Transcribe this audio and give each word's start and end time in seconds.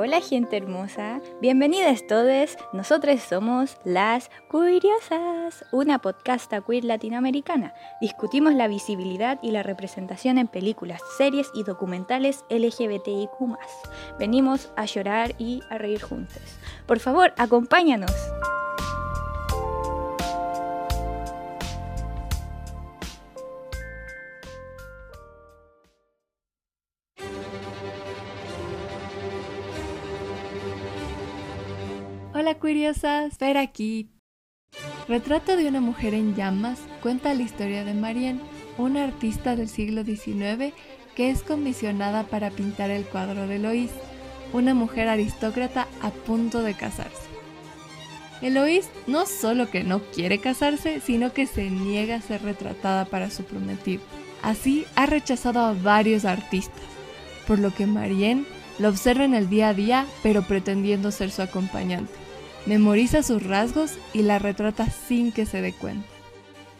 Hola 0.00 0.20
gente 0.20 0.56
hermosa, 0.56 1.20
bienvenidas 1.40 2.06
todos. 2.06 2.56
Nosotros 2.72 3.20
somos 3.20 3.78
las 3.82 4.30
Curiosas, 4.48 5.64
una 5.72 5.98
podcasta 5.98 6.60
queer 6.60 6.84
latinoamericana. 6.84 7.74
Discutimos 8.00 8.54
la 8.54 8.68
visibilidad 8.68 9.40
y 9.42 9.50
la 9.50 9.64
representación 9.64 10.38
en 10.38 10.46
películas, 10.46 11.00
series 11.16 11.50
y 11.52 11.64
documentales 11.64 12.44
LGBTIQ+. 12.48 13.58
Venimos 14.20 14.70
a 14.76 14.84
llorar 14.84 15.34
y 15.36 15.62
a 15.68 15.78
reír 15.78 16.00
juntos. 16.00 16.42
Por 16.86 17.00
favor, 17.00 17.34
acompáñanos. 17.36 18.12
Curiosas, 32.68 33.32
aquí. 33.56 34.10
Retrato 35.08 35.56
de 35.56 35.68
una 35.68 35.80
mujer 35.80 36.12
en 36.12 36.34
llamas 36.34 36.78
cuenta 37.00 37.32
la 37.32 37.40
historia 37.40 37.82
de 37.82 37.94
Marianne, 37.94 38.42
una 38.76 39.04
artista 39.04 39.56
del 39.56 39.70
siglo 39.70 40.04
XIX 40.04 40.74
que 41.16 41.30
es 41.30 41.42
comisionada 41.42 42.24
para 42.24 42.50
pintar 42.50 42.90
el 42.90 43.06
cuadro 43.06 43.46
de 43.46 43.58
Lois, 43.58 43.90
una 44.52 44.74
mujer 44.74 45.08
aristócrata 45.08 45.88
a 46.02 46.10
punto 46.10 46.60
de 46.60 46.74
casarse. 46.74 47.26
Eloís 48.42 48.90
no 49.06 49.24
solo 49.24 49.70
que 49.70 49.82
no 49.82 50.00
quiere 50.00 50.38
casarse, 50.38 51.00
sino 51.00 51.32
que 51.32 51.46
se 51.46 51.70
niega 51.70 52.16
a 52.16 52.20
ser 52.20 52.42
retratada 52.42 53.06
para 53.06 53.30
su 53.30 53.44
prometido. 53.44 54.02
Así 54.42 54.84
ha 54.94 55.06
rechazado 55.06 55.60
a 55.60 55.72
varios 55.72 56.26
artistas, 56.26 56.82
por 57.46 57.60
lo 57.60 57.72
que 57.72 57.86
Marianne 57.86 58.44
lo 58.78 58.90
observa 58.90 59.24
en 59.24 59.32
el 59.32 59.48
día 59.48 59.70
a 59.70 59.74
día, 59.74 60.06
pero 60.22 60.42
pretendiendo 60.42 61.10
ser 61.12 61.30
su 61.30 61.40
acompañante 61.40 62.27
memoriza 62.66 63.22
sus 63.22 63.42
rasgos 63.42 63.92
y 64.12 64.22
la 64.22 64.38
retrata 64.38 64.88
sin 64.90 65.32
que 65.32 65.46
se 65.46 65.60
dé 65.60 65.72
cuenta. 65.72 66.06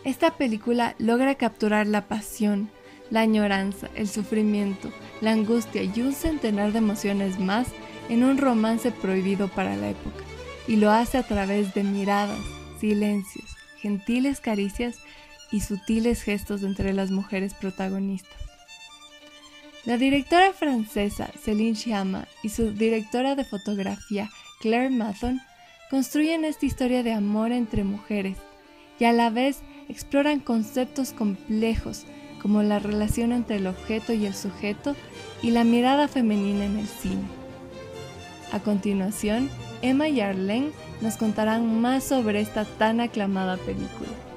Esta 0.05 0.37
película 0.37 0.95
logra 0.99 1.35
capturar 1.35 1.87
la 1.87 2.09
pasión, 2.09 2.71
la 3.11 3.21
añoranza, 3.21 3.89
el 3.95 4.09
sufrimiento, 4.09 4.91
la 5.21 5.33
angustia 5.33 5.83
y 5.83 6.01
un 6.01 6.13
centenar 6.13 6.73
de 6.73 6.79
emociones 6.79 7.39
más 7.39 7.69
en 8.09 8.25
un 8.25 8.39
romance 8.39 8.91
prohibido 8.91 9.49
para 9.49 9.77
la 9.77 9.91
época, 9.91 10.25
y 10.67 10.77
lo 10.77 10.91
hace 10.91 11.19
a 11.19 11.23
través 11.23 11.75
de 11.75 11.83
miradas, 11.83 12.41
silencios, 12.81 13.47
gentiles 13.79 14.41
caricias 14.41 14.97
y 15.51 15.61
sutiles 15.61 16.23
gestos 16.23 16.63
entre 16.63 16.93
las 16.93 17.11
mujeres 17.11 17.55
protagonistas. 17.55 18.39
La 19.85 19.97
directora 19.97 20.53
francesa 20.53 21.31
Céline 21.43 21.77
Sciamma 21.77 22.29
y 22.43 22.51
su 22.51 22.73
directora 22.73 23.35
de 23.35 23.45
fotografía 23.45 24.29
Claire 24.61 24.91
Mathon 24.91 25.41
construyen 25.91 26.45
esta 26.45 26.67
historia 26.67 27.03
de 27.03 27.13
amor 27.13 27.53
entre 27.53 27.85
mujeres 27.85 28.39
y 28.99 29.05
a 29.05 29.13
la 29.13 29.31
vez 29.31 29.61
exploran 29.89 30.41
conceptos 30.41 31.13
complejos 31.13 32.05
como 32.43 32.63
la 32.63 32.79
relación 32.79 33.33
entre 33.33 33.57
el 33.57 33.67
objeto 33.67 34.13
y 34.13 34.27
el 34.27 34.35
sujeto 34.35 34.95
y 35.43 35.51
la 35.51 35.65
mirada 35.65 36.09
femenina 36.09 36.65
en 36.65 36.79
el 36.79 36.87
cine. 36.87 37.23
A 38.53 38.61
continuación, 38.61 39.51
Emma 39.83 40.09
y 40.09 40.21
Arlene 40.21 40.71
nos 41.01 41.17
contarán 41.17 41.81
más 41.81 42.05
sobre 42.05 42.41
esta 42.41 42.65
tan 42.65 43.01
aclamada 43.01 43.57
película. 43.57 44.28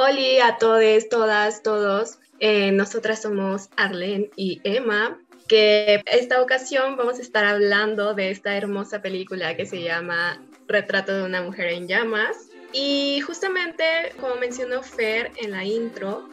Hola 0.00 0.46
a 0.46 0.58
todos, 0.58 1.08
todas, 1.08 1.64
todos. 1.64 2.20
Eh, 2.38 2.70
nosotras 2.70 3.20
somos 3.20 3.68
Arlene 3.76 4.30
y 4.36 4.60
Emma, 4.62 5.18
que 5.48 6.04
esta 6.06 6.40
ocasión 6.40 6.96
vamos 6.96 7.18
a 7.18 7.22
estar 7.22 7.44
hablando 7.44 8.14
de 8.14 8.30
esta 8.30 8.56
hermosa 8.56 9.02
película 9.02 9.56
que 9.56 9.66
se 9.66 9.82
llama 9.82 10.40
Retrato 10.68 11.16
de 11.16 11.24
una 11.24 11.42
mujer 11.42 11.70
en 11.70 11.88
llamas. 11.88 12.36
Y 12.72 13.22
justamente, 13.22 13.84
como 14.20 14.36
mencionó 14.36 14.84
Fer 14.84 15.32
en 15.38 15.50
la 15.50 15.64
intro, 15.64 16.28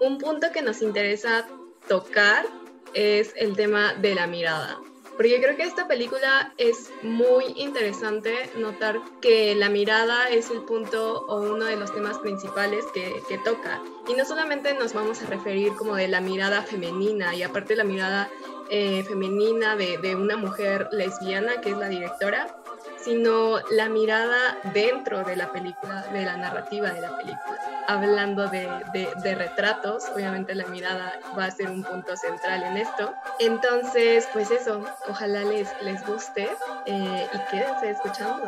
un 0.00 0.16
punto 0.16 0.50
que 0.50 0.62
nos 0.62 0.80
interesa 0.80 1.46
tocar 1.88 2.46
es 2.94 3.34
el 3.36 3.54
tema 3.56 3.92
de 3.92 4.14
la 4.14 4.26
mirada. 4.26 4.78
Porque 5.16 5.40
creo 5.40 5.56
que 5.56 5.64
esta 5.64 5.86
película 5.86 6.52
es 6.56 6.90
muy 7.02 7.44
interesante 7.56 8.50
notar 8.56 8.98
que 9.20 9.54
la 9.54 9.68
mirada 9.68 10.28
es 10.30 10.50
el 10.50 10.62
punto 10.62 11.26
o 11.26 11.42
uno 11.42 11.64
de 11.66 11.76
los 11.76 11.92
temas 11.92 12.18
principales 12.18 12.84
que, 12.94 13.22
que 13.28 13.38
toca. 13.38 13.82
Y 14.08 14.14
no 14.14 14.24
solamente 14.24 14.74
nos 14.74 14.94
vamos 14.94 15.22
a 15.22 15.26
referir 15.26 15.74
como 15.74 15.94
de 15.96 16.08
la 16.08 16.20
mirada 16.20 16.62
femenina 16.62 17.34
y 17.34 17.42
aparte 17.42 17.76
la 17.76 17.84
mirada 17.84 18.30
eh, 18.70 19.04
femenina 19.04 19.76
de, 19.76 19.98
de 19.98 20.16
una 20.16 20.36
mujer 20.36 20.88
lesbiana 20.92 21.60
que 21.60 21.70
es 21.70 21.76
la 21.76 21.88
directora, 21.88 22.61
sino 23.04 23.58
la 23.70 23.88
mirada 23.88 24.58
dentro 24.72 25.24
de 25.24 25.36
la 25.36 25.52
película, 25.52 26.02
de 26.12 26.24
la 26.24 26.36
narrativa 26.36 26.90
de 26.90 27.00
la 27.00 27.16
película. 27.16 27.84
Hablando 27.88 28.48
de, 28.48 29.34
retratos, 29.34 30.04
obviamente 30.14 30.54
la 30.54 30.66
mirada 30.66 31.20
va 31.36 31.46
a 31.46 31.50
ser 31.50 31.70
un 31.70 31.82
punto 31.82 32.16
central 32.16 32.62
en 32.62 32.76
esto. 32.76 33.12
Entonces, 33.40 34.28
pues 34.32 34.50
eso, 34.50 34.84
ojalá 35.08 35.42
les, 35.44 35.68
les 35.82 36.06
guste 36.06 36.48
eh, 36.86 37.26
y 37.32 37.50
quédense 37.50 37.90
escuchando. 37.90 38.44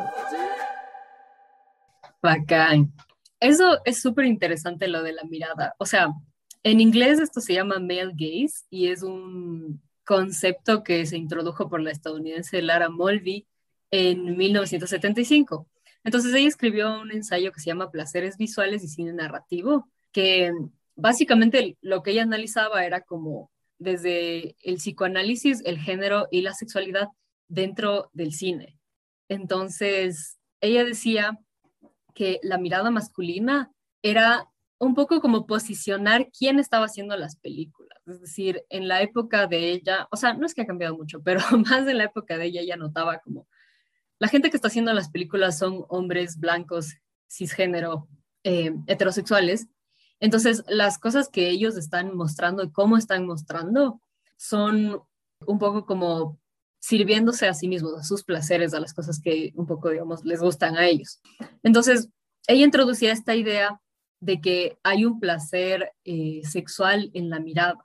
Bacán. 2.21 2.91
Eso 3.39 3.79
es 3.85 4.01
súper 4.01 4.25
interesante 4.25 4.87
lo 4.87 5.03
de 5.03 5.13
la 5.13 5.23
mirada. 5.23 5.75
O 5.77 5.85
sea, 5.85 6.09
en 6.63 6.79
inglés 6.79 7.19
esto 7.19 7.41
se 7.41 7.53
llama 7.53 7.79
male 7.79 8.13
gaze 8.13 8.65
y 8.69 8.87
es 8.87 9.03
un 9.03 9.81
concepto 10.05 10.83
que 10.83 11.05
se 11.05 11.17
introdujo 11.17 11.69
por 11.69 11.81
la 11.81 11.91
estadounidense 11.91 12.61
Lara 12.61 12.89
Mulvey 12.89 13.45
en 13.95 14.35
1975. 14.35 15.67
Entonces 16.03 16.33
ella 16.33 16.47
escribió 16.47 17.01
un 17.01 17.11
ensayo 17.11 17.51
que 17.51 17.59
se 17.59 17.67
llama 17.67 17.91
Placeres 17.91 18.37
Visuales 18.37 18.83
y 18.83 18.89
Cine 18.89 19.13
Narrativo, 19.13 19.89
que 20.11 20.51
básicamente 20.95 21.77
lo 21.81 22.03
que 22.03 22.11
ella 22.11 22.23
analizaba 22.23 22.85
era 22.85 23.01
como 23.01 23.51
desde 23.79 24.55
el 24.63 24.75
psicoanálisis, 24.75 25.61
el 25.65 25.79
género 25.79 26.27
y 26.29 26.41
la 26.41 26.53
sexualidad 26.53 27.07
dentro 27.47 28.09
del 28.13 28.33
cine. 28.33 28.77
Entonces, 29.29 30.39
ella 30.61 30.83
decía 30.83 31.39
que 32.13 32.39
la 32.43 32.57
mirada 32.57 32.91
masculina 32.91 33.71
era 34.01 34.49
un 34.77 34.93
poco 34.93 35.21
como 35.21 35.47
posicionar 35.47 36.29
quién 36.37 36.59
estaba 36.59 36.85
haciendo 36.85 37.15
las 37.15 37.37
películas. 37.37 37.97
Es 38.05 38.21
decir, 38.21 38.63
en 38.69 38.87
la 38.87 39.01
época 39.01 39.47
de 39.47 39.71
ella, 39.71 40.07
o 40.11 40.17
sea, 40.17 40.33
no 40.33 40.45
es 40.45 40.53
que 40.53 40.61
ha 40.63 40.67
cambiado 40.67 40.95
mucho, 40.95 41.21
pero 41.23 41.39
más 41.65 41.87
en 41.87 41.97
la 41.97 42.05
época 42.05 42.37
de 42.37 42.45
ella, 42.45 42.61
ella 42.61 42.77
notaba 42.77 43.19
como 43.19 43.47
la 44.19 44.27
gente 44.27 44.49
que 44.49 44.57
está 44.57 44.67
haciendo 44.67 44.93
las 44.93 45.09
películas 45.09 45.57
son 45.57 45.85
hombres 45.89 46.39
blancos, 46.39 46.95
cisgénero, 47.29 48.07
eh, 48.43 48.73
heterosexuales. 48.87 49.67
Entonces, 50.19 50.63
las 50.67 50.97
cosas 50.97 51.29
que 51.29 51.49
ellos 51.49 51.75
están 51.77 52.15
mostrando 52.15 52.63
y 52.63 52.71
cómo 52.71 52.97
están 52.97 53.25
mostrando 53.25 54.01
son 54.37 55.01
un 55.45 55.59
poco 55.59 55.85
como 55.85 56.39
sirviéndose 56.79 57.47
a 57.47 57.53
sí 57.53 57.67
mismos, 57.67 57.97
a 57.97 58.03
sus 58.03 58.23
placeres, 58.23 58.73
a 58.73 58.79
las 58.79 58.93
cosas 58.93 59.19
que 59.19 59.51
un 59.55 59.65
poco, 59.65 59.89
digamos, 59.89 60.23
les 60.23 60.39
gustan 60.39 60.77
a 60.77 60.85
ellos. 60.85 61.19
Entonces, 61.63 62.09
ella 62.47 62.63
introducía 62.63 63.11
esta 63.11 63.35
idea 63.35 63.81
de 64.19 64.39
que 64.39 64.77
hay 64.83 65.05
un 65.05 65.19
placer 65.19 65.91
eh, 66.03 66.41
sexual 66.43 67.09
en 67.13 67.29
la 67.29 67.39
mirada. 67.39 67.83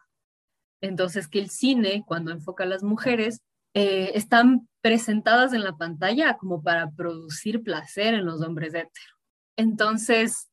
Entonces, 0.81 1.29
que 1.29 1.39
el 1.39 1.51
cine, 1.51 2.05
cuando 2.07 2.31
enfoca 2.31 2.65
a 2.65 2.67
las 2.67 2.83
mujeres, 2.83 3.41
eh, 3.75 4.13
están 4.15 4.69
presentadas 4.81 5.53
en 5.53 5.63
la 5.63 5.77
pantalla 5.77 6.37
como 6.37 6.63
para 6.63 6.91
producir 6.91 7.63
placer 7.63 8.15
en 8.15 8.25
los 8.25 8.43
hombres 8.43 8.75
hetero. 8.75 9.15
Entonces, 9.57 10.49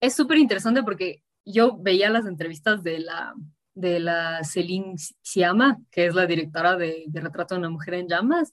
es 0.00 0.14
súper 0.14 0.38
interesante 0.38 0.82
porque 0.82 1.22
yo 1.44 1.76
veía 1.78 2.10
las 2.10 2.26
entrevistas 2.26 2.82
de 2.82 2.98
la, 3.00 3.34
de 3.74 4.00
la 4.00 4.42
Celine 4.44 4.94
Siama, 5.22 5.78
que 5.90 6.06
es 6.06 6.14
la 6.14 6.26
directora 6.26 6.76
de, 6.76 7.04
de 7.06 7.20
Retrato 7.20 7.54
de 7.54 7.60
una 7.60 7.70
Mujer 7.70 7.94
en 7.94 8.08
Llamas, 8.08 8.52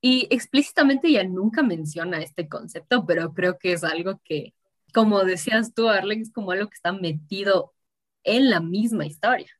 y 0.00 0.26
explícitamente 0.30 1.08
ella 1.08 1.24
nunca 1.24 1.62
menciona 1.62 2.22
este 2.22 2.48
concepto, 2.48 3.04
pero 3.04 3.34
creo 3.34 3.58
que 3.58 3.72
es 3.74 3.84
algo 3.84 4.20
que, 4.24 4.54
como 4.94 5.22
decías 5.24 5.74
tú, 5.74 5.88
Arlen, 5.88 6.22
es 6.22 6.32
como 6.32 6.52
algo 6.52 6.68
que 6.68 6.76
está 6.76 6.92
metido 6.92 7.74
en 8.24 8.48
la 8.48 8.60
misma 8.60 9.06
historia. 9.06 9.50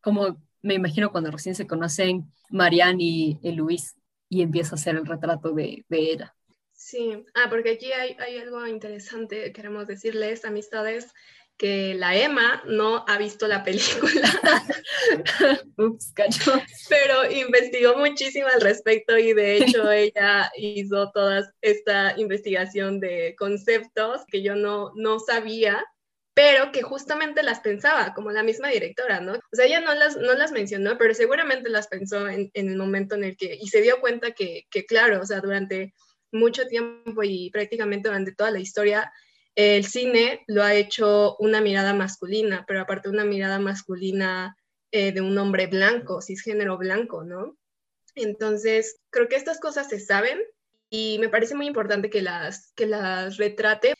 Como 0.00 0.38
me 0.62 0.74
imagino 0.74 1.10
cuando 1.10 1.30
recién 1.30 1.54
se 1.54 1.66
conocen 1.66 2.32
Marianne 2.50 3.02
y, 3.02 3.52
Luis 3.52 3.96
y 4.28 4.42
empieza 4.42 4.74
a 4.74 4.78
hacer 4.78 4.96
el 4.96 5.06
retrato 5.06 5.52
de, 5.52 5.84
de 5.88 5.98
ella. 5.98 6.34
Sí, 6.72 7.24
ah, 7.34 7.46
porque 7.50 7.72
aquí 7.72 7.92
hay, 7.92 8.16
hay, 8.18 8.38
algo 8.38 8.66
interesante, 8.66 9.52
queremos 9.52 9.86
decirles, 9.86 10.44
amistades, 10.44 11.12
que 11.60 11.94
la 11.94 12.16
Emma 12.16 12.62
no 12.66 13.04
ha 13.06 13.18
visto 13.18 13.46
la 13.46 13.62
película. 13.62 14.30
Ups, 15.76 16.10
cayó. 16.14 16.54
Pero 16.88 17.30
investigó 17.30 17.98
muchísimo 17.98 18.46
al 18.48 18.62
respecto 18.62 19.18
y 19.18 19.34
de 19.34 19.58
hecho 19.58 19.90
ella 19.92 20.50
hizo 20.56 21.10
toda 21.12 21.52
esta 21.60 22.18
investigación 22.18 22.98
de 22.98 23.34
conceptos 23.38 24.22
que 24.28 24.42
yo 24.42 24.56
no, 24.56 24.92
no 24.94 25.18
sabía 25.18 25.84
pero 26.34 26.72
que 26.72 26.82
justamente 26.82 27.42
las 27.42 27.60
pensaba, 27.60 28.14
como 28.14 28.30
la 28.30 28.42
misma 28.42 28.68
directora, 28.68 29.20
¿no? 29.20 29.34
O 29.34 29.56
sea, 29.56 29.66
ella 29.66 29.80
no 29.80 29.94
las, 29.94 30.16
no 30.16 30.34
las 30.34 30.52
mencionó, 30.52 30.96
pero 30.96 31.14
seguramente 31.14 31.68
las 31.68 31.88
pensó 31.88 32.28
en, 32.28 32.50
el 32.54 32.76
momento 32.76 33.14
en 33.16 33.24
el 33.24 33.36
que, 33.36 33.58
y 33.60 33.68
se 33.68 33.82
dio 33.82 34.00
cuenta 34.00 34.32
que, 34.32 34.66
que, 34.70 34.86
claro, 34.86 35.20
o 35.20 35.26
sea, 35.26 35.40
durante 35.40 35.92
mucho 36.32 36.66
tiempo 36.66 37.22
y 37.24 37.50
prácticamente 37.50 38.08
durante 38.08 38.32
toda 38.32 38.50
la 38.50 38.60
historia, 38.60 39.12
el 39.54 39.84
cine 39.84 40.44
lo 40.46 40.62
ha 40.62 40.74
hecho 40.74 41.36
una 41.38 41.60
mirada 41.60 41.92
masculina, 41.92 42.64
pero 42.66 42.80
aparte 42.80 43.08
una 43.08 43.24
mirada 43.24 43.58
masculina 43.58 44.56
eh, 44.92 45.12
de 45.12 45.20
un 45.20 45.36
hombre 45.38 45.66
blanco, 45.66 46.22
cisgénero 46.22 46.78
blanco, 46.78 47.24
¿no? 47.24 47.56
Entonces, 48.14 49.00
creo 49.10 49.28
que 49.28 49.36
estas 49.36 49.60
cosas 49.60 49.88
se 49.88 50.00
saben 50.00 50.40
y 50.88 51.18
me 51.20 51.28
parece 51.28 51.54
muy 51.54 51.66
importante 51.66 52.10
que 52.10 52.22
las, 52.22 52.72
que 52.74 52.86
las 52.86 53.36
retrate. 53.36 53.94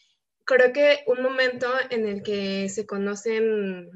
Creo 0.50 0.72
que 0.72 1.04
un 1.06 1.22
momento 1.22 1.68
en 1.90 2.08
el 2.08 2.24
que 2.24 2.68
se 2.68 2.84
conocen, 2.84 3.88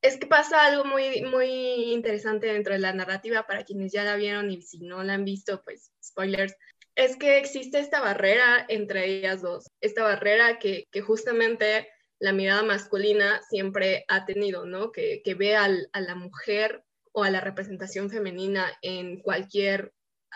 es 0.00 0.16
que 0.16 0.26
pasa 0.26 0.64
algo 0.64 0.86
muy, 0.86 1.20
muy 1.20 1.92
interesante 1.92 2.46
dentro 2.46 2.72
de 2.72 2.78
la 2.78 2.94
narrativa 2.94 3.46
para 3.46 3.62
quienes 3.62 3.92
ya 3.92 4.04
la 4.04 4.16
vieron 4.16 4.50
y 4.50 4.62
si 4.62 4.78
no 4.78 5.02
la 5.02 5.12
han 5.12 5.26
visto, 5.26 5.62
pues 5.64 5.92
spoilers, 6.02 6.54
es 6.94 7.18
que 7.18 7.36
existe 7.36 7.78
esta 7.78 8.00
barrera 8.00 8.64
entre 8.70 9.04
ellas 9.04 9.42
dos, 9.42 9.66
esta 9.82 10.02
barrera 10.02 10.58
que, 10.58 10.86
justamente 11.06 11.86
la 12.18 12.32
mirada 12.32 12.62
masculina 12.62 13.42
siempre 13.50 14.06
ha 14.08 14.24
tenido, 14.24 14.64
¿no? 14.64 14.92
Que, 14.92 15.20
ve 15.38 15.56
a 15.56 15.68
la 15.68 16.14
mujer 16.14 16.84
o 17.12 17.22
a 17.22 17.30
la 17.30 17.42
representación 17.42 18.08
femenina 18.08 18.72
en 18.80 19.20
cualquier 19.20 19.92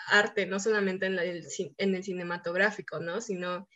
arte, 0.09 0.45
no 0.45 0.61
solamente 0.61 1.07
en, 1.07 1.19
el, 1.19 1.47
en 1.79 1.95
el 1.95 2.05
cinematográfico, 2.05 3.01
¿no? 3.01 3.23
Sino 3.23 3.67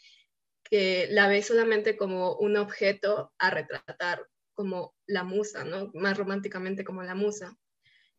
que 0.70 1.08
la 1.10 1.28
ve 1.28 1.42
solamente 1.42 1.96
como 1.96 2.36
un 2.36 2.56
objeto 2.56 3.32
a 3.38 3.50
retratar, 3.50 4.26
como 4.54 4.94
la 5.06 5.22
musa, 5.22 5.64
¿no? 5.64 5.90
Más 5.94 6.16
románticamente 6.16 6.84
como 6.84 7.02
la 7.02 7.14
musa. 7.14 7.56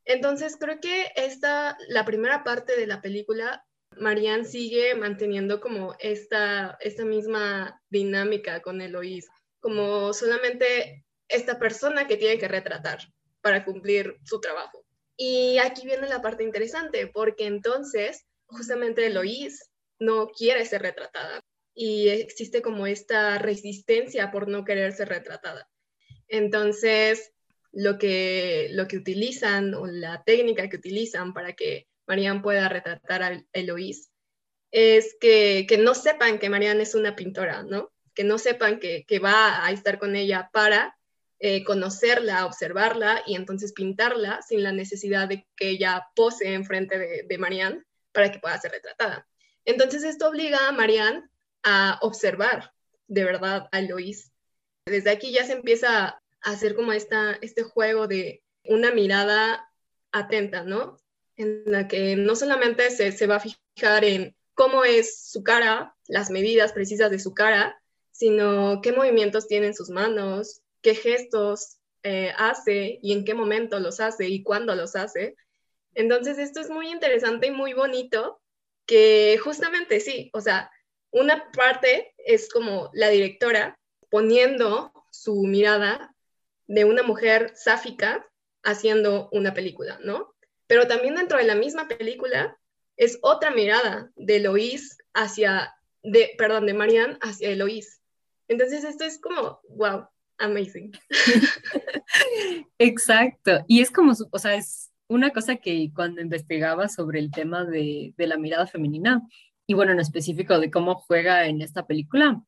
Entonces 0.06 0.56
creo 0.60 0.80
que 0.80 1.12
esta, 1.16 1.78
la 1.90 2.06
primera 2.06 2.44
parte 2.44 2.78
de 2.78 2.88
la 2.88 3.02
película 3.02 3.66
Marianne 4.00 4.46
sigue 4.46 4.96
manteniendo 4.96 5.60
como 5.60 5.96
esta, 6.00 6.78
esta 6.80 7.04
misma 7.04 7.82
dinámica 7.90 8.62
con 8.62 8.82
Eloís, 8.82 9.28
como 9.60 10.14
solamente 10.14 11.06
esta 11.28 11.60
persona 11.60 12.08
que 12.08 12.18
tiene 12.18 12.38
que 12.38 12.48
retratar 12.48 13.00
para 13.42 13.66
cumplir 13.66 14.18
su 14.24 14.40
trabajo. 14.40 14.86
Y 15.18 15.58
aquí 15.58 15.86
viene 15.86 16.08
la 16.08 16.22
parte 16.22 16.44
interesante, 16.44 17.08
porque 17.08 17.46
entonces 17.46 18.26
justamente 18.46 19.08
Eloís 19.08 19.72
no 20.00 20.28
quiere 20.28 20.64
ser 20.66 20.84
retratada 20.84 21.42
y 21.80 22.10
existe 22.10 22.64
como 22.64 22.88
esta 22.88 23.38
resistencia 23.38 24.32
por 24.32 24.48
no 24.48 24.66
querer 24.66 24.94
ser 24.94 25.10
retratada. 25.10 25.70
Entonces, 26.28 27.32
lo 27.72 28.00
que, 28.00 28.70
lo 28.72 28.88
que 28.88 28.98
utilizan 28.98 29.76
o 29.76 29.86
la 29.86 30.24
técnica 30.24 30.70
que 30.70 30.78
utilizan 30.78 31.36
para 31.36 31.54
que 31.54 31.88
Marianne 32.08 32.42
pueda 32.42 32.68
retratar 32.68 33.22
a 33.22 33.46
Eloís, 33.54 34.10
es 34.72 35.16
que, 35.22 35.68
que, 35.70 35.78
no 35.78 35.94
sepan 35.94 36.40
que 36.40 36.50
Marianne 36.50 36.82
es 36.82 36.96
una 36.96 37.16
pintora, 37.16 37.62
¿no? 37.62 37.92
Que 38.16 38.24
no 38.24 38.40
sepan 38.40 38.80
que, 38.80 39.06
que 39.06 39.20
va 39.20 39.64
a 39.64 39.72
estar 39.72 40.00
con 40.00 40.16
ella 40.16 40.50
para 40.52 40.98
eh, 41.38 41.64
conocerla, 41.64 42.48
observarla 42.48 43.22
y 43.28 43.36
entonces 43.36 43.72
pintarla 43.72 44.42
sin 44.42 44.64
la 44.64 44.72
necesidad 44.72 45.28
de 45.28 45.46
que 45.56 45.70
ella 45.70 46.08
pose 46.16 46.56
enfrente 46.56 46.98
de, 46.98 47.24
de 47.30 47.38
Marianne 47.38 47.84
para 48.12 48.32
que 48.32 48.40
pueda 48.40 48.60
ser 48.60 48.72
retratada. 48.72 49.28
Entonces 49.64 50.04
esto 50.04 50.28
obliga 50.28 50.68
a 50.68 50.72
Marianne 50.72 51.30
a 51.70 52.00
observar 52.02 52.72
de 53.08 53.26
verdad 53.26 53.68
a 53.72 53.80
Eloís. 53.80 54.32
Desde 54.86 55.10
aquí 55.10 55.34
ya 55.34 55.46
se 55.46 55.54
empieza 55.54 56.08
a 56.08 56.22
hacer 56.42 56.76
como 56.76 56.94
esta, 56.94 57.38
este 57.42 57.64
juego 57.64 58.08
de 58.08 58.42
una 58.64 58.92
mirada 58.92 59.70
atenta, 60.12 60.64
¿no? 60.64 60.98
en 61.38 61.64
la 61.66 61.88
que 61.88 62.16
no 62.16 62.36
solamente 62.36 62.90
se, 62.90 63.12
se, 63.12 63.28
va 63.28 63.36
a 63.36 63.40
fijar 63.40 64.04
en 64.04 64.36
cómo 64.56 64.84
es 64.84 65.30
su 65.30 65.44
cara, 65.44 65.96
las 66.08 66.32
medidas 66.32 66.74
precisas 66.74 67.12
de 67.12 67.20
su 67.20 67.34
cara, 67.34 67.80
sino 68.12 68.82
qué 68.82 68.92
movimientos 68.92 69.48
tiene 69.48 69.68
en 69.68 69.76
sus 69.76 69.90
manos, 69.90 70.62
qué 70.82 70.96
gestos 70.96 71.78
eh, 72.02 72.34
hace 72.38 72.98
y 73.04 73.14
en 73.14 73.24
qué 73.24 73.36
momento 73.36 73.80
los 73.80 74.00
hace 74.00 74.28
y 74.28 74.42
cuándo 74.42 74.74
los 74.76 74.96
hace. 74.96 75.36
Entonces 75.94 76.40
esto 76.40 76.60
es 76.60 76.70
muy 76.70 76.90
interesante 76.90 77.48
y 77.48 77.52
muy 77.52 77.74
bonito, 77.74 78.42
que 78.88 79.40
justamente 79.44 80.00
sí, 80.00 80.32
o 80.34 80.42
sea, 80.42 80.72
una 81.12 81.52
parte 81.52 82.14
es 82.18 82.50
como 82.50 82.90
la 82.94 83.10
directora 83.10 83.78
poniendo 84.10 84.92
su 85.12 85.44
mirada 85.44 86.14
de 86.68 86.86
una 86.86 87.04
mujer 87.04 87.52
sáfica 87.56 88.28
haciendo 88.64 89.30
una 89.32 89.54
película, 89.54 90.00
¿no? 90.04 90.34
Pero 90.68 90.88
también 90.88 91.16
dentro 91.16 91.38
de 91.38 91.46
la 91.46 91.56
misma 91.56 91.88
película 91.88 92.58
es 92.98 93.20
otra 93.22 93.52
mirada 93.52 94.12
de 94.16 94.38
Eloís 94.38 94.98
hacia, 95.14 95.74
de, 96.04 96.36
perdón, 96.38 96.66
de 96.66 96.74
Marianne 96.74 97.18
hacia 97.22 97.50
Eloís. 97.50 98.02
Entonces 98.48 98.84
esto 98.84 99.06
es 99.06 99.20
como, 99.20 99.62
wow, 99.70 100.08
amazing. 100.38 100.92
Exacto. 102.80 103.64
Y 103.68 103.82
es 103.82 103.92
como, 103.92 104.14
o 104.32 104.40
sea, 104.40 104.56
es 104.56 104.92
una 105.08 105.32
cosa 105.32 105.56
que 105.58 105.92
cuando 105.96 106.22
investigaba 106.22 106.90
sobre 106.90 107.20
el 107.20 107.32
tema 107.32 107.64
de, 107.64 108.14
de 108.18 108.28
la 108.28 108.38
mirada 108.38 108.68
femenina, 108.68 109.22
y 109.68 109.74
bueno, 109.74 109.92
en 109.92 110.00
específico 110.00 110.60
de 110.60 110.72
cómo 110.72 110.96
juega 110.96 111.46
en 111.46 111.62
esta 111.62 111.86
película, 111.86 112.42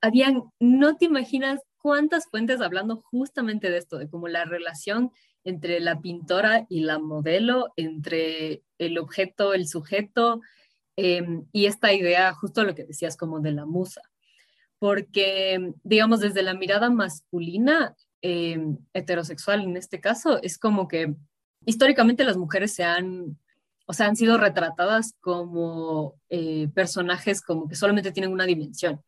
habían, 0.00 0.44
no 0.58 0.96
te 0.96 1.04
imaginas 1.04 1.60
cuántas 1.76 2.26
fuentes 2.26 2.62
hablando 2.62 3.02
justamente 3.10 3.70
de 3.70 3.76
esto, 3.76 3.98
de 3.98 4.08
cómo 4.08 4.26
la 4.28 4.46
relación 4.46 5.12
entre 5.44 5.78
la 5.80 6.00
pintora 6.00 6.66
y 6.70 6.80
la 6.80 6.98
modelo, 6.98 7.72
entre 7.76 8.62
el 8.78 8.98
objeto, 8.98 9.52
el 9.52 9.68
sujeto, 9.68 10.40
em, 10.96 11.44
y 11.52 11.66
esta 11.66 11.92
idea, 11.92 12.32
justo 12.32 12.64
lo 12.64 12.74
que 12.74 12.84
decías 12.84 13.16
como 13.16 13.40
de 13.40 13.52
la 13.52 13.66
musa. 13.66 14.00
Porque, 14.78 15.74
digamos, 15.82 16.20
desde 16.20 16.42
la 16.42 16.54
mirada 16.54 16.88
masculina, 16.88 17.94
em, 18.22 18.78
heterosexual 18.94 19.62
en 19.62 19.76
este 19.76 20.00
caso, 20.00 20.40
es 20.42 20.58
como 20.58 20.88
que 20.88 21.14
históricamente 21.66 22.24
las 22.24 22.38
mujeres 22.38 22.74
se 22.74 22.84
han, 22.84 23.38
o 23.86 23.92
sea, 23.92 24.06
han 24.06 24.16
sido 24.16 24.38
retratadas 24.38 25.14
como 25.20 26.14
eh, 26.28 26.68
personajes 26.74 27.40
como 27.42 27.68
que 27.68 27.74
solamente 27.74 28.12
tienen 28.12 28.32
una 28.32 28.46
dimensión 28.46 29.02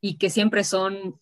y 0.00 0.18
que 0.18 0.30
siempre 0.30 0.64
son 0.64 1.20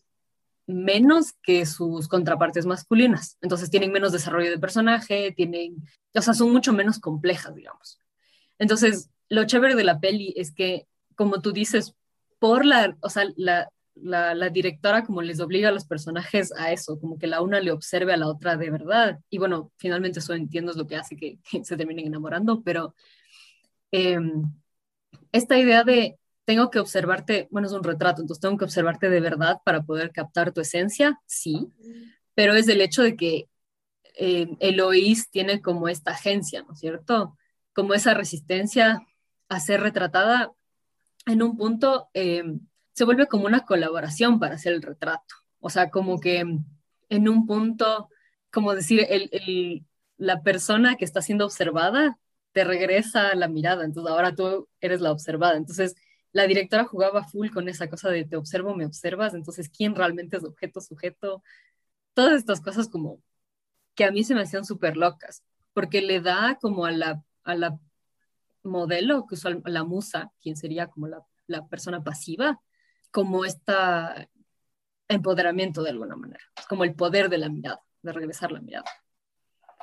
menos 0.66 1.32
que 1.42 1.66
sus 1.66 2.08
contrapartes 2.08 2.66
masculinas. 2.66 3.36
Entonces 3.42 3.70
tienen 3.70 3.92
menos 3.92 4.12
desarrollo 4.12 4.50
de 4.50 4.58
personaje, 4.58 5.32
tienen, 5.32 5.76
o 6.14 6.22
sea, 6.22 6.34
son 6.34 6.52
mucho 6.52 6.72
menos 6.72 6.98
complejas, 6.98 7.54
digamos. 7.54 7.98
Entonces, 8.58 9.10
lo 9.28 9.44
chévere 9.44 9.74
de 9.74 9.84
la 9.84 10.00
peli 10.00 10.32
es 10.36 10.52
que, 10.52 10.86
como 11.16 11.40
tú 11.40 11.52
dices, 11.52 11.94
por 12.38 12.64
la, 12.64 12.96
o 13.00 13.10
sea, 13.10 13.24
la, 13.36 13.68
la, 13.94 14.48
directora 14.48 15.04
como 15.04 15.22
les 15.22 15.40
obliga 15.40 15.68
a 15.68 15.72
los 15.72 15.84
personajes 15.84 16.52
a 16.56 16.72
eso, 16.72 16.98
como 16.98 17.18
que 17.18 17.26
la 17.26 17.40
una 17.40 17.60
le 17.60 17.72
observe 17.72 18.12
a 18.12 18.16
la 18.16 18.28
otra 18.28 18.56
de 18.56 18.70
verdad. 18.70 19.20
Y 19.30 19.38
bueno, 19.38 19.72
finalmente 19.76 20.18
eso 20.18 20.34
entiendo 20.34 20.72
es 20.72 20.76
lo 20.76 20.86
que 20.86 20.96
hace 20.96 21.16
que, 21.16 21.38
se 21.64 21.76
terminen 21.76 22.06
enamorando, 22.06 22.62
pero 22.62 22.94
eh, 23.92 24.18
esta 25.32 25.58
idea 25.58 25.84
de 25.84 26.18
tengo 26.44 26.70
que 26.70 26.78
observarte, 26.78 27.48
bueno, 27.50 27.68
es 27.68 27.72
un 27.72 27.84
retrato, 27.84 28.20
entonces 28.20 28.40
tengo 28.40 28.58
que 28.58 28.64
observarte 28.64 29.08
de 29.08 29.20
verdad 29.20 29.58
para 29.64 29.82
poder 29.82 30.12
captar 30.12 30.52
tu 30.52 30.60
esencia, 30.60 31.20
sí, 31.26 31.68
pero 32.34 32.54
es 32.54 32.68
el 32.68 32.80
hecho 32.80 33.02
de 33.02 33.16
que 33.16 33.48
eh, 34.16 34.48
Eloís 34.60 35.30
tiene 35.30 35.62
como 35.62 35.88
esta 35.88 36.12
agencia, 36.12 36.62
¿no 36.62 36.74
es 36.74 36.80
cierto? 36.80 37.36
Como 37.72 37.94
esa 37.94 38.14
resistencia 38.14 39.00
a 39.48 39.60
ser 39.60 39.80
retratada 39.80 40.52
en 41.26 41.42
un 41.42 41.56
punto 41.56 42.08
eh, 42.12 42.44
se 42.94 43.04
vuelve 43.04 43.26
como 43.26 43.46
una 43.46 43.66
colaboración 43.66 44.38
para 44.40 44.54
hacer 44.54 44.72
el 44.72 44.82
retrato, 44.82 45.34
o 45.60 45.68
sea, 45.68 45.90
como 45.90 46.20
que 46.20 46.44
en 47.08 47.28
un 47.28 47.46
punto, 47.46 48.08
como 48.50 48.74
decir, 48.74 49.04
el, 49.08 49.84
la 50.16 50.42
persona 50.42 50.96
que 50.96 51.04
está 51.04 51.20
siendo 51.20 51.44
observada 51.44 52.18
te 52.52 52.64
regresa 52.64 53.34
la 53.34 53.48
mirada, 53.48 53.84
entonces 53.84 54.12
ahora 54.12 54.34
tú 54.34 54.68
eres 54.80 55.00
la 55.00 55.10
observada, 55.10 55.56
entonces 55.56 55.96
la 56.32 56.46
directora 56.46 56.84
jugaba 56.84 57.24
full 57.24 57.50
con 57.50 57.68
esa 57.68 57.88
cosa 57.90 58.10
de 58.10 58.24
te 58.24 58.36
observo, 58.36 58.74
me 58.74 58.86
observas, 58.86 59.34
entonces 59.34 59.68
quién 59.68 59.94
realmente 59.94 60.36
es 60.36 60.44
objeto, 60.44 60.80
sujeto, 60.80 61.42
todas 62.14 62.34
estas 62.34 62.60
cosas 62.60 62.88
como 62.88 63.20
que 63.94 64.04
a 64.04 64.12
mí 64.12 64.24
se 64.24 64.34
me 64.34 64.42
hacían 64.42 64.64
súper 64.64 64.96
locas, 64.96 65.42
porque 65.72 66.00
le 66.00 66.20
da 66.20 66.58
como 66.60 66.86
a 66.86 66.92
la, 66.92 67.24
a 67.42 67.54
la 67.56 67.78
modelo, 68.62 69.26
que 69.26 69.34
usual, 69.34 69.62
la 69.66 69.84
musa, 69.84 70.32
quien 70.40 70.56
sería 70.56 70.86
como 70.88 71.08
la, 71.08 71.22
la 71.46 71.66
persona 71.66 72.02
pasiva, 72.02 72.60
como 73.14 73.44
esta, 73.44 74.28
empoderamiento 75.08 75.84
de 75.84 75.90
alguna 75.90 76.16
manera, 76.16 76.42
es 76.58 76.66
como 76.66 76.82
el 76.82 76.96
poder 76.96 77.28
de 77.28 77.38
la 77.38 77.48
mirada, 77.48 77.80
de 78.02 78.12
regresar 78.12 78.50
la 78.50 78.60
mirada. 78.60 78.90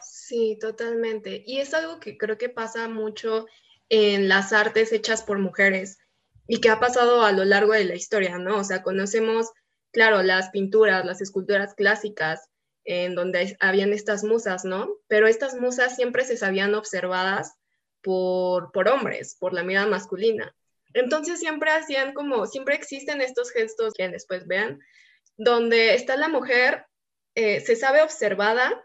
Sí, 0.01 0.57
totalmente. 0.59 1.41
Y 1.47 1.59
es 1.59 1.73
algo 1.73 2.01
que 2.01 2.17
creo 2.17 2.37
que 2.37 2.49
pasa 2.49 2.89
mucho 2.89 3.45
en 3.87 4.27
las 4.27 4.51
artes 4.51 4.91
hechas 4.91 5.23
por 5.23 5.39
mujeres 5.39 5.99
y 6.45 6.59
que 6.59 6.69
ha 6.69 6.81
pasado 6.81 7.23
a 7.23 7.31
lo 7.31 7.45
largo 7.45 7.71
de 7.71 7.85
la 7.85 7.95
historia, 7.95 8.37
¿no? 8.37 8.57
O 8.57 8.63
sea, 8.65 8.83
conocemos, 8.83 9.47
claro, 9.91 10.23
las 10.23 10.49
pinturas, 10.49 11.05
las 11.05 11.21
esculturas 11.21 11.73
clásicas, 11.73 12.49
en 12.83 13.15
donde 13.15 13.55
habían 13.61 13.93
estas 13.93 14.25
musas, 14.25 14.65
¿no? 14.65 14.89
Pero 15.07 15.29
estas 15.29 15.55
musas 15.55 15.95
siempre 15.95 16.25
se 16.25 16.35
sabían 16.35 16.75
observadas 16.75 17.53
por, 18.01 18.73
por 18.73 18.89
hombres, 18.89 19.37
por 19.39 19.53
la 19.53 19.63
mirada 19.63 19.87
masculina. 19.87 20.53
Entonces 20.93 21.39
siempre 21.39 21.71
hacían 21.71 22.13
como, 22.13 22.45
siempre 22.47 22.75
existen 22.75 23.21
estos 23.21 23.51
gestos 23.51 23.93
que 23.93 24.09
después 24.09 24.47
vean, 24.47 24.79
donde 25.37 25.95
está 25.95 26.15
la 26.17 26.27
mujer, 26.27 26.85
eh, 27.35 27.61
se 27.61 27.75
sabe 27.75 28.01
observada 28.01 28.83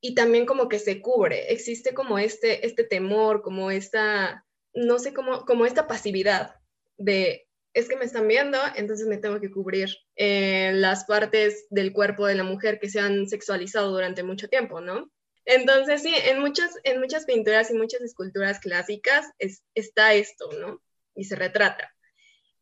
y 0.00 0.14
también 0.14 0.44
como 0.44 0.68
que 0.68 0.78
se 0.78 1.00
cubre, 1.00 1.52
existe 1.52 1.94
como 1.94 2.18
este, 2.18 2.66
este 2.66 2.84
temor, 2.84 3.42
como 3.42 3.70
esta, 3.70 4.44
no 4.74 4.98
sé, 4.98 5.14
cómo, 5.14 5.44
como 5.46 5.64
esta 5.64 5.86
pasividad 5.86 6.56
de, 6.98 7.48
es 7.72 7.88
que 7.88 7.96
me 7.96 8.04
están 8.04 8.28
viendo, 8.28 8.58
entonces 8.76 9.06
me 9.06 9.16
tengo 9.16 9.40
que 9.40 9.50
cubrir 9.50 9.88
eh, 10.16 10.72
las 10.74 11.06
partes 11.06 11.66
del 11.70 11.92
cuerpo 11.92 12.26
de 12.26 12.34
la 12.34 12.44
mujer 12.44 12.78
que 12.78 12.88
se 12.88 13.00
han 13.00 13.26
sexualizado 13.28 13.90
durante 13.90 14.22
mucho 14.22 14.48
tiempo, 14.48 14.80
¿no? 14.80 15.10
Entonces, 15.44 16.02
sí, 16.02 16.14
en 16.14 16.40
muchas, 16.40 16.72
en 16.84 17.00
muchas 17.00 17.24
pinturas 17.24 17.70
y 17.70 17.74
muchas 17.74 18.00
esculturas 18.00 18.60
clásicas 18.60 19.26
está 19.74 20.14
esto, 20.14 20.50
¿no? 20.58 20.80
Y 21.14 21.24
se 21.24 21.36
retrata. 21.36 21.94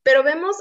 Pero 0.02 0.22
vemos 0.22 0.56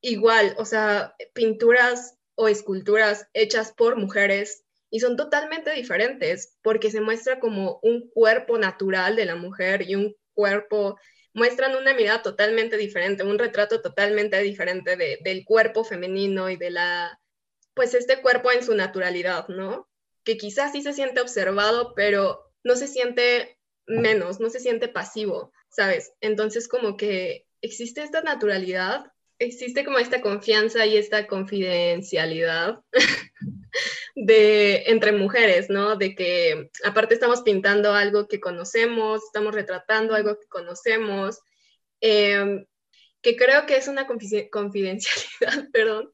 igual, 0.00 0.54
o 0.58 0.64
sea, 0.64 1.14
pinturas 1.32 2.18
o 2.34 2.48
esculturas 2.48 3.28
hechas 3.32 3.72
por 3.72 3.96
mujeres 3.96 4.64
y 4.90 5.00
son 5.00 5.16
totalmente 5.16 5.72
diferentes 5.72 6.58
porque 6.62 6.90
se 6.90 7.00
muestra 7.00 7.40
como 7.40 7.80
un 7.82 8.10
cuerpo 8.10 8.58
natural 8.58 9.16
de 9.16 9.24
la 9.24 9.36
mujer 9.36 9.82
y 9.88 9.94
un 9.94 10.14
cuerpo, 10.34 10.98
muestran 11.34 11.76
una 11.76 11.94
mirada 11.94 12.22
totalmente 12.22 12.76
diferente, 12.76 13.22
un 13.22 13.38
retrato 13.38 13.80
totalmente 13.80 14.38
diferente 14.42 14.96
del 15.22 15.44
cuerpo 15.44 15.84
femenino 15.84 16.50
y 16.50 16.56
de 16.56 16.70
la, 16.70 17.18
pues 17.74 17.94
este 17.94 18.20
cuerpo 18.20 18.52
en 18.52 18.62
su 18.62 18.74
naturalidad, 18.74 19.48
¿no? 19.48 19.88
Que 20.24 20.36
quizás 20.36 20.72
sí 20.72 20.82
se 20.82 20.92
siente 20.92 21.20
observado, 21.20 21.94
pero 21.94 22.52
no 22.64 22.76
se 22.76 22.86
siente 22.86 23.58
menos, 23.86 24.40
no 24.40 24.50
se 24.50 24.60
siente 24.60 24.88
pasivo, 24.88 25.52
¿sabes? 25.68 26.12
Entonces 26.20 26.68
como 26.68 26.96
que 26.96 27.46
existe 27.60 28.02
esta 28.02 28.22
naturalidad 28.22 29.12
existe 29.42 29.84
como 29.84 29.98
esta 29.98 30.20
confianza 30.20 30.86
y 30.86 30.96
esta 30.96 31.26
confidencialidad 31.26 32.80
de 34.14 34.84
entre 34.86 35.12
mujeres, 35.12 35.68
¿no? 35.68 35.96
De 35.96 36.14
que 36.14 36.70
aparte 36.84 37.14
estamos 37.14 37.42
pintando 37.42 37.92
algo 37.92 38.28
que 38.28 38.40
conocemos, 38.40 39.24
estamos 39.24 39.54
retratando 39.54 40.14
algo 40.14 40.38
que 40.38 40.46
conocemos, 40.48 41.40
em, 42.00 42.64
que 43.22 43.36
creo 43.36 43.66
que 43.66 43.76
es 43.76 43.88
una 43.88 44.06
confidencialidad, 44.06 45.70
perdón, 45.72 46.10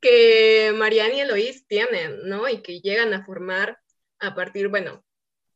que 0.00 0.72
Marianne 0.76 1.16
y 1.16 1.20
Eloís 1.20 1.66
tienen, 1.66 2.28
¿no? 2.28 2.48
Y 2.48 2.62
que 2.62 2.80
llegan 2.80 3.12
a 3.14 3.24
formar 3.24 3.78
a 4.18 4.34
partir, 4.34 4.68
bueno, 4.68 5.04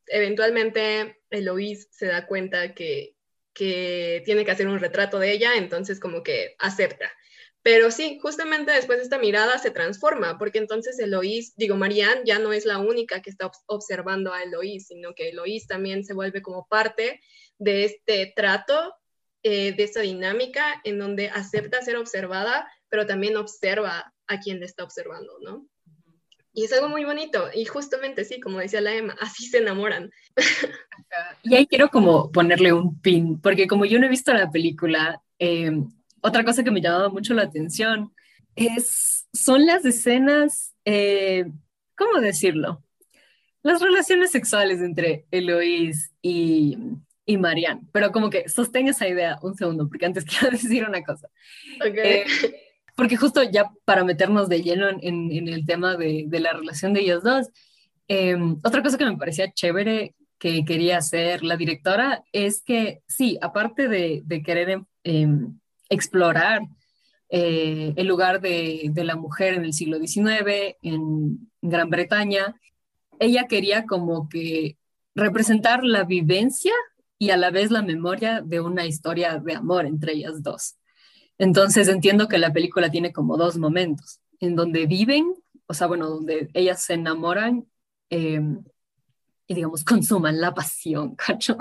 eventualmente 0.06 1.20
Eloís 1.30 1.88
se 1.90 2.06
da 2.06 2.26
cuenta 2.26 2.74
que, 2.74 3.14
que 3.52 4.22
tiene 4.24 4.44
que 4.44 4.50
hacer 4.50 4.66
un 4.66 4.80
retrato 4.80 5.18
de 5.18 5.32
ella, 5.32 5.56
entonces 5.56 6.00
como 6.00 6.22
que 6.22 6.56
acepta. 6.58 7.12
Pero 7.62 7.90
sí, 7.90 8.18
justamente 8.20 8.72
después 8.72 9.00
esta 9.00 9.18
mirada 9.18 9.58
se 9.58 9.70
transforma, 9.70 10.36
porque 10.38 10.58
entonces 10.58 10.98
Eloís, 10.98 11.54
digo, 11.56 11.76
Marianne 11.76 12.22
ya 12.24 12.38
no 12.38 12.52
es 12.52 12.66
la 12.66 12.78
única 12.78 13.22
que 13.22 13.30
está 13.30 13.50
observando 13.66 14.32
a 14.34 14.42
Eloís, 14.42 14.86
sino 14.88 15.14
que 15.14 15.30
Eloís 15.30 15.66
también 15.66 16.04
se 16.04 16.12
vuelve 16.12 16.42
como 16.42 16.66
parte 16.66 17.20
de 17.58 17.84
este 17.84 18.32
trato, 18.36 18.94
eh, 19.46 19.74
de 19.76 19.84
esta 19.84 20.00
dinámica 20.00 20.80
en 20.84 20.98
donde 20.98 21.28
acepta 21.28 21.82
ser 21.82 21.96
observada, 21.96 22.66
pero 22.88 23.06
también 23.06 23.36
observa 23.36 24.14
a 24.26 24.40
quien 24.40 24.58
le 24.58 24.64
está 24.64 24.84
observando, 24.84 25.32
¿no? 25.42 25.68
Y 26.54 26.64
es 26.64 26.72
algo 26.72 26.88
muy 26.88 27.04
bonito. 27.04 27.50
Y 27.52 27.66
justamente, 27.66 28.24
sí, 28.24 28.40
como 28.40 28.58
decía 28.58 28.80
la 28.80 28.94
Emma, 28.94 29.14
así 29.20 29.46
se 29.46 29.58
enamoran. 29.58 30.10
Y 31.44 31.54
ahí 31.54 31.66
quiero 31.66 31.90
como 31.90 32.32
ponerle 32.32 32.72
un 32.72 33.00
pin, 33.00 33.40
porque 33.40 33.68
como 33.68 33.84
yo 33.84 34.00
no 34.00 34.06
he 34.06 34.08
visto 34.08 34.32
la 34.32 34.50
película, 34.50 35.22
eh, 35.38 35.70
otra 36.22 36.44
cosa 36.44 36.64
que 36.64 36.72
me 36.72 36.80
llamaba 36.80 37.08
mucho 37.08 37.34
la 37.34 37.42
atención 37.42 38.12
es, 38.56 39.28
son 39.32 39.64
las 39.64 39.84
escenas, 39.84 40.74
eh, 40.84 41.44
¿cómo 41.96 42.20
decirlo? 42.20 42.82
Las 43.62 43.80
relaciones 43.80 44.32
sexuales 44.32 44.80
entre 44.80 45.26
Eloís 45.30 46.12
y, 46.20 46.78
y 47.26 47.38
Marianne. 47.38 47.82
Pero 47.92 48.12
como 48.12 48.30
que 48.30 48.48
sostén 48.48 48.88
esa 48.88 49.08
idea 49.08 49.38
un 49.42 49.54
segundo, 49.54 49.88
porque 49.88 50.06
antes 50.06 50.24
quiero 50.24 50.50
decir 50.50 50.86
una 50.86 51.02
cosa. 51.02 51.28
Okay. 51.80 52.22
Eh, 52.22 52.24
porque 52.96 53.16
justo 53.16 53.42
ya 53.42 53.70
para 53.84 54.04
meternos 54.04 54.48
de 54.48 54.62
lleno 54.62 54.88
en, 54.88 55.32
en 55.32 55.48
el 55.48 55.66
tema 55.66 55.96
de, 55.96 56.24
de, 56.26 56.40
la 56.40 56.52
relación 56.52 56.92
de 56.92 57.00
ellos 57.00 57.22
dos, 57.22 57.48
eh, 58.08 58.36
otra 58.62 58.82
cosa 58.82 58.98
que 58.98 59.06
me 59.06 59.16
parecía 59.16 59.52
chévere 59.52 60.14
que 60.38 60.64
quería 60.64 60.98
hacer 60.98 61.42
la 61.42 61.56
directora 61.56 62.22
es 62.32 62.62
que 62.62 63.02
sí, 63.08 63.38
aparte 63.40 63.88
de, 63.88 64.22
de 64.24 64.42
querer 64.42 64.82
eh, 65.04 65.26
explorar 65.88 66.62
eh, 67.30 67.94
el 67.96 68.06
lugar 68.06 68.40
de, 68.40 68.90
de, 68.92 69.04
la 69.04 69.16
mujer 69.16 69.54
en 69.54 69.64
el 69.64 69.72
siglo 69.72 69.98
XIX 69.98 70.76
en 70.82 71.50
Gran 71.62 71.88
Bretaña, 71.88 72.60
ella 73.18 73.46
quería 73.48 73.86
como 73.86 74.28
que 74.28 74.76
representar 75.14 75.82
la 75.84 76.04
vivencia 76.04 76.72
y 77.18 77.30
a 77.30 77.36
la 77.36 77.50
vez 77.50 77.70
la 77.70 77.82
memoria 77.82 78.40
de 78.40 78.60
una 78.60 78.86
historia 78.86 79.38
de 79.38 79.54
amor 79.54 79.86
entre 79.86 80.12
ellas 80.12 80.42
dos. 80.42 80.76
Entonces 81.38 81.88
entiendo 81.88 82.28
que 82.28 82.38
la 82.38 82.52
película 82.52 82.90
tiene 82.90 83.12
como 83.12 83.36
dos 83.36 83.56
momentos, 83.56 84.20
en 84.40 84.56
donde 84.56 84.86
viven, 84.86 85.34
o 85.66 85.74
sea, 85.74 85.86
bueno, 85.86 86.08
donde 86.08 86.48
ellas 86.54 86.82
se 86.82 86.94
enamoran 86.94 87.66
eh, 88.10 88.40
y 89.46 89.54
digamos 89.54 89.84
consuman 89.84 90.40
la 90.40 90.54
pasión, 90.54 91.16
¿cacho? 91.16 91.56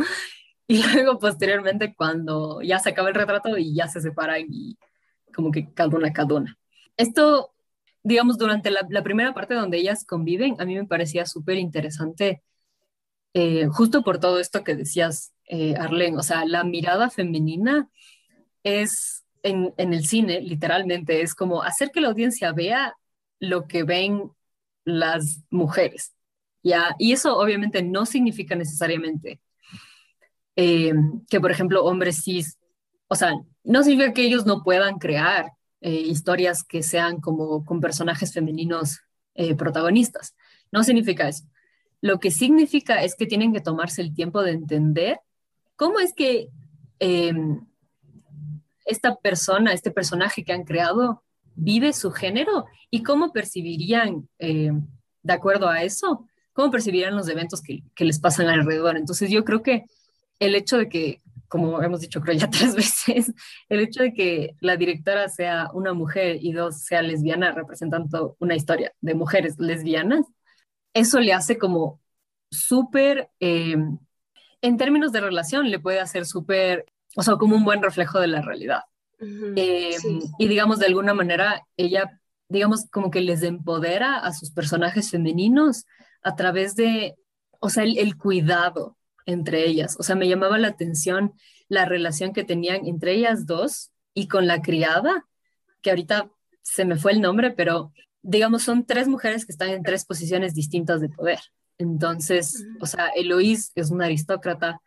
Y 0.67 0.81
luego 0.81 1.19
posteriormente 1.19 1.93
cuando 1.95 2.61
ya 2.61 2.79
se 2.79 2.89
acaba 2.89 3.09
el 3.09 3.15
retrato 3.15 3.57
y 3.57 3.75
ya 3.75 3.87
se 3.87 4.01
separan 4.01 4.45
y 4.49 4.77
como 5.33 5.51
que 5.51 5.73
cada 5.73 5.95
una, 5.95 6.13
cada 6.13 6.35
una. 6.35 6.57
Esto, 6.95 7.53
digamos, 8.03 8.37
durante 8.37 8.71
la, 8.71 8.85
la 8.89 9.03
primera 9.03 9.33
parte 9.33 9.55
donde 9.55 9.77
ellas 9.77 10.05
conviven, 10.05 10.55
a 10.59 10.65
mí 10.65 10.75
me 10.75 10.85
parecía 10.85 11.25
súper 11.25 11.57
interesante, 11.57 12.43
eh, 13.33 13.67
justo 13.67 14.03
por 14.03 14.19
todo 14.19 14.39
esto 14.39 14.63
que 14.63 14.75
decías, 14.75 15.32
eh, 15.53 15.75
Arlene, 15.77 16.17
o 16.17 16.23
sea, 16.23 16.45
la 16.45 16.63
mirada 16.63 17.11
femenina 17.11 17.87
es 18.63 19.23
en, 19.43 19.71
el 19.77 20.03
cine, 20.03 20.41
literalmente, 20.41 21.21
es 21.21 21.35
como 21.35 21.61
hacer 21.61 21.91
que 21.91 22.01
la 22.01 22.07
audiencia 22.07 22.51
vea 22.53 22.95
lo 23.39 23.67
que 23.67 23.83
ven 23.83 24.31
las 24.83 25.43
mujeres. 25.51 26.15
¿ya? 26.63 26.95
Y 26.97 27.11
eso 27.11 27.37
obviamente 27.37 27.83
no 27.83 28.07
significa 28.07 28.55
necesariamente 28.55 29.41
eh, 30.55 30.93
que, 31.29 31.39
por 31.39 31.51
ejemplo, 31.51 31.85
hombres 31.85 32.23
cis, 32.23 32.57
o 33.07 33.13
sea, 33.13 33.33
no 33.63 33.83
significa 33.83 34.13
que 34.13 34.25
ellos 34.25 34.47
no 34.47 34.63
puedan 34.63 34.97
crear 34.97 35.51
eh, 35.81 35.91
historias 35.91 36.63
que 36.63 36.81
sean 36.81 37.21
como 37.21 37.63
con 37.63 37.79
personajes 37.79 38.33
femeninos 38.33 39.01
eh, 39.35 39.53
protagonistas. 39.53 40.33
No 40.71 40.83
significa 40.83 41.27
eso. 41.27 41.43
Lo 42.01 42.19
que 42.19 42.31
significa 42.31 43.03
es 43.03 43.13
que 43.13 43.27
tienen 43.27 43.53
que 43.53 43.61
tomarse 43.61 44.01
el 44.01 44.15
tiempo 44.15 44.41
de 44.41 44.51
entender 44.51 45.19
cómo 45.75 45.99
es 45.99 46.13
que 46.13 46.49
em, 46.99 47.65
esta 48.85 49.15
persona, 49.15 49.73
este 49.73 49.91
personaje 49.91 50.43
que 50.43 50.53
han 50.53 50.63
creado, 50.63 51.23
vive 51.55 51.93
su 51.93 52.11
género 52.11 52.65
y 52.89 53.03
cómo 53.03 53.31
percibirían, 53.31 54.27
eh, 54.39 54.71
de 55.21 55.33
acuerdo 55.33 55.69
a 55.69 55.83
eso, 55.83 56.27
cómo 56.53 56.71
percibirían 56.71 57.15
los 57.15 57.27
eventos 57.29 57.61
que, 57.61 57.83
les 57.97 58.19
pasan 58.19 58.47
alrededor. 58.47 58.97
Entonces 58.97 59.29
yo 59.29 59.43
creo 59.43 59.61
que 59.63 59.85
el 60.39 60.55
hecho 60.55 60.77
de 60.77 60.89
que, 60.89 61.21
como 61.47 61.81
hemos 61.81 62.01
dicho 62.01 62.21
creo 62.21 62.37
ya 62.37 62.49
tres 62.51 62.75
veces, 62.75 63.33
el 63.69 63.79
hecho 63.79 64.03
de 64.03 64.13
que 64.13 64.55
la 64.59 64.77
directora 64.77 65.29
sea 65.29 65.69
una 65.73 65.93
mujer 65.93 66.37
y 66.41 66.51
dos 66.53 66.83
sea 66.83 67.01
lesbiana 67.01 67.51
representando 67.51 68.35
una 68.39 68.55
historia 68.55 68.93
de 69.01 69.15
mujeres 69.15 69.55
lesbianas, 69.59 70.25
eso 70.93 71.19
le 71.19 71.33
hace 71.33 71.57
como 71.57 71.99
súper, 72.51 73.29
eh, 73.39 73.75
en 74.63 74.77
términos 74.77 75.11
de 75.11 75.21
relación, 75.21 75.69
le 75.69 75.77
puede 75.77 75.99
hacer 75.99 76.25
súper 76.25 76.85
o 77.15 77.23
sea, 77.23 77.35
como 77.35 77.55
un 77.55 77.63
buen 77.63 77.81
reflejo 77.81 78.19
de 78.19 78.27
la 78.27 78.41
realidad. 78.41 78.81
Uh 79.19 79.25
-huh, 79.25 79.53
eh, 79.55 79.97
sí. 79.99 80.19
Y 80.39 80.47
digamos, 80.47 80.79
de 80.79 80.87
alguna 80.87 81.13
manera, 81.13 81.61
ella, 81.77 82.19
digamos, 82.49 82.89
como 82.89 83.11
que 83.11 83.21
les 83.21 83.43
empodera 83.43 84.17
a 84.17 84.33
sus 84.33 84.51
personajes 84.51 85.11
femeninos 85.11 85.85
a 86.23 86.35
través 86.35 86.75
de, 86.75 87.15
o 87.59 87.69
sea, 87.69 87.83
el, 87.83 87.97
el 87.97 88.17
cuidado 88.17 88.97
entre 89.25 89.65
ellas. 89.65 89.95
O 89.99 90.03
sea, 90.03 90.15
me 90.15 90.27
llamaba 90.27 90.57
la 90.57 90.69
atención 90.69 91.33
la 91.69 91.85
relación 91.85 92.33
que 92.33 92.43
tenían 92.43 92.85
entre 92.85 93.13
ellas 93.13 93.45
dos 93.45 93.91
y 94.13 94.27
con 94.27 94.47
la 94.47 94.61
criada, 94.61 95.25
que 95.81 95.91
ahorita 95.91 96.29
se 96.61 96.85
me 96.85 96.97
fue 96.97 97.13
el 97.13 97.21
nombre, 97.21 97.51
pero 97.51 97.93
digamos, 98.21 98.63
son 98.63 98.85
tres 98.85 99.07
mujeres 99.07 99.45
que 99.45 99.51
están 99.53 99.69
en 99.69 99.83
tres 99.83 100.05
posiciones 100.05 100.53
distintas 100.53 100.99
de 100.99 101.09
poder. 101.09 101.39
Entonces, 101.77 102.65
o 102.81 102.85
sea, 102.85 103.07
Eloís 103.15 103.71
es 103.75 103.91
una 103.91 104.05
aristócrata, 104.05 104.79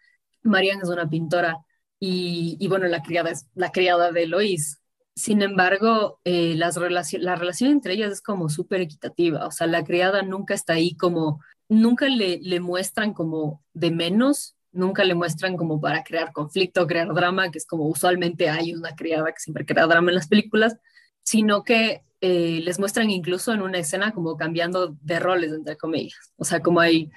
Marianne 0.43 0.83
es 0.83 0.89
una 0.89 1.09
pintora 1.09 1.59
y, 1.99 2.57
y 2.61 2.69
bueno, 2.69 2.87
la 2.87 3.03
criada 3.03 3.31
es 3.31 3.47
la 3.55 3.73
criada 3.73 4.13
de 4.13 4.25
Eloís. 4.25 4.81
Sin 5.15 5.43
embargo, 5.43 6.21
eh, 6.25 6.55
las 6.57 6.77
la 7.15 7.37
relación 7.37 7.71
entre 7.71 7.95
ellas 7.95 8.13
es 8.13 8.21
como 8.23 8.49
súper 8.51 8.83
equitativa, 8.83 9.47
o 9.47 9.51
sea, 9.51 9.67
la 9.67 9.83
criada 9.85 10.23
nunca 10.23 10.55
está 10.55 10.75
ahí 10.75 10.95
como, 10.97 11.41
nunca 11.69 12.07
le, 12.09 12.39
le 12.43 12.61
muestran 12.61 13.15
como 13.15 13.65
de 13.73 13.91
menos, 13.91 14.57
nunca 14.73 15.05
le 15.05 15.15
muestran 15.15 15.57
como 15.57 15.81
para 15.81 16.05
crear 16.05 16.33
conflicto, 16.33 16.87
crear 16.87 17.13
drama, 17.15 17.51
que 17.51 17.59
es 17.59 17.67
como 17.67 17.89
usualmente 17.89 18.51
hay 18.51 18.75
una 18.75 18.95
criada 18.95 19.33
que 19.33 19.41
siempre 19.41 19.65
crea 19.65 19.87
drama 19.87 20.11
en 20.11 20.17
las 20.17 20.29
películas, 20.29 20.77
sino 21.23 21.65
que 21.65 22.05
eh, 22.21 22.61
les 22.63 22.79
muestran 22.79 23.11
incluso 23.11 23.53
en 23.53 23.63
una 23.63 23.79
escena 23.79 24.13
como 24.13 24.37
cambiando 24.37 24.97
de 25.03 25.21
roles, 25.21 25.53
entre 25.53 25.77
comillas. 25.77 26.33
O 26.37 26.45
sea, 26.45 26.61
como 26.61 26.81
hay, 26.81 27.11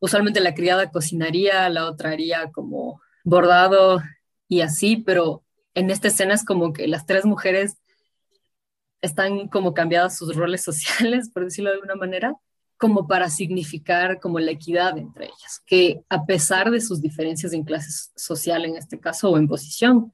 usualmente 0.00 0.40
la 0.40 0.54
criada 0.54 0.90
cocinaría, 0.90 1.68
la 1.68 1.86
otra 1.86 2.10
haría 2.10 2.50
como 2.52 3.00
bordado 3.24 4.00
y 4.48 4.60
así, 4.62 4.96
pero 4.96 5.44
en 5.74 5.90
esta 5.90 6.08
escena 6.08 6.34
es 6.34 6.44
como 6.44 6.72
que 6.72 6.88
las 6.88 7.06
tres 7.06 7.24
mujeres 7.26 7.76
están 9.02 9.48
como 9.48 9.74
cambiadas 9.74 10.16
sus 10.16 10.34
roles 10.36 10.62
sociales, 10.64 11.30
por 11.30 11.44
decirlo 11.44 11.70
de 11.70 11.76
alguna 11.76 11.96
manera, 11.96 12.34
como 12.78 13.06
para 13.06 13.30
significar 13.30 14.20
como 14.20 14.38
la 14.38 14.50
equidad 14.50 14.98
entre 14.98 15.26
ellas, 15.26 15.62
que 15.66 16.02
a 16.10 16.26
pesar 16.26 16.70
de 16.70 16.80
sus 16.80 17.00
diferencias 17.00 17.52
en 17.52 17.64
clase 17.64 18.10
social 18.16 18.64
en 18.64 18.76
este 18.76 19.00
caso 19.00 19.30
o 19.30 19.38
en 19.38 19.48
posición, 19.48 20.12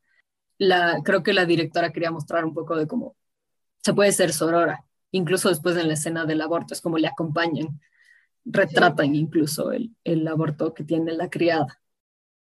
la, 0.58 1.00
creo 1.04 1.22
que 1.22 1.32
la 1.32 1.44
directora 1.44 1.92
quería 1.92 2.12
mostrar 2.12 2.44
un 2.44 2.54
poco 2.54 2.76
de 2.76 2.86
cómo 2.86 3.16
se 3.82 3.94
puede 3.94 4.12
ser 4.12 4.32
sorora, 4.32 4.84
incluso 5.10 5.48
después 5.48 5.76
en 5.76 5.88
la 5.88 5.94
escena 5.94 6.24
del 6.24 6.40
aborto, 6.40 6.74
es 6.74 6.80
como 6.80 6.98
le 6.98 7.08
acompañan, 7.08 7.80
retratan 8.44 9.14
incluso 9.14 9.72
el, 9.72 9.90
el 10.04 10.26
aborto 10.26 10.74
que 10.74 10.84
tiene 10.84 11.12
la 11.12 11.30
criada. 11.30 11.80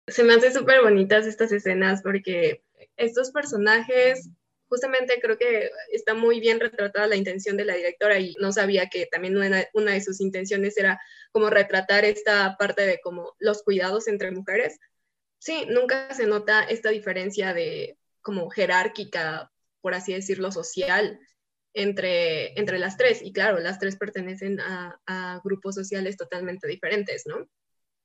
Se 0.08 0.24
me 0.24 0.34
hacen 0.34 0.54
súper 0.54 0.82
bonitas 0.82 1.26
estas 1.26 1.52
escenas 1.52 2.02
porque 2.02 2.64
estos 2.96 3.32
personajes, 3.32 4.30
justamente 4.68 5.20
creo 5.22 5.38
que 5.38 5.70
está 5.92 6.14
muy 6.14 6.40
bien 6.40 6.60
retratada 6.60 7.08
la 7.08 7.16
intención 7.16 7.58
de 7.58 7.66
la 7.66 7.76
directora 7.76 8.20
y 8.20 8.36
no 8.40 8.52
sabía 8.52 8.88
que 8.90 9.08
también 9.08 9.38
una, 9.38 9.66
una 9.74 9.94
de 9.94 10.02
sus 10.02 10.22
intenciones 10.22 10.78
era 10.78 11.00
como 11.32 11.50
retratar 11.50 12.06
esta 12.06 12.56
parte 12.58 12.86
de 12.86 13.00
como 13.02 13.36
los 13.40 13.64
cuidados 13.64 14.08
entre 14.08 14.32
mujeres. 14.32 14.80
Sí, 15.40 15.66
nunca 15.70 16.14
se 16.14 16.28
nota 16.28 16.64
esta 16.64 16.90
diferencia 16.90 17.54
de 17.54 17.98
como 18.22 18.50
jerárquica 18.50 19.52
por 19.86 19.94
así 19.94 20.16
decirlo, 20.16 20.52
social 20.52 21.20
entre, 21.76 22.60
entre 22.60 22.80
las 22.80 22.98
tres. 22.98 23.22
Y 23.22 23.32
claro, 23.32 23.60
las 23.60 23.78
tres 23.78 23.98
pertenecen 23.98 24.60
a, 24.60 25.40
grupos 25.44 25.76
sociales 25.76 26.18
totalmente 26.18 26.68
diferentes, 26.68 27.28
¿no? 27.28 27.48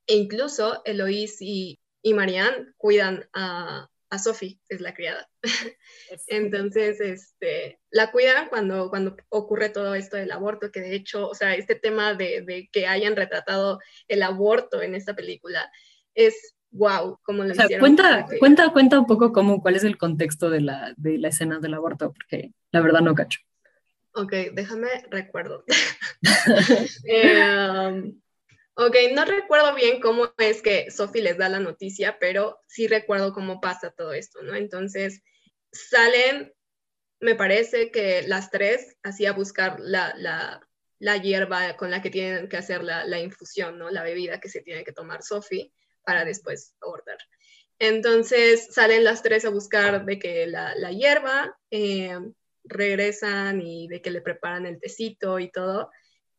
E 0.05 0.13
incluso 0.13 0.83
Eloís 0.85 1.37
y, 1.39 1.79
y 2.03 2.13
Marianne 2.13 2.67
cuidan 2.77 3.27
a, 3.33 3.89
a 4.11 4.19
Sophie, 4.19 4.59
es 4.69 4.79
la 4.79 4.93
criada. 4.93 5.27
Entonces, 6.27 7.01
este, 7.01 7.79
la 7.89 8.11
cuidan 8.11 8.49
cuando, 8.49 8.91
cuando 8.91 9.17
ocurre 9.29 9.69
todo 9.69 9.95
esto 9.95 10.17
del 10.17 10.33
aborto, 10.33 10.71
que 10.71 10.81
de 10.81 10.93
hecho, 10.93 11.29
o 11.29 11.33
sea, 11.33 11.55
este 11.55 11.73
tema 11.73 12.13
de, 12.13 12.43
de 12.43 12.69
que 12.71 12.85
hayan 12.85 13.15
retratado 13.15 13.79
el 14.07 14.21
aborto 14.21 14.83
en 14.83 14.93
esta 14.93 15.15
película 15.15 15.71
es 16.13 16.53
wow, 16.71 17.19
como 17.23 17.43
lo 17.43 17.53
Cuenta, 17.79 18.25
cuenta, 18.39 18.69
cuenta 18.71 18.99
un 18.99 19.05
poco 19.05 19.31
cómo, 19.31 19.61
cuál 19.61 19.75
es 19.75 19.83
el 19.83 19.97
contexto 19.97 20.49
de 20.49 20.61
la, 20.61 20.93
de 20.97 21.17
la 21.17 21.27
escena 21.27 21.59
del 21.59 21.73
aborto, 21.73 22.13
porque 22.13 22.53
la 22.71 22.81
verdad 22.81 23.01
no 23.01 23.13
cacho. 23.13 23.39
Ok, 24.13 24.33
déjame 24.53 24.87
recuerdo. 25.09 25.63
eh, 27.05 28.13
ok, 28.75 28.95
no 29.13 29.25
recuerdo 29.25 29.75
bien 29.75 30.01
cómo 30.01 30.33
es 30.37 30.61
que 30.61 30.91
Sophie 30.91 31.21
les 31.21 31.37
da 31.37 31.49
la 31.49 31.59
noticia, 31.59 32.17
pero 32.19 32.59
sí 32.67 32.87
recuerdo 32.87 33.33
cómo 33.33 33.61
pasa 33.61 33.91
todo 33.91 34.13
esto, 34.13 34.41
¿no? 34.41 34.55
Entonces, 34.55 35.21
salen, 35.71 36.53
me 37.19 37.35
parece 37.35 37.91
que 37.91 38.23
las 38.27 38.49
tres, 38.49 38.97
así 39.03 39.25
a 39.25 39.33
buscar 39.33 39.79
la, 39.79 40.13
la, 40.17 40.67
la 40.99 41.17
hierba 41.17 41.75
con 41.77 41.91
la 41.91 42.01
que 42.01 42.09
tienen 42.09 42.49
que 42.49 42.57
hacer 42.57 42.83
la, 42.83 43.05
la, 43.05 43.19
infusión, 43.19 43.77
¿no? 43.77 43.89
La 43.89 44.03
bebida 44.03 44.39
que 44.39 44.49
se 44.49 44.61
tiene 44.61 44.83
que 44.83 44.93
tomar 44.93 45.23
Sophie 45.23 45.71
para 46.03 46.25
después 46.25 46.75
abortar. 46.81 47.17
Entonces 47.79 48.67
salen 48.71 49.03
las 49.03 49.23
tres 49.23 49.45
a 49.45 49.49
buscar 49.49 50.05
de 50.05 50.19
que 50.19 50.45
la, 50.47 50.75
la 50.75 50.91
hierba, 50.91 51.57
eh, 51.71 52.17
regresan 52.63 53.61
y 53.61 53.87
de 53.87 54.01
que 54.01 54.11
le 54.11 54.21
preparan 54.21 54.65
el 54.65 54.79
tecito 54.79 55.39
y 55.39 55.51
todo. 55.51 55.89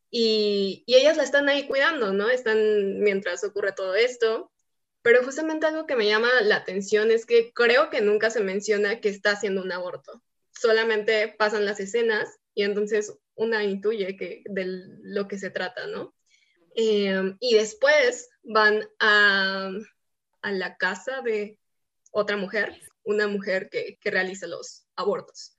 Y, 0.09 0.83
y, 0.85 0.95
ellas 0.95 1.17
la 1.17 1.23
están 1.23 1.49
ahí 1.49 1.67
cuidando, 1.67 2.13
¿no? 2.13 2.29
Están 2.29 2.99
mientras 2.99 3.43
ocurre 3.43 3.73
todo 3.73 3.95
esto. 3.95 4.51
Pero 5.01 5.23
justamente 5.23 5.65
algo 5.65 5.85
que 5.85 5.97
me 5.97 6.07
llama 6.07 6.29
la 6.43 6.55
atención 6.55 7.11
es 7.11 7.25
que 7.25 7.51
creo 7.53 7.89
que 7.89 8.01
nunca 8.01 8.29
se 8.29 8.41
menciona 8.41 9.01
que 9.01 9.09
está 9.09 9.31
haciendo 9.31 9.61
un 9.61 9.71
aborto. 9.71 10.23
Solamente 10.51 11.35
pasan 11.37 11.65
las 11.65 11.79
escenas 11.79 12.29
y 12.53 12.63
entonces 12.63 13.13
una 13.35 13.65
intuye 13.65 14.15
que, 14.15 14.43
de 14.45 14.65
lo 15.01 15.27
que 15.27 15.37
se 15.37 15.49
trata, 15.49 15.87
¿no? 15.87 16.15
Eh, 16.75 17.35
y 17.39 17.55
después 17.55 18.29
van 18.43 18.87
a, 18.99 19.69
a, 20.41 20.51
la 20.51 20.77
casa 20.77 21.21
de 21.21 21.59
otra 22.11 22.37
mujer, 22.37 22.79
una 23.03 23.27
mujer 23.27 23.69
que, 23.69 23.97
que 24.01 24.11
realiza 24.11 24.47
los 24.47 24.85
abortos. 24.95 25.55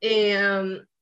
Eh, 0.00 0.36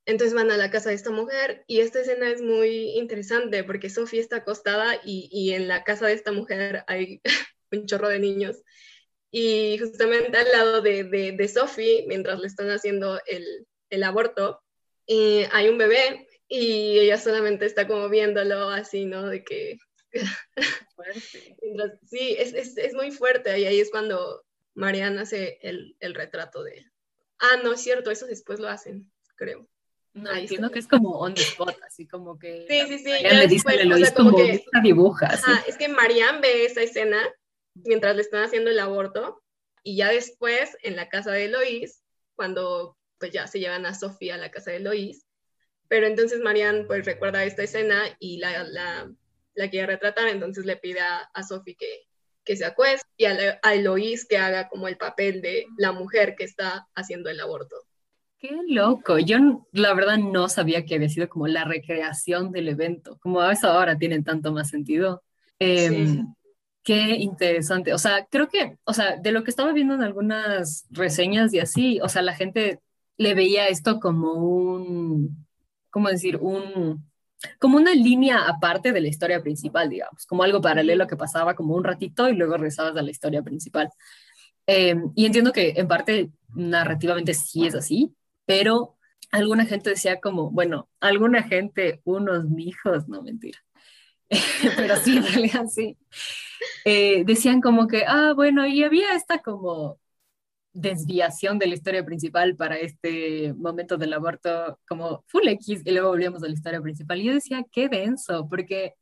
entonces 0.05 0.35
van 0.35 0.50
a 0.50 0.57
la 0.57 0.70
casa 0.70 0.88
de 0.88 0.96
esta 0.96 1.11
mujer 1.11 1.64
y 1.66 1.81
esta 1.81 2.00
escena 2.00 2.28
es 2.28 2.42
muy 2.42 2.98
interesante 2.98 3.62
porque 3.62 3.88
Sofía 3.88 4.20
está 4.20 4.37
acostada 4.37 4.96
y, 5.05 5.28
y, 5.31 5.52
en 5.52 5.68
la 5.68 5.85
casa 5.85 6.07
de 6.07 6.14
esta 6.14 6.33
mujer 6.33 6.85
hay 6.88 7.20
un 7.70 7.87
chorro 7.87 8.09
de 8.09 8.18
niños. 8.18 8.62
Y 9.31 9.78
justamente 9.78 10.37
al 10.37 10.52
lado 10.52 10.83
de, 10.83 11.05
de, 11.05 11.33
de 11.33 11.48
Sophie, 11.48 12.05
mientras 12.07 12.38
le 12.40 12.46
están 12.46 12.68
haciendo 12.70 13.20
el, 13.26 13.66
el 13.90 14.02
aborto, 14.02 14.62
eh, 15.07 15.48
hay 15.52 15.68
un 15.68 15.78
bebé 15.78 16.28
y 16.54 16.98
ella 16.98 17.16
solamente 17.16 17.64
está 17.64 17.88
como 17.88 18.10
viéndolo 18.10 18.68
así, 18.68 19.06
¿no? 19.06 19.26
De 19.26 19.42
que... 19.42 19.78
sí, 22.04 22.36
es, 22.38 22.52
es, 22.52 22.76
es, 22.76 22.92
muy 22.92 23.10
fuerte 23.10 23.58
y 23.58 23.64
ahí 23.64 23.80
es 23.80 23.90
cuando 23.90 24.44
Mariana 24.74 25.22
hace 25.22 25.58
el, 25.62 25.96
el, 26.00 26.14
retrato 26.14 26.62
de... 26.62 26.84
Ah, 27.38 27.56
no, 27.64 27.72
es 27.72 27.80
cierto, 27.80 28.10
eso 28.10 28.26
después 28.26 28.60
lo 28.60 28.68
hacen, 28.68 29.10
creo. 29.36 29.66
No, 30.12 30.30
ahí 30.30 30.42
entiendo 30.42 30.70
que 30.70 30.80
es 30.80 30.86
como 30.86 31.18
on 31.20 31.32
the 31.32 31.40
spot, 31.40 31.74
así 31.86 32.06
como 32.06 32.38
que... 32.38 32.66
Sí, 32.68 32.82
sí, 32.86 32.98
sí. 32.98 33.10
le 33.22 33.46
dice, 33.46 33.84
lo 33.86 33.94
o 33.94 33.98
sea, 33.98 34.12
como, 34.12 34.32
como 34.32 34.44
que, 34.44 34.62
dibuja. 34.82 35.28
Ajá, 35.28 35.64
es 35.66 35.78
que 35.78 35.88
Marianne 35.88 36.40
ve 36.42 36.66
esa 36.66 36.82
escena 36.82 37.18
mientras 37.72 38.14
le 38.14 38.20
están 38.20 38.44
haciendo 38.44 38.68
el 38.68 38.78
aborto 38.78 39.42
y 39.82 39.96
ya 39.96 40.10
después 40.10 40.76
en 40.82 40.96
la 40.96 41.08
casa 41.08 41.30
de 41.32 41.46
Eloís, 41.46 42.02
cuando 42.34 42.98
pues 43.18 43.32
ya 43.32 43.46
se 43.46 43.58
llevan 43.58 43.86
a 43.86 43.94
Sofía 43.94 44.34
a 44.34 44.38
la 44.38 44.50
casa 44.50 44.70
de 44.70 44.76
Eloís, 44.76 45.24
pero 45.92 46.07
entonces 46.07 46.40
Marianne 46.40 46.85
pues 46.85 47.05
recuerda 47.05 47.44
esta 47.44 47.64
escena 47.64 48.00
y 48.18 48.38
la, 48.38 48.64
la, 48.64 49.12
la 49.55 49.68
quiere 49.68 49.88
retratar, 49.88 50.26
entonces 50.28 50.64
le 50.64 50.78
pide 50.78 51.00
a, 51.00 51.18
a 51.35 51.42
Sophie 51.42 51.76
que, 51.78 52.07
que 52.46 52.57
se 52.57 52.64
acueste 52.64 53.07
y 53.18 53.26
a, 53.26 53.61
a 53.62 53.74
Eloís 53.74 54.24
que 54.26 54.38
haga 54.38 54.70
como 54.70 54.88
el 54.88 54.96
papel 54.96 55.42
de 55.42 55.66
la 55.76 55.92
mujer 55.92 56.35
que 56.35 56.44
está 56.44 56.88
haciendo 56.94 57.28
el 57.28 57.38
aborto. 57.40 57.76
Qué 58.38 58.57
loco, 58.68 59.18
yo 59.18 59.66
la 59.72 59.92
verdad 59.92 60.16
no 60.16 60.48
sabía 60.48 60.87
que 60.87 60.94
había 60.94 61.11
sido 61.11 61.28
como 61.28 61.46
la 61.46 61.64
recreación 61.64 62.52
del 62.52 62.70
evento, 62.70 63.18
como 63.20 63.42
a 63.42 63.52
eso 63.52 63.68
ahora 63.68 63.98
tiene 63.98 64.22
tanto 64.22 64.50
más 64.50 64.70
sentido. 64.70 65.22
Eh, 65.59 65.90
sí. 65.90 66.22
Qué 66.83 67.16
interesante, 67.16 67.92
o 67.92 67.98
sea, 67.98 68.26
creo 68.31 68.48
que, 68.48 68.78
o 68.85 68.94
sea, 68.94 69.18
de 69.18 69.31
lo 69.31 69.44
que 69.44 69.50
estaba 69.50 69.74
viendo 69.74 69.92
en 69.92 70.02
algunas 70.02 70.87
reseñas 70.88 71.52
y 71.52 71.59
así, 71.59 72.00
o 72.00 72.09
sea, 72.09 72.22
la 72.22 72.35
gente 72.35 72.81
le 73.18 73.35
veía 73.35 73.68
esto 73.68 74.00
como 74.00 74.33
un, 74.33 75.42
¿cómo 75.92 76.09
decir? 76.09 76.38
Un, 76.38 77.09
como 77.61 77.76
una 77.76 77.94
línea 77.94 78.48
aparte 78.48 78.92
de 78.92 79.00
la 79.00 79.09
historia 79.09 79.40
principal, 79.40 79.88
digamos, 79.88 80.26
como 80.26 80.42
algo 80.42 80.61
paralelo 80.61 81.07
que 81.07 81.16
pasaba 81.16 81.55
como 81.55 81.74
un 81.74 81.85
ratito 81.85 82.28
y 82.28 82.35
luego 82.35 82.57
regresabas 82.57 82.96
a 82.96 83.02
la 83.02 83.11
historia 83.11 83.42
principal. 83.42 83.90
Eh, 84.66 84.96
y 85.14 85.26
entiendo 85.26 85.52
que 85.52 85.74
en 85.76 85.87
parte 85.87 86.31
narrativamente 86.55 87.35
sí 87.35 87.66
es 87.66 87.74
así, 87.74 88.14
pero 88.46 88.96
alguna 89.31 89.66
gente 89.66 89.90
decía 89.90 90.20
como, 90.20 90.50
bueno, 90.50 90.88
alguna 91.00 91.42
gente, 91.42 92.00
unos 92.05 92.48
mijos, 92.48 93.09
no 93.09 93.22
mentira, 93.22 93.59
pero 94.76 94.96
sí, 94.96 95.16
en 95.16 95.26
realidad 95.26 95.66
sí, 95.66 95.98
eh, 96.85 97.24
decían 97.24 97.61
como 97.61 97.88
que, 97.88 98.05
ah, 98.07 98.33
bueno, 98.35 98.66
y 98.66 98.85
había 98.85 99.14
esta 99.14 99.42
como 99.42 99.98
desviación 100.72 101.58
de 101.58 101.66
la 101.66 101.74
historia 101.74 102.04
principal 102.04 102.56
para 102.56 102.78
este 102.78 103.52
momento 103.54 103.96
del 103.98 104.12
aborto 104.14 104.78
como 104.88 105.24
full 105.28 105.46
X 105.48 105.82
y 105.85 105.90
luego 105.92 106.08
volvíamos 106.08 106.42
a 106.42 106.46
la 106.46 106.54
historia 106.54 106.80
principal. 106.80 107.20
Y 107.20 107.24
yo 107.24 107.35
decía, 107.35 107.64
qué 107.70 107.88
denso, 107.88 108.48
porque 108.48 108.94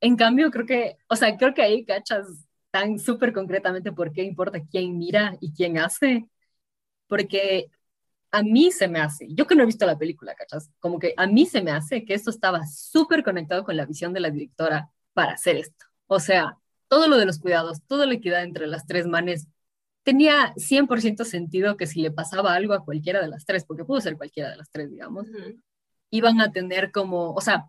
en 0.00 0.16
cambio 0.16 0.50
creo 0.50 0.66
que, 0.66 0.96
o 1.08 1.16
sea, 1.16 1.36
creo 1.36 1.54
que 1.54 1.62
ahí 1.62 1.84
cachas 1.84 2.26
tan 2.70 2.98
súper 2.98 3.32
concretamente 3.32 3.92
por 3.92 4.12
qué 4.12 4.22
importa 4.22 4.60
quién 4.70 4.98
mira 4.98 5.36
y 5.40 5.52
quién 5.52 5.78
hace, 5.78 6.26
porque 7.08 7.70
a 8.30 8.42
mí 8.42 8.70
se 8.72 8.88
me 8.88 9.00
hace, 9.00 9.26
yo 9.30 9.46
que 9.46 9.54
no 9.54 9.62
he 9.62 9.66
visto 9.66 9.86
la 9.86 9.98
película, 9.98 10.34
¿cachas? 10.34 10.70
Como 10.80 10.98
que 10.98 11.14
a 11.16 11.26
mí 11.26 11.46
se 11.46 11.62
me 11.62 11.72
hace 11.72 12.04
que 12.04 12.14
esto 12.14 12.30
estaba 12.30 12.66
súper 12.66 13.24
conectado 13.24 13.64
con 13.64 13.76
la 13.76 13.86
visión 13.86 14.12
de 14.12 14.20
la 14.20 14.30
directora 14.30 14.90
para 15.12 15.32
hacer 15.32 15.56
esto. 15.56 15.86
O 16.06 16.20
sea, 16.20 16.56
todo 16.88 17.08
lo 17.08 17.16
de 17.18 17.26
los 17.26 17.38
cuidados, 17.40 17.82
toda 17.86 18.06
la 18.06 18.14
equidad 18.14 18.42
entre 18.44 18.66
las 18.66 18.86
tres 18.86 19.06
manes, 19.06 19.48
tenía 20.02 20.54
100% 20.56 21.24
sentido 21.24 21.76
que 21.76 21.86
si 21.86 22.00
le 22.00 22.10
pasaba 22.10 22.54
algo 22.54 22.74
a 22.74 22.84
cualquiera 22.84 23.20
de 23.20 23.28
las 23.28 23.44
tres, 23.44 23.64
porque 23.64 23.84
pudo 23.84 24.00
ser 24.00 24.16
cualquiera 24.16 24.50
de 24.50 24.56
las 24.56 24.70
tres, 24.70 24.90
digamos, 24.90 25.26
iban 26.10 26.40
a 26.40 26.52
tener 26.52 26.90
como, 26.90 27.32
o 27.32 27.40
sea, 27.40 27.66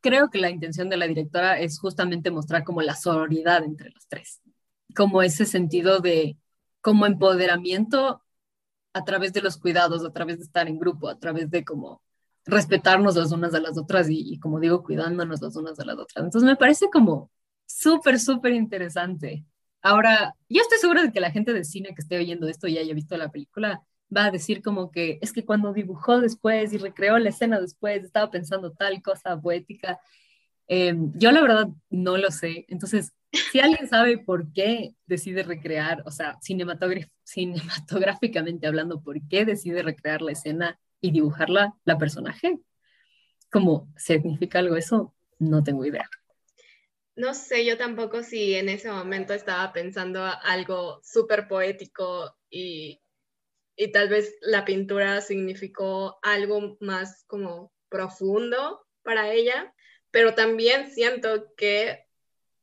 creo 0.00 0.30
que 0.30 0.38
la 0.38 0.50
intención 0.50 0.88
de 0.88 0.96
la 0.96 1.06
directora 1.06 1.58
es 1.58 1.78
justamente 1.78 2.30
mostrar 2.30 2.64
como 2.64 2.82
la 2.82 2.94
sororidad 2.94 3.64
entre 3.64 3.90
las 3.90 4.06
tres, 4.08 4.40
como 4.94 5.22
ese 5.22 5.44
sentido 5.44 6.00
de 6.00 6.36
como 6.80 7.06
empoderamiento 7.06 8.22
a 8.92 9.04
través 9.04 9.32
de 9.32 9.42
los 9.42 9.56
cuidados, 9.58 10.04
a 10.04 10.12
través 10.12 10.38
de 10.38 10.44
estar 10.44 10.68
en 10.68 10.78
grupo, 10.78 11.08
a 11.08 11.18
través 11.18 11.50
de 11.50 11.64
como 11.64 12.00
respetarnos 12.46 13.16
las 13.16 13.32
unas 13.32 13.52
a 13.54 13.60
las 13.60 13.76
otras 13.76 14.06
y, 14.08 14.38
como 14.38 14.60
digo, 14.60 14.82
cuidándonos 14.82 15.42
las 15.42 15.56
unas 15.56 15.78
a 15.80 15.84
las 15.84 15.98
otras. 15.98 16.24
Entonces 16.24 16.48
me 16.48 16.56
parece 16.56 16.88
como 16.90 17.30
súper, 17.66 18.18
súper 18.20 18.52
interesante. 18.52 19.44
Ahora, 19.86 20.34
yo 20.48 20.62
estoy 20.62 20.78
segura 20.78 21.00
de 21.00 21.12
que 21.12 21.20
la 21.20 21.30
gente 21.30 21.52
de 21.52 21.62
cine 21.62 21.94
que 21.94 22.02
esté 22.02 22.18
oyendo 22.18 22.48
esto 22.48 22.66
y 22.66 22.76
haya 22.76 22.92
visto 22.92 23.16
la 23.16 23.30
película 23.30 23.84
va 24.14 24.24
a 24.24 24.30
decir 24.32 24.60
como 24.60 24.90
que 24.90 25.20
es 25.22 25.32
que 25.32 25.44
cuando 25.44 25.72
dibujó 25.72 26.20
después 26.20 26.72
y 26.72 26.78
recreó 26.78 27.16
la 27.20 27.28
escena 27.28 27.60
después, 27.60 28.02
estaba 28.02 28.28
pensando 28.32 28.72
tal 28.72 29.00
cosa 29.00 29.40
poética. 29.40 30.00
Em, 30.66 31.12
yo 31.14 31.30
la 31.30 31.40
verdad 31.40 31.68
no 31.88 32.16
lo 32.16 32.32
sé. 32.32 32.64
Entonces, 32.68 33.12
si 33.52 33.60
alguien 33.60 33.88
sabe 33.88 34.18
por 34.18 34.52
qué 34.52 34.96
decide 35.06 35.44
recrear, 35.44 36.02
o 36.04 36.10
sea, 36.10 36.36
cinematográficamente 36.42 38.66
hablando, 38.66 39.00
por 39.00 39.24
qué 39.28 39.44
decide 39.44 39.84
recrear 39.84 40.20
la 40.20 40.32
escena 40.32 40.80
y 41.00 41.12
dibujarla, 41.12 41.76
la 41.84 41.96
personaje, 41.96 42.58
como 43.52 43.88
significa 43.96 44.58
algo 44.58 44.74
eso, 44.74 45.14
no 45.38 45.62
tengo 45.62 45.84
idea. 45.84 46.10
No 47.16 47.32
sé, 47.32 47.64
yo 47.64 47.78
tampoco 47.78 48.22
si 48.22 48.54
en 48.54 48.68
ese 48.68 48.90
momento 48.90 49.32
estaba 49.32 49.72
pensando 49.72 50.22
algo 50.42 51.00
súper 51.02 51.48
poético 51.48 52.36
y, 52.50 53.00
y 53.74 53.90
tal 53.90 54.10
vez 54.10 54.36
la 54.42 54.66
pintura 54.66 55.22
significó 55.22 56.18
algo 56.22 56.76
más 56.80 57.24
como 57.26 57.72
profundo 57.88 58.86
para 59.02 59.32
ella, 59.32 59.74
pero 60.10 60.34
también 60.34 60.90
siento 60.90 61.54
que 61.56 62.04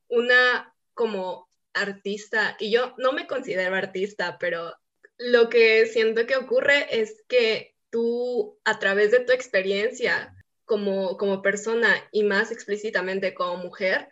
una 0.08 0.76
como 0.94 1.50
artista, 1.74 2.56
y 2.60 2.72
yo 2.72 2.94
no 2.98 3.12
me 3.12 3.26
considero 3.26 3.76
artista, 3.76 4.38
pero 4.39 4.76
lo 5.18 5.50
que 5.50 5.88
siento 5.88 6.28
que 6.28 6.36
ocurre 6.36 7.02
es 7.02 7.24
que 7.28 7.76
tú 7.89 8.60
a 8.66 8.78
través 8.78 9.12
de 9.12 9.22
tu 9.22 9.32
experiencia 9.32 10.36
como, 10.66 11.18
como 11.18 11.42
persona 11.42 12.08
y 12.12 12.24
más 12.24 12.52
explícitamente 12.52 13.34
como 13.34 13.58
mujer, 13.58 14.10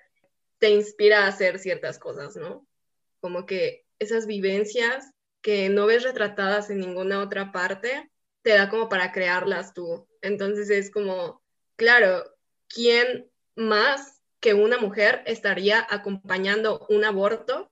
te 0.62 0.70
inspira 0.70 1.26
a 1.26 1.28
hacer 1.28 1.58
ciertas 1.58 1.98
cosas, 1.98 2.36
¿no? 2.36 2.68
Como 3.20 3.48
que 3.48 3.84
esas 3.98 4.28
vivencias 4.28 5.12
que 5.42 5.70
no 5.70 5.88
ves 5.88 6.04
retratadas 6.04 6.70
en 6.70 6.80
ninguna 6.80 7.20
otra 7.24 7.52
parte, 7.52 8.12
te 8.44 8.52
da 8.52 8.70
como 8.70 8.88
para 8.88 9.12
crearlas 9.12 9.74
tú. 9.74 10.08
Entonces 10.22 10.70
es 10.70 10.92
como, 10.92 11.42
claro, 11.78 12.24
¿quién 12.68 13.28
más 13.56 14.22
que 14.40 14.54
una 14.54 14.78
mujer 14.78 15.24
estaría 15.26 15.86
acompañando 15.90 16.86
un 16.90 17.06
aborto, 17.06 17.72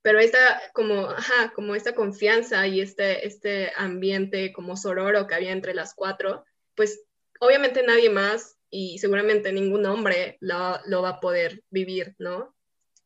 pero 0.00 0.20
esta 0.20 0.62
como, 0.72 1.10
ajá, 1.10 1.52
como 1.52 1.74
esta 1.74 1.96
confianza 1.96 2.64
y 2.68 2.80
este, 2.80 3.26
este 3.26 3.72
ambiente 3.74 4.52
como 4.52 4.76
sororo 4.76 5.26
que 5.26 5.34
había 5.34 5.50
entre 5.50 5.74
las 5.74 5.94
cuatro, 5.94 6.44
pues 6.76 7.02
obviamente 7.40 7.82
nadie 7.82 8.08
más 8.08 8.56
y 8.76 8.98
seguramente 8.98 9.52
ningún 9.52 9.86
hombre 9.86 10.36
lo, 10.40 10.80
lo 10.86 11.00
va 11.00 11.10
a 11.10 11.20
poder 11.20 11.62
vivir, 11.70 12.16
¿no? 12.18 12.56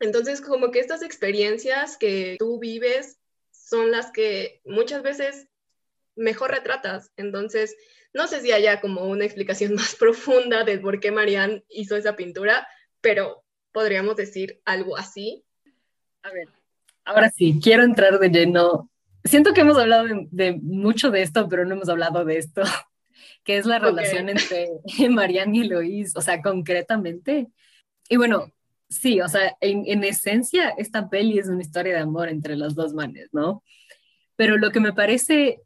Entonces, 0.00 0.40
como 0.40 0.70
que 0.70 0.78
estas 0.78 1.02
experiencias 1.02 1.98
que 1.98 2.36
tú 2.38 2.58
vives 2.58 3.20
son 3.50 3.90
las 3.90 4.10
que 4.10 4.62
muchas 4.64 5.02
veces 5.02 5.46
mejor 6.16 6.52
retratas. 6.52 7.12
Entonces, 7.18 7.76
no 8.14 8.28
sé 8.28 8.40
si 8.40 8.50
haya 8.50 8.80
como 8.80 9.04
una 9.04 9.26
explicación 9.26 9.74
más 9.74 9.94
profunda 9.94 10.64
de 10.64 10.78
por 10.78 11.00
qué 11.00 11.12
Marianne 11.12 11.62
hizo 11.68 11.96
esa 11.96 12.16
pintura, 12.16 12.66
pero 13.02 13.44
podríamos 13.70 14.16
decir 14.16 14.62
algo 14.64 14.96
así. 14.96 15.44
A 16.22 16.30
ver, 16.30 16.48
ahora 17.04 17.28
sí, 17.28 17.60
quiero 17.62 17.82
entrar 17.82 18.18
de 18.18 18.30
lleno. 18.30 18.90
Siento 19.22 19.52
que 19.52 19.60
hemos 19.60 19.76
hablado 19.76 20.06
de, 20.30 20.52
mucho 20.62 21.10
de 21.10 21.20
esto, 21.20 21.46
pero 21.46 21.66
no 21.66 21.74
hemos 21.74 21.90
hablado 21.90 22.24
de 22.24 22.38
esto, 22.38 22.62
que 23.44 23.58
es 23.58 23.66
la 23.66 23.78
relación 23.78 24.28
entre 24.28 24.68
Marianne 25.10 25.58
y 25.58 25.64
Lois, 25.64 26.14
o 26.16 26.20
sea, 26.20 26.42
concretamente. 26.42 27.48
Y 28.08 28.16
bueno, 28.16 28.52
sí, 28.88 29.20
o 29.20 29.28
sea, 29.28 29.56
en, 29.60 29.84
en, 29.86 30.04
esencia, 30.04 30.70
esta 30.78 31.08
peli 31.08 31.38
es 31.38 31.48
una 31.48 31.62
historia 31.62 31.94
de 31.94 32.00
amor 32.00 32.28
entre 32.28 32.56
las 32.56 32.74
dos 32.74 32.94
manes, 32.94 33.28
¿no? 33.32 33.62
Pero 34.36 34.56
lo 34.56 34.70
que 34.70 34.80
me 34.80 34.92
parece 34.92 35.60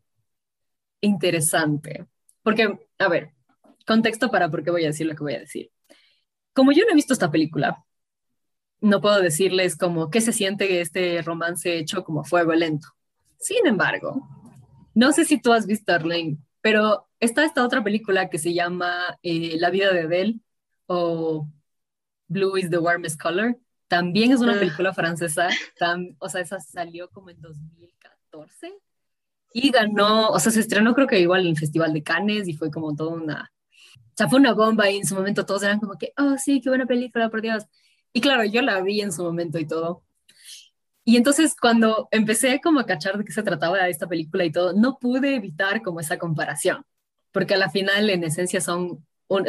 interesante, 1.01 2.07
porque, 2.43 2.79
a 2.99 3.09
ver, 3.09 3.33
contexto 3.87 4.31
para 4.31 4.51
por 4.51 4.63
qué 4.65 4.71
voy 4.71 4.85
a 4.85 4.89
decir 4.89 5.07
lo 5.07 5.15
que 5.15 5.23
voy 5.23 5.35
a 5.35 5.41
decir 5.41 5.71
como 6.53 6.73
yo 6.73 6.85
no 6.85 6.93
he 6.93 6.95
visto 6.95 7.13
esta 7.13 7.31
película, 7.31 7.85
no 8.81 9.01
puedo 9.01 9.21
decirles 9.21 9.77
como 9.77 10.11
qué 10.11 10.21
se 10.21 10.33
siente 10.33 10.81
este 10.81 11.23
romance 11.23 11.79
hecho 11.79 12.05
como 12.05 12.25
fuego 12.25 12.53
lento. 12.53 12.89
Sin 13.39 13.67
embargo, 13.67 14.29
no 14.95 15.13
sé 15.13 15.25
si 15.25 15.41
tú 15.41 15.53
has 15.53 15.67
visto 15.67 15.93
Arlene, 15.93 16.39
pero 16.61 17.09
está 17.23 17.45
esta 17.45 17.65
otra 17.65 17.83
película 17.83 18.29
que 18.29 18.39
se 18.39 18.53
llama 18.53 19.19
eh, 19.23 19.57
La 19.59 19.71
vida 19.71 19.93
de 19.93 20.01
Adele 20.01 20.41
o 20.87 21.49
Blue 22.29 22.57
is 22.57 22.71
the 22.71 22.79
warmest 22.79 23.21
color. 23.21 23.59
También 23.89 24.33
es 24.33 24.41
una 24.41 24.55
ah. 24.55 24.59
película 24.59 24.93
francesa, 24.93 25.49
o 26.19 26.29
sea, 26.29 26.41
esa 26.41 26.61
salió 26.61 27.11
como 27.11 27.31
en 27.31 27.41
2014 27.41 28.73
y 29.55 29.71
ganó, 29.71 30.31
o 30.31 30.41
sea, 30.41 30.51
se 30.51 30.61
estrenó 30.61 30.95
creo 30.95 31.07
que 31.07 31.21
igual 31.21 31.43
en 31.43 31.49
el 31.49 31.59
Festival 31.59 31.93
de 31.93 32.03
Cannes 32.03 32.49
y 32.49 32.55
fue 32.55 32.71
como 32.71 32.95
toda 32.97 33.15
una 33.15 33.53
o 33.95 34.15
sea, 34.15 34.29
fue 34.29 34.39
una 34.39 34.53
bomba 34.53 34.91
y 34.91 34.99
en 34.99 35.07
su 35.07 35.15
momento 35.15 35.47
todos 35.47 35.63
eran 35.63 35.81
como 35.81 35.97
que, 35.97 36.13
oh, 36.19 36.37
sí, 36.37 36.61
qué 36.61 36.69
buena 36.69 36.87
película, 36.87 37.31
por 37.31 37.41
Dios. 37.41 37.65
Y 38.13 38.21
claro, 38.21 38.45
yo 38.45 38.61
la 38.61 38.81
vi 38.83 39.01
en 39.01 39.13
su 39.13 39.23
momento 39.23 39.59
y 39.59 39.67
todo. 39.67 40.05
Y 41.05 41.17
entonces 41.17 41.57
cuando 41.61 42.09
empecé 42.11 42.61
como 42.61 42.81
a 42.81 42.87
cachar 42.87 43.19
de 43.19 43.25
qué 43.25 43.33
se 43.33 43.43
trataba 43.43 43.89
esta 43.89 44.07
película 44.07 44.45
y 44.45 44.53
todo, 44.53 44.73
no 44.75 44.99
pude 44.99 45.35
evitar 45.35 45.83
como 45.83 46.01
esa 46.01 46.19
comparación, 46.19 46.85
porque 47.33 47.55
a 47.55 47.59
la 47.59 47.71
final 47.71 48.09
en 48.11 48.25
esencia 48.25 48.61
son, 48.61 49.05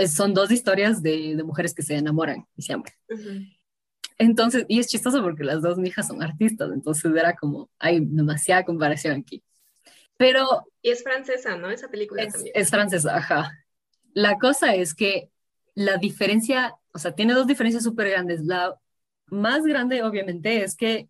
son 0.08 0.34
dos 0.34 0.52
historias 0.52 1.04
de, 1.04 1.36
de, 1.36 1.44
mujeres 1.44 1.74
que 1.74 1.84
se 1.84 1.96
enamoran 1.96 2.46
y 2.56 2.64
se 2.64 2.74
aman. 2.74 2.86
Entonces, 4.18 4.66
y 4.68 4.80
es 4.80 4.88
chistoso 4.88 5.22
porque 5.22 5.44
las 5.44 5.62
dos 5.62 5.78
hijas 5.80 6.08
son 6.08 6.24
artistas, 6.24 6.72
entonces 6.74 7.12
era 7.16 7.36
como, 7.36 7.70
hay 7.80 8.00
demasiada 8.00 8.64
comparación 8.64 9.20
aquí. 9.20 9.44
Pero... 10.18 10.66
Y 10.82 10.92
es 10.92 11.04
francesa, 11.04 11.58
¿no? 11.58 11.70
Esa 11.70 11.90
película 11.90 12.24
es, 12.24 12.34
también. 12.34 12.54
Es 12.56 12.70
francesa, 12.70 13.18
ajá. 13.18 13.52
La 14.14 14.38
cosa 14.38 14.76
es 14.76 14.94
que 14.94 15.30
la 15.76 15.98
diferencia, 15.98 16.76
o 16.94 17.00
sea, 17.00 17.14
tiene 17.14 17.34
dos 17.34 17.48
diferencias 17.48 17.84
súper 17.84 18.10
grandes. 18.10 18.42
La 18.46 18.76
más 19.28 19.64
grande, 19.64 20.04
obviamente, 20.04 20.64
es 20.64 20.76
que 20.76 21.10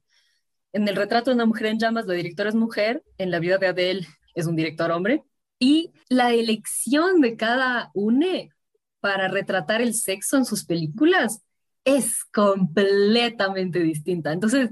en 0.72 0.88
el 0.88 0.96
retrato 0.96 1.30
de 1.30 1.36
una 1.36 1.46
mujer 1.46 1.68
en 1.68 1.80
llamas, 1.80 2.08
la 2.08 2.14
directora 2.14 2.50
es 2.50 2.56
mujer, 2.56 3.04
en 3.18 3.30
la 3.30 3.40
vida 3.40 3.58
de 3.58 3.68
Adele 3.68 4.08
es 4.34 4.48
un 4.48 4.56
director 4.56 4.90
hombre, 4.92 5.24
y 5.64 5.92
la 6.10 6.34
elección 6.34 7.22
de 7.22 7.38
cada 7.38 7.90
une 7.94 8.50
para 9.00 9.30
retratar 9.30 9.82
el 9.82 9.94
sexo 9.94 10.36
en 10.36 10.44
sus 10.44 10.66
películas 10.66 11.42
es 11.86 12.26
completamente 12.26 13.80
distinta. 13.80 14.34
Entonces, 14.34 14.72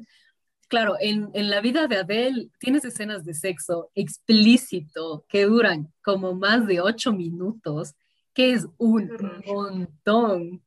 claro, 0.67 0.97
en, 0.99 1.29
en, 1.33 1.49
la 1.49 1.61
vida 1.61 1.87
de 1.87 1.95
Adele 1.95 2.49
tienes 2.59 2.83
escenas 2.83 3.23
de 3.23 3.33
sexo 3.33 3.89
explícito 3.95 5.23
que 5.29 5.45
duran 5.45 5.93
como 6.01 6.33
más 6.33 6.67
de 6.67 6.81
ocho 6.81 7.13
minutos 7.13 7.95
que 8.33 8.51
es 8.51 8.67
un 8.77 9.09
montón. 9.45 10.61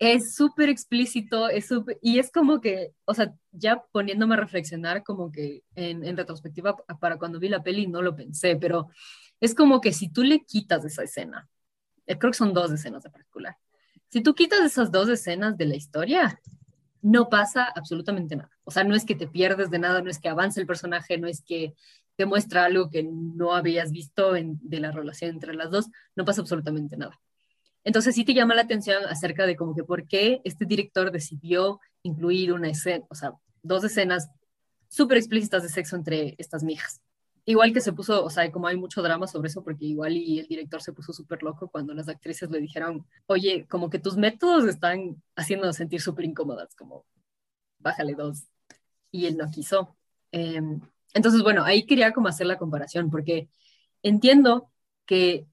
Es 0.00 0.34
súper 0.34 0.70
explícito, 0.70 1.48
es 1.48 1.68
y 2.00 2.18
es 2.18 2.32
como 2.32 2.60
que, 2.60 2.94
o 3.04 3.14
sea, 3.14 3.32
ya 3.52 3.80
poniéndome 3.92 4.34
a 4.34 4.38
reflexionar 4.38 5.04
como 5.04 5.30
que 5.30 5.62
en, 5.76 6.04
en, 6.04 6.16
retrospectiva 6.16 6.76
para 7.00 7.18
cuando 7.18 7.38
vi 7.38 7.48
la 7.48 7.62
peli 7.62 7.86
no 7.86 8.02
lo 8.02 8.16
pensé, 8.16 8.56
pero 8.56 8.88
es 9.42 9.56
como 9.56 9.80
que 9.80 9.92
si 9.92 10.08
tú 10.08 10.22
le 10.22 10.44
quitas 10.44 10.84
esa 10.84 11.02
escena, 11.02 11.48
eh, 12.06 12.16
creo 12.16 12.30
que 12.30 12.38
son 12.38 12.54
dos 12.54 12.70
escenas 12.70 13.04
en 13.04 13.10
particular, 13.10 13.56
si 14.08 14.20
tú 14.20 14.34
quitas 14.36 14.60
esas 14.60 14.92
dos 14.92 15.08
escenas 15.08 15.56
de 15.56 15.66
la 15.66 15.74
historia, 15.74 16.40
no 17.00 17.28
pasa 17.28 17.64
absolutamente 17.74 18.36
nada. 18.36 18.50
O 18.62 18.70
sea, 18.70 18.84
no 18.84 18.94
es 18.94 19.04
que 19.04 19.16
te 19.16 19.26
pierdes 19.26 19.68
de 19.68 19.80
nada, 19.80 20.00
no 20.00 20.10
es 20.10 20.20
que 20.20 20.28
avance 20.28 20.60
el 20.60 20.66
personaje, 20.68 21.18
no 21.18 21.26
es 21.26 21.42
que 21.42 21.74
te 22.14 22.24
muestra 22.24 22.64
algo 22.64 22.88
que 22.88 23.02
no 23.02 23.52
habías 23.54 23.90
visto 23.90 24.32
de 24.32 24.80
la 24.80 24.92
relación 24.92 25.30
entre 25.30 25.54
las 25.54 25.72
dos, 25.72 25.88
no 26.14 26.24
pasa 26.24 26.42
absolutamente 26.42 26.96
nada. 26.96 27.18
Entonces 27.82 28.14
sí 28.14 28.24
te 28.24 28.34
llama 28.34 28.54
la 28.54 28.62
atención 28.62 29.04
acerca 29.06 29.44
de 29.44 29.56
como 29.56 29.74
que 29.74 29.82
por 29.82 30.06
qué 30.06 30.40
este 30.44 30.66
director 30.66 31.10
decidió 31.10 31.80
incluir 32.04 32.52
una 32.52 32.68
escena, 32.68 33.04
o 33.08 33.16
sea, 33.16 33.32
dos 33.62 33.82
escenas 33.82 34.28
súper 34.88 35.18
explícitas 35.18 35.64
de 35.64 35.68
sexo 35.68 35.96
entre 35.96 36.36
estas 36.38 36.62
mijas. 36.62 37.00
Igual 37.44 37.72
que 37.72 37.80
se 37.80 37.92
puso, 37.92 38.24
o 38.24 38.30
sea, 38.30 38.50
como 38.52 38.68
hay 38.68 38.76
mucho 38.76 39.02
drama 39.02 39.26
sobre 39.26 39.48
eso, 39.48 39.64
porque 39.64 39.84
igual 39.86 40.16
y 40.16 40.40
el 40.40 40.46
director 40.46 40.82
se 40.82 40.92
puso 40.92 41.12
súper 41.12 41.42
loco 41.42 41.68
cuando 41.68 41.94
las 41.94 42.08
actrices 42.08 42.50
le 42.50 42.60
dijeron, 42.60 43.06
oye, 43.26 43.66
como 43.68 43.90
que 43.90 43.98
tus 43.98 44.16
métodos 44.16 44.64
están 44.66 45.22
haciendo 45.36 45.72
sentir 45.72 46.00
súper 46.00 46.24
incómodas, 46.24 46.74
como 46.76 47.04
bájale 47.78 48.14
dos. 48.14 48.44
Y 49.10 49.26
él 49.26 49.36
no 49.36 49.50
quiso. 49.50 49.96
Em, 50.32 50.80
entonces, 51.14 51.42
bueno, 51.42 51.64
ahí 51.64 51.86
quería 51.86 52.12
como 52.12 52.28
hacer 52.28 52.46
la 52.46 52.58
comparación, 52.58 53.10
porque 53.10 53.48
entiendo 54.02 54.70
que 55.06 55.46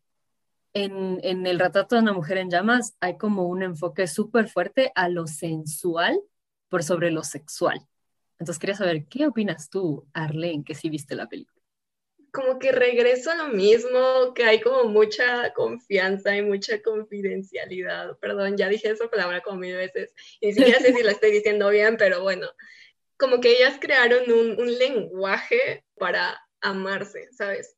en, 0.73 1.19
en, 1.23 1.47
el 1.47 1.60
retrato 1.60 1.95
de 1.95 2.02
una 2.04 2.13
mujer 2.13 2.38
en 2.38 2.49
llamas 2.52 2.95
hay 2.99 3.17
como 3.17 3.47
un 3.47 3.63
enfoque 3.63 4.08
súper 4.08 4.49
fuerte 4.49 4.91
a 4.95 5.10
lo 5.10 5.28
sensual 5.28 6.19
por 6.69 6.84
sobre 6.84 7.12
lo 7.12 7.23
sexual. 7.23 7.82
Entonces 8.39 8.60
quería 8.60 8.75
saber, 8.75 9.08
¿qué 9.08 9.28
opinas 9.28 9.69
tú, 9.69 10.08
Arlene, 10.13 10.63
que 10.63 10.75
sí 10.75 10.89
viste 10.89 11.15
la 11.15 11.28
película? 11.28 11.59
Como 12.32 12.60
que 12.60 12.72
regreso 12.72 13.32
a 13.32 13.36
lo 13.36 13.48
mismo, 13.48 14.34
que 14.36 14.44
hay 14.44 14.62
como 14.62 14.86
mucha 14.86 15.54
confianza 15.54 16.36
y 16.36 16.42
mucha 16.42 16.82
confidencialidad. 16.82 18.18
Perdón, 18.20 18.58
ya 18.58 18.70
dije 18.70 18.89
esa 18.89 19.10
palabra 19.10 19.42
como 19.42 19.60
mil 19.60 19.76
veces. 19.76 20.13
Y 20.39 20.48
ni 20.48 20.54
siquiera 20.54 20.80
sé 20.80 20.94
si 20.94 21.04
la 21.04 21.12
estoy 21.12 21.32
diciendo 21.32 21.70
bien, 21.70 21.98
pero 21.98 22.22
bueno, 22.22 22.48
como 23.18 23.42
que 23.42 23.52
ellas 23.58 23.78
crearon 23.80 24.32
un, 24.32 24.60
un 24.60 24.78
lenguaje 24.78 25.84
para 25.96 26.39
amarse, 26.62 27.28
¿sabes? 27.32 27.76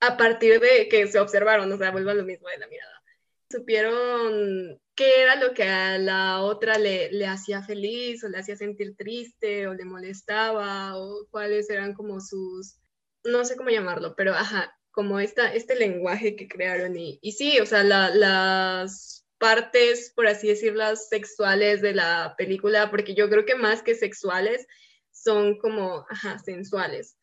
a 0.00 0.16
partir 0.16 0.60
de 0.60 0.88
que 0.88 1.06
se 1.06 1.18
observaron, 1.18 1.70
o 1.72 1.76
sea, 1.78 1.90
vuelvo 1.90 2.10
a 2.10 2.14
lo 2.14 2.24
mismo 2.24 2.48
de 2.48 2.58
la 2.58 2.66
mirada. 2.66 3.02
Supieron 3.50 4.80
qué 4.94 5.22
era 5.22 5.36
lo 5.36 5.54
que 5.54 5.64
a 5.64 5.98
la 5.98 6.42
otra 6.42 6.78
le, 6.78 7.10
le 7.12 7.26
hacía 7.26 7.62
feliz 7.62 8.24
o 8.24 8.28
le 8.28 8.38
hacía 8.38 8.56
sentir 8.56 8.96
triste 8.96 9.66
o 9.68 9.74
le 9.74 9.84
molestaba 9.84 10.96
o 10.98 11.26
cuáles 11.30 11.70
eran 11.70 11.94
como 11.94 12.20
sus, 12.20 12.78
no 13.26 13.44
sé 13.44 13.56
cómo 13.56 13.70
llamarlo, 13.70 14.14
pero 14.16 14.32
ajá, 14.34 14.76
como 14.90 15.20
esta, 15.20 15.52
este 15.54 15.76
lenguaje 15.76 16.36
que 16.36 16.48
crearon. 16.48 16.96
Y, 16.96 17.18
y 17.22 17.32
sí, 17.32 17.60
o 17.60 17.66
sea, 17.66 17.84
las 17.84 19.26
partes, 19.38 20.12
por 20.14 20.26
así 20.26 20.48
decirlas, 20.48 21.08
sexuales 21.08 21.82
de 21.82 21.94
la 21.94 22.34
película, 22.38 22.90
porque 22.90 23.14
yo 23.14 23.28
creo 23.28 23.44
que 23.44 23.54
más 23.54 23.82
que 23.82 23.94
sexuales, 23.94 24.66
son 25.12 25.58
como, 25.58 26.06
ajá, 26.08 26.38
sensuales. 26.38 27.16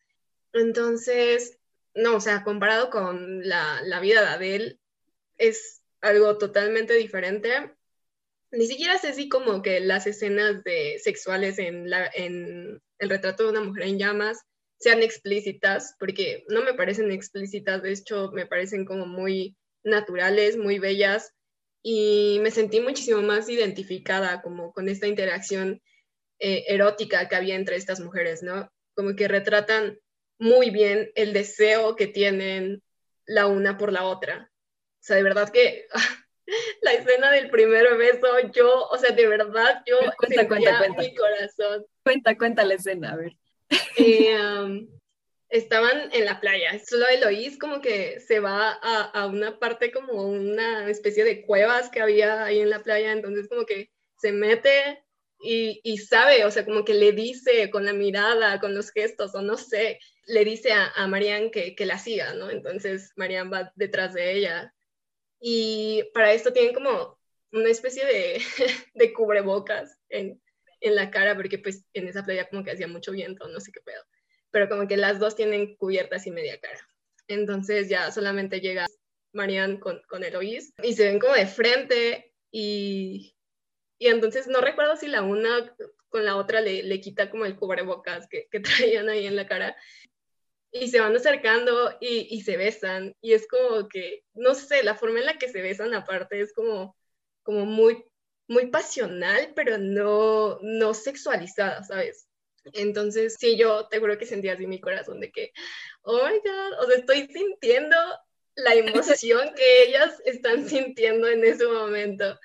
Entonces, 0.52 1.58
no, 1.94 2.16
o 2.16 2.20
sea, 2.20 2.44
comparado 2.44 2.90
con 2.90 3.46
la, 3.48 3.80
vida 4.00 4.20
de 4.20 4.28
Adele, 4.28 4.78
es 5.36 5.82
algo 6.00 6.38
totalmente 6.38 6.94
diferente. 6.94 7.74
Ni 8.52 8.66
siquiera 8.66 8.98
sé 8.98 9.14
si 9.14 9.28
como 9.28 9.62
que 9.62 9.80
las 9.80 10.06
escenas 10.06 10.62
de 10.64 11.00
sexuales 11.02 11.58
en, 11.58 11.90
la, 11.90 12.08
en 12.14 12.80
el 12.98 13.10
retrato 13.10 13.44
de 13.44 13.50
una 13.50 13.62
mujer 13.62 13.84
en 13.84 13.98
llamas 13.98 14.44
sean 14.78 15.02
explícitas, 15.02 15.94
porque 15.98 16.44
no 16.48 16.62
me 16.62 16.74
parecen 16.74 17.10
explícitas, 17.10 17.82
de 17.82 17.92
hecho 17.92 18.30
me 18.32 18.46
parecen 18.46 18.84
como 18.84 19.06
muy 19.06 19.56
naturales, 19.82 20.56
muy 20.56 20.78
bellas, 20.78 21.32
y 21.82 22.38
me 22.42 22.50
sentí 22.50 22.80
muchísimo 22.80 23.22
más 23.22 23.48
identificada 23.48 24.40
como 24.42 24.72
con 24.72 24.88
esta 24.88 25.06
interacción 25.06 25.82
eh, 26.38 26.64
erótica 26.68 27.28
que 27.28 27.36
había 27.36 27.54
entre 27.54 27.76
estas 27.76 28.00
mujeres, 28.00 28.42
¿no? 28.42 28.70
Como 28.94 29.14
que 29.14 29.28
retratan 29.28 29.98
muy 30.38 30.70
bien 30.70 31.10
el 31.14 31.32
deseo 31.32 31.94
que 31.94 32.06
tienen 32.06 32.82
la 33.26 33.46
una 33.46 33.76
por 33.76 33.92
la 33.92 34.04
otra. 34.04 34.50
O 34.50 35.02
sea, 35.06 35.16
de 35.16 35.22
verdad 35.22 35.50
que 35.50 35.86
la 36.82 36.92
escena 36.92 37.30
del 37.30 37.50
primer 37.50 37.96
beso, 37.96 38.26
yo, 38.52 38.86
o 38.88 38.98
sea, 38.98 39.10
de 39.10 39.26
verdad, 39.26 39.82
yo 39.86 39.98
cuenta, 40.16 40.48
cuenta, 40.48 40.78
cuenta. 40.78 41.02
mi 41.02 41.14
corazón. 41.14 41.86
Cuenta, 42.02 42.36
cuenta 42.36 42.64
la 42.64 42.74
escena, 42.74 43.12
a 43.12 43.16
ver. 43.16 43.36
Eh, 43.96 44.86
estaban 45.54 46.10
en 46.12 46.24
la 46.24 46.40
playa, 46.40 46.78
solo 46.84 47.06
Eloís 47.06 47.58
como 47.58 47.80
que 47.80 48.18
se 48.20 48.40
va 48.40 48.72
a, 48.72 49.26
una 49.26 49.58
parte 49.60 49.92
como 49.92 50.24
una 50.24 50.90
especie 50.90 51.22
de 51.22 51.46
cuevas 51.46 51.90
que 51.90 52.00
había 52.00 52.44
ahí 52.44 52.58
en 52.58 52.70
la 52.70 52.82
playa, 52.82 53.12
entonces 53.12 53.48
como 53.48 53.64
que 53.64 53.90
se 54.16 54.32
mete 54.32 55.04
y, 55.40 55.80
y 55.84 55.98
sabe, 55.98 56.44
o 56.44 56.50
sea, 56.50 56.64
como 56.64 56.84
que 56.84 56.94
le 56.94 57.12
dice 57.12 57.70
con 57.70 57.84
la 57.84 57.92
mirada, 57.92 58.58
con 58.58 58.74
los 58.74 58.90
gestos, 58.90 59.34
o 59.34 59.42
no 59.42 59.56
sé, 59.56 60.00
le 60.26 60.44
dice 60.44 60.72
a, 60.72 60.88
a 60.96 61.06
Marianne 61.06 61.50
que, 61.50 61.74
que, 61.76 61.86
la 61.86 61.98
siga, 61.98 62.34
¿no? 62.34 62.50
Entonces 62.50 63.12
Marianne 63.16 63.50
va 63.50 63.72
detrás 63.76 64.14
de 64.14 64.32
ella. 64.32 64.74
Y 65.40 66.02
para 66.14 66.32
esto 66.32 66.52
tienen 66.52 66.74
como 66.74 67.18
una 67.52 67.68
especie 67.68 68.04
de, 68.06 68.42
de 68.94 69.12
cubrebocas 69.12 69.98
en, 70.08 70.40
en, 70.80 70.94
la 70.94 71.10
cara, 71.10 71.34
porque 71.34 71.58
pues 71.58 71.84
en 71.92 72.08
esa 72.08 72.24
playa 72.24 72.48
como 72.48 72.64
que 72.64 72.72
hacía 72.72 72.88
mucho 72.88 73.12
viento, 73.12 73.48
no 73.48 73.60
sé 73.60 73.72
qué 73.72 73.80
pedo. 73.80 74.02
Pero 74.50 74.68
como 74.68 74.86
que 74.86 74.96
las 74.96 75.18
dos 75.18 75.36
tienen 75.36 75.76
cubiertas 75.76 76.26
y 76.26 76.30
media 76.30 76.58
cara. 76.60 76.80
Entonces 77.28 77.88
ya 77.88 78.10
solamente 78.10 78.60
llega 78.60 78.86
Marianne 79.32 79.80
con, 79.80 80.00
con 80.08 80.24
Eloís 80.24 80.72
y 80.82 80.94
se 80.94 81.06
ven 81.06 81.18
como 81.18 81.34
de 81.34 81.46
frente 81.46 82.32
y, 82.50 83.34
y 83.98 84.06
entonces 84.08 84.46
no 84.46 84.60
recuerdo 84.60 84.96
si 84.96 85.08
la 85.08 85.22
una 85.22 85.74
con 86.08 86.24
la 86.24 86.36
otra 86.36 86.60
le, 86.60 86.84
le 86.84 87.00
quita 87.00 87.28
como 87.28 87.44
el 87.44 87.56
cubrebocas 87.56 88.28
que, 88.28 88.46
que, 88.50 88.60
traían 88.94 89.08
ahí 89.08 89.26
en 89.26 89.36
la 89.36 89.48
cara 89.48 89.76
y 90.70 90.88
se 90.88 91.00
van 91.00 91.14
acercando 91.14 91.96
y, 92.00 92.26
y, 92.30 92.42
se 92.42 92.56
besan. 92.56 93.14
Y 93.20 93.32
es 93.32 93.46
como 93.46 93.88
que, 93.88 94.24
no 94.34 94.54
sé, 94.54 94.82
la 94.82 94.96
forma 94.96 95.20
en 95.20 95.26
la 95.26 95.38
que 95.38 95.48
se 95.48 95.62
besan 95.62 95.94
aparte 95.94 96.40
es 96.40 96.52
como, 96.52 96.96
como 97.42 97.64
muy, 97.64 98.04
muy 98.48 98.66
pasional, 98.66 99.52
pero 99.54 99.78
no, 99.78 100.58
no 100.62 100.94
sexualizada, 100.94 101.82
¿sabes? 101.82 102.26
Entonces, 102.72 103.36
sí, 103.38 103.56
yo 103.56 103.88
te 103.88 103.98
juro 103.98 104.18
que 104.18 104.26
sentía 104.26 104.54
así 104.54 104.66
mi 104.66 104.80
corazón 104.80 105.20
de 105.20 105.30
que, 105.30 105.52
oh 106.02 106.26
my 106.26 106.38
God, 106.38 106.80
o 106.80 106.86
sea, 106.86 106.96
estoy 106.96 107.28
sintiendo 107.28 107.96
la 108.56 108.74
emoción 108.74 109.52
que 109.56 109.84
ellas 109.84 110.20
están 110.24 110.68
sintiendo 110.68 111.28
en 111.28 111.44
ese 111.44 111.66
momento. 111.66 112.38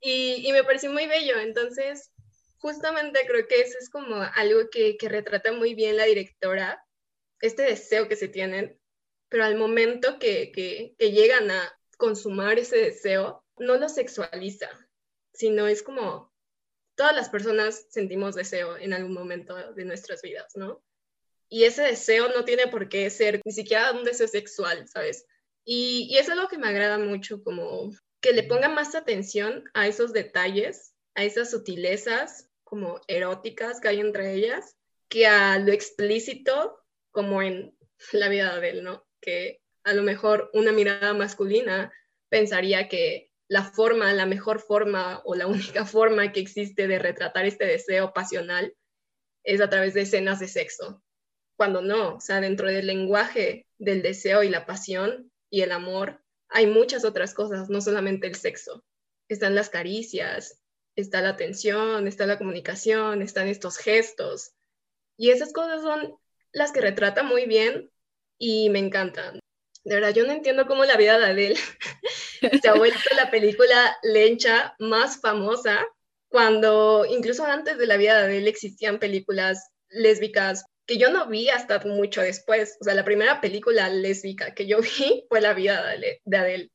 Y, 0.00 0.46
y 0.48 0.52
me 0.52 0.64
pareció 0.64 0.90
muy 0.92 1.06
bello. 1.06 1.38
Entonces, 1.38 2.12
justamente 2.58 3.20
creo 3.26 3.46
que 3.46 3.60
eso 3.60 3.76
es 3.78 3.90
como 3.90 4.16
algo 4.34 4.68
que, 4.70 4.96
que 4.96 5.08
retrata 5.08 5.52
muy 5.52 5.74
bien 5.74 5.96
la 5.96 6.04
directora 6.04 6.82
este 7.40 7.62
deseo 7.62 8.08
que 8.08 8.16
se 8.16 8.28
tienen, 8.28 8.78
pero 9.28 9.44
al 9.44 9.56
momento 9.56 10.18
que, 10.18 10.50
que, 10.52 10.94
llegan 10.98 11.50
a 11.50 11.72
consumar 11.96 12.58
ese 12.58 12.76
deseo, 12.76 13.44
no 13.58 13.76
lo 13.76 13.88
sexualiza, 13.88 14.68
sino 15.38 15.68
es 15.68 15.84
como 15.84 16.34
todas 16.96 17.14
las 17.14 17.28
personas 17.28 17.86
sentimos 17.90 18.34
deseo 18.34 18.76
en 18.76 18.92
algún 18.92 19.14
momento 19.14 19.54
de 19.72 19.84
nuestras 19.84 20.20
vidas, 20.20 20.56
¿no? 20.56 20.82
Y 21.48 21.62
ese 21.64 21.82
deseo 21.82 22.28
no 22.30 22.44
tiene 22.44 22.66
por 22.66 22.88
qué 22.88 23.08
ser 23.08 23.40
ni 23.44 23.52
siquiera 23.52 23.92
un 23.92 24.04
deseo 24.04 24.26
sexual, 24.26 24.88
¿sabes? 24.88 25.26
Y, 25.64 26.08
y 26.10 26.18
es 26.18 26.28
lo 26.28 26.48
que 26.48 26.58
me 26.58 26.66
agrada 26.66 26.98
mucho, 26.98 27.42
como 27.44 27.92
que 28.20 28.32
le 28.32 28.42
ponga 28.42 28.68
más 28.68 28.96
atención 28.96 29.64
a 29.74 29.86
esos 29.86 30.12
detalles, 30.12 30.92
a 31.14 31.22
esas 31.22 31.52
sutilezas 31.52 32.50
como 32.64 33.00
eróticas 33.06 33.80
que 33.80 33.88
hay 33.88 34.00
entre 34.00 34.34
ellas, 34.34 34.76
que 35.08 35.28
a 35.28 35.58
lo 35.60 35.72
explícito 35.72 36.80
como 37.12 37.42
en 37.42 37.78
la 38.12 38.28
vida 38.28 38.58
de 38.58 38.70
él, 38.70 38.82
¿no? 38.82 39.06
Que 39.20 39.62
a 39.84 39.92
lo 39.94 40.02
mejor 40.02 40.50
una 40.52 40.72
mirada 40.72 41.14
masculina 41.14 41.92
pensaría 42.28 42.88
que 42.88 43.27
la 43.48 43.64
forma, 43.64 44.12
la 44.12 44.26
mejor 44.26 44.60
forma 44.60 45.22
o 45.24 45.34
la 45.34 45.46
única 45.48 45.84
forma 45.84 46.32
que 46.32 46.40
existe 46.40 46.86
de 46.86 46.98
retratar 46.98 47.46
este 47.46 47.66
deseo 47.66 48.12
pasional 48.12 48.74
es 49.44 49.60
a 49.60 49.70
través 49.70 49.94
de 49.94 50.02
escenas 50.02 50.40
de 50.40 50.48
sexo, 50.48 51.02
cuando 51.56 51.80
no, 51.80 52.16
o 52.16 52.20
sea, 52.20 52.40
dentro 52.40 52.68
del 52.68 52.86
lenguaje 52.86 53.66
del 53.78 54.02
deseo 54.02 54.42
y 54.42 54.48
la 54.48 54.66
pasión 54.66 55.32
y 55.50 55.62
el 55.62 55.72
amor 55.72 56.22
hay 56.48 56.66
muchas 56.66 57.04
otras 57.04 57.34
cosas, 57.34 57.68
no 57.68 57.80
solamente 57.80 58.26
el 58.26 58.34
sexo. 58.34 58.84
Están 59.28 59.54
las 59.54 59.68
caricias, 59.68 60.62
está 60.96 61.20
la 61.20 61.30
atención, 61.30 62.08
está 62.08 62.26
la 62.26 62.38
comunicación, 62.38 63.22
están 63.22 63.48
estos 63.48 63.76
gestos. 63.76 64.52
Y 65.16 65.30
esas 65.30 65.52
cosas 65.52 65.82
son 65.82 66.16
las 66.52 66.72
que 66.72 66.80
retrata 66.80 67.22
muy 67.22 67.46
bien 67.46 67.90
y 68.38 68.70
me 68.70 68.78
encantan. 68.78 69.40
De 69.84 69.94
verdad, 69.94 70.14
yo 70.14 70.26
no 70.26 70.32
entiendo 70.32 70.66
cómo 70.66 70.84
la 70.84 70.96
vida 70.96 71.18
de 71.18 71.24
Adele 71.26 71.56
se 72.62 72.68
ha 72.68 72.74
vuelto 72.74 72.98
la 73.16 73.30
película 73.30 73.96
lencha 74.02 74.74
más 74.78 75.20
famosa, 75.20 75.86
cuando 76.28 77.06
incluso 77.08 77.44
antes 77.44 77.78
de 77.78 77.86
la 77.86 77.96
vida 77.96 78.16
de 78.18 78.24
Adele 78.24 78.50
existían 78.50 78.98
películas 78.98 79.70
lésbicas 79.88 80.64
que 80.88 80.96
yo 80.96 81.10
no 81.10 81.28
vi 81.28 81.50
hasta 81.50 81.78
mucho 81.80 82.22
después. 82.22 82.76
O 82.80 82.84
sea, 82.84 82.94
la 82.94 83.04
primera 83.04 83.40
película 83.40 83.88
lésbica 83.90 84.54
que 84.54 84.66
yo 84.66 84.80
vi 84.80 85.24
fue 85.28 85.40
La 85.40 85.52
vida 85.54 85.84
de 86.24 86.36
Adele. 86.36 86.70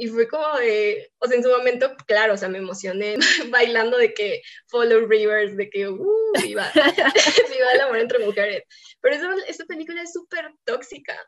Y 0.00 0.06
fue 0.06 0.28
como 0.28 0.56
de, 0.58 1.10
o 1.18 1.26
sea, 1.26 1.36
en 1.36 1.42
su 1.42 1.50
momento, 1.50 1.92
claro, 2.06 2.34
o 2.34 2.36
sea, 2.36 2.48
me 2.48 2.58
emocioné 2.58 3.16
bailando 3.50 3.98
de 3.98 4.14
que 4.14 4.42
Follow 4.68 5.08
Rivers, 5.08 5.56
de 5.56 5.68
que, 5.68 5.88
uh, 5.88 6.32
viva, 6.40 6.70
viva 6.72 7.72
el 7.74 7.80
amor 7.80 7.98
entre 7.98 8.20
mujeres. 8.20 8.62
Pero 9.00 9.16
esa, 9.16 9.34
esta 9.48 9.64
película 9.64 10.00
es 10.02 10.12
súper 10.12 10.52
tóxica. 10.64 11.18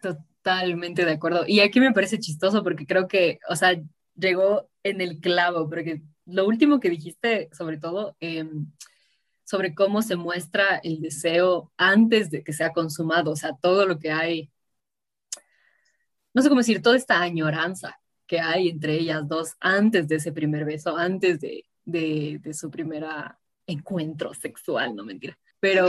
Totalmente 0.00 1.04
de 1.04 1.12
acuerdo. 1.12 1.44
Y 1.46 1.60
aquí 1.60 1.80
me 1.80 1.92
parece 1.92 2.18
chistoso 2.18 2.62
porque 2.62 2.86
creo 2.86 3.08
que, 3.08 3.38
o 3.48 3.56
sea, 3.56 3.80
llegó 4.14 4.68
en 4.82 5.00
el 5.00 5.20
clavo, 5.20 5.68
porque 5.68 6.02
lo 6.26 6.46
último 6.46 6.80
que 6.80 6.90
dijiste, 6.90 7.48
sobre 7.52 7.78
todo, 7.78 8.16
eh, 8.20 8.44
sobre 9.44 9.74
cómo 9.74 10.02
se 10.02 10.16
muestra 10.16 10.80
el 10.82 11.00
deseo 11.00 11.72
antes 11.76 12.30
de 12.30 12.42
que 12.42 12.52
sea 12.52 12.72
consumado, 12.72 13.30
o 13.30 13.36
sea, 13.36 13.56
todo 13.60 13.86
lo 13.86 13.98
que 13.98 14.10
hay, 14.10 14.50
no 16.32 16.42
sé 16.42 16.48
cómo 16.48 16.60
decir, 16.60 16.82
toda 16.82 16.96
esta 16.96 17.20
añoranza 17.20 18.00
que 18.26 18.40
hay 18.40 18.68
entre 18.68 18.94
ellas 18.94 19.28
dos 19.28 19.54
antes 19.60 20.08
de 20.08 20.16
ese 20.16 20.32
primer 20.32 20.64
beso, 20.64 20.96
antes 20.96 21.40
de, 21.40 21.64
de, 21.84 22.54
su 22.54 22.70
primera 22.70 23.38
encuentro 23.66 24.32
sexual, 24.34 24.96
no 24.96 25.04
mentira. 25.04 25.38
Pero, 25.60 25.86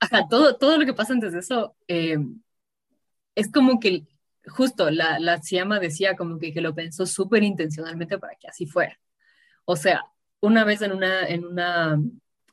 ajá, 0.00 0.26
todo, 0.28 0.56
todo 0.56 0.76
lo 0.78 0.84
que 0.84 0.94
pasa 0.94 1.12
antes 1.12 1.32
de 1.32 1.38
eso 1.38 1.76
eh, 1.86 2.18
es 3.36 3.52
como 3.52 3.78
que 3.78 4.04
justo 4.48 4.90
la, 4.90 5.20
la 5.20 5.40
Siama 5.42 5.78
decía 5.78 6.16
como 6.16 6.38
que, 6.38 6.52
que 6.52 6.60
lo 6.60 6.74
pensó 6.74 7.06
súper 7.06 7.44
intencionalmente 7.44 8.18
para 8.18 8.34
que 8.36 8.48
así 8.48 8.66
fuera. 8.66 8.98
O 9.64 9.76
sea, 9.76 10.04
una 10.40 10.64
vez 10.64 10.82
en 10.82 10.92
una, 10.92 11.26
en 11.26 11.44
una 11.44 12.00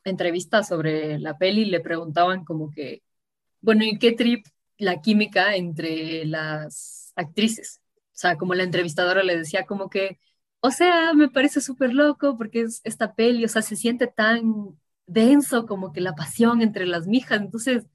entrevista 0.04 0.62
sobre 0.62 1.18
la 1.18 1.38
peli 1.38 1.64
le 1.64 1.80
preguntaban 1.80 2.44
como 2.44 2.70
que, 2.70 3.02
bueno, 3.60 3.84
¿y 3.84 3.98
qué 3.98 4.12
trip 4.12 4.46
la 4.78 5.00
química 5.00 5.56
entre 5.56 6.24
las 6.26 7.12
actrices? 7.16 7.80
O 8.08 8.16
sea, 8.16 8.36
como 8.36 8.54
la 8.54 8.64
entrevistadora 8.64 9.22
le 9.22 9.36
decía 9.36 9.64
como 9.66 9.88
que, 9.90 10.18
o 10.60 10.70
sea, 10.70 11.12
me 11.14 11.28
parece 11.28 11.60
súper 11.60 11.92
loco 11.92 12.36
porque 12.36 12.62
es 12.62 12.80
esta 12.84 13.14
peli, 13.14 13.44
o 13.44 13.48
sea, 13.48 13.62
se 13.62 13.76
siente 13.76 14.06
tan 14.06 14.78
denso 15.06 15.66
como 15.66 15.92
que 15.92 16.00
la 16.00 16.14
pasión 16.14 16.62
entre 16.62 16.86
las 16.86 17.06
mijas, 17.06 17.40
entonces, 17.40 17.86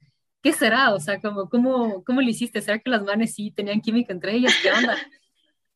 ¿qué 0.42 0.52
será? 0.52 0.94
O 0.94 1.00
sea, 1.00 1.20
como, 1.20 1.48
¿cómo, 1.48 2.04
cómo 2.04 2.20
lo 2.20 2.28
hiciste? 2.28 2.60
¿Será 2.60 2.78
que 2.78 2.90
las 2.90 3.02
manes 3.02 3.34
sí 3.34 3.50
tenían 3.50 3.80
química 3.80 4.12
entre 4.12 4.34
ellas? 4.34 4.54
¿Qué 4.62 4.70
onda? 4.70 4.96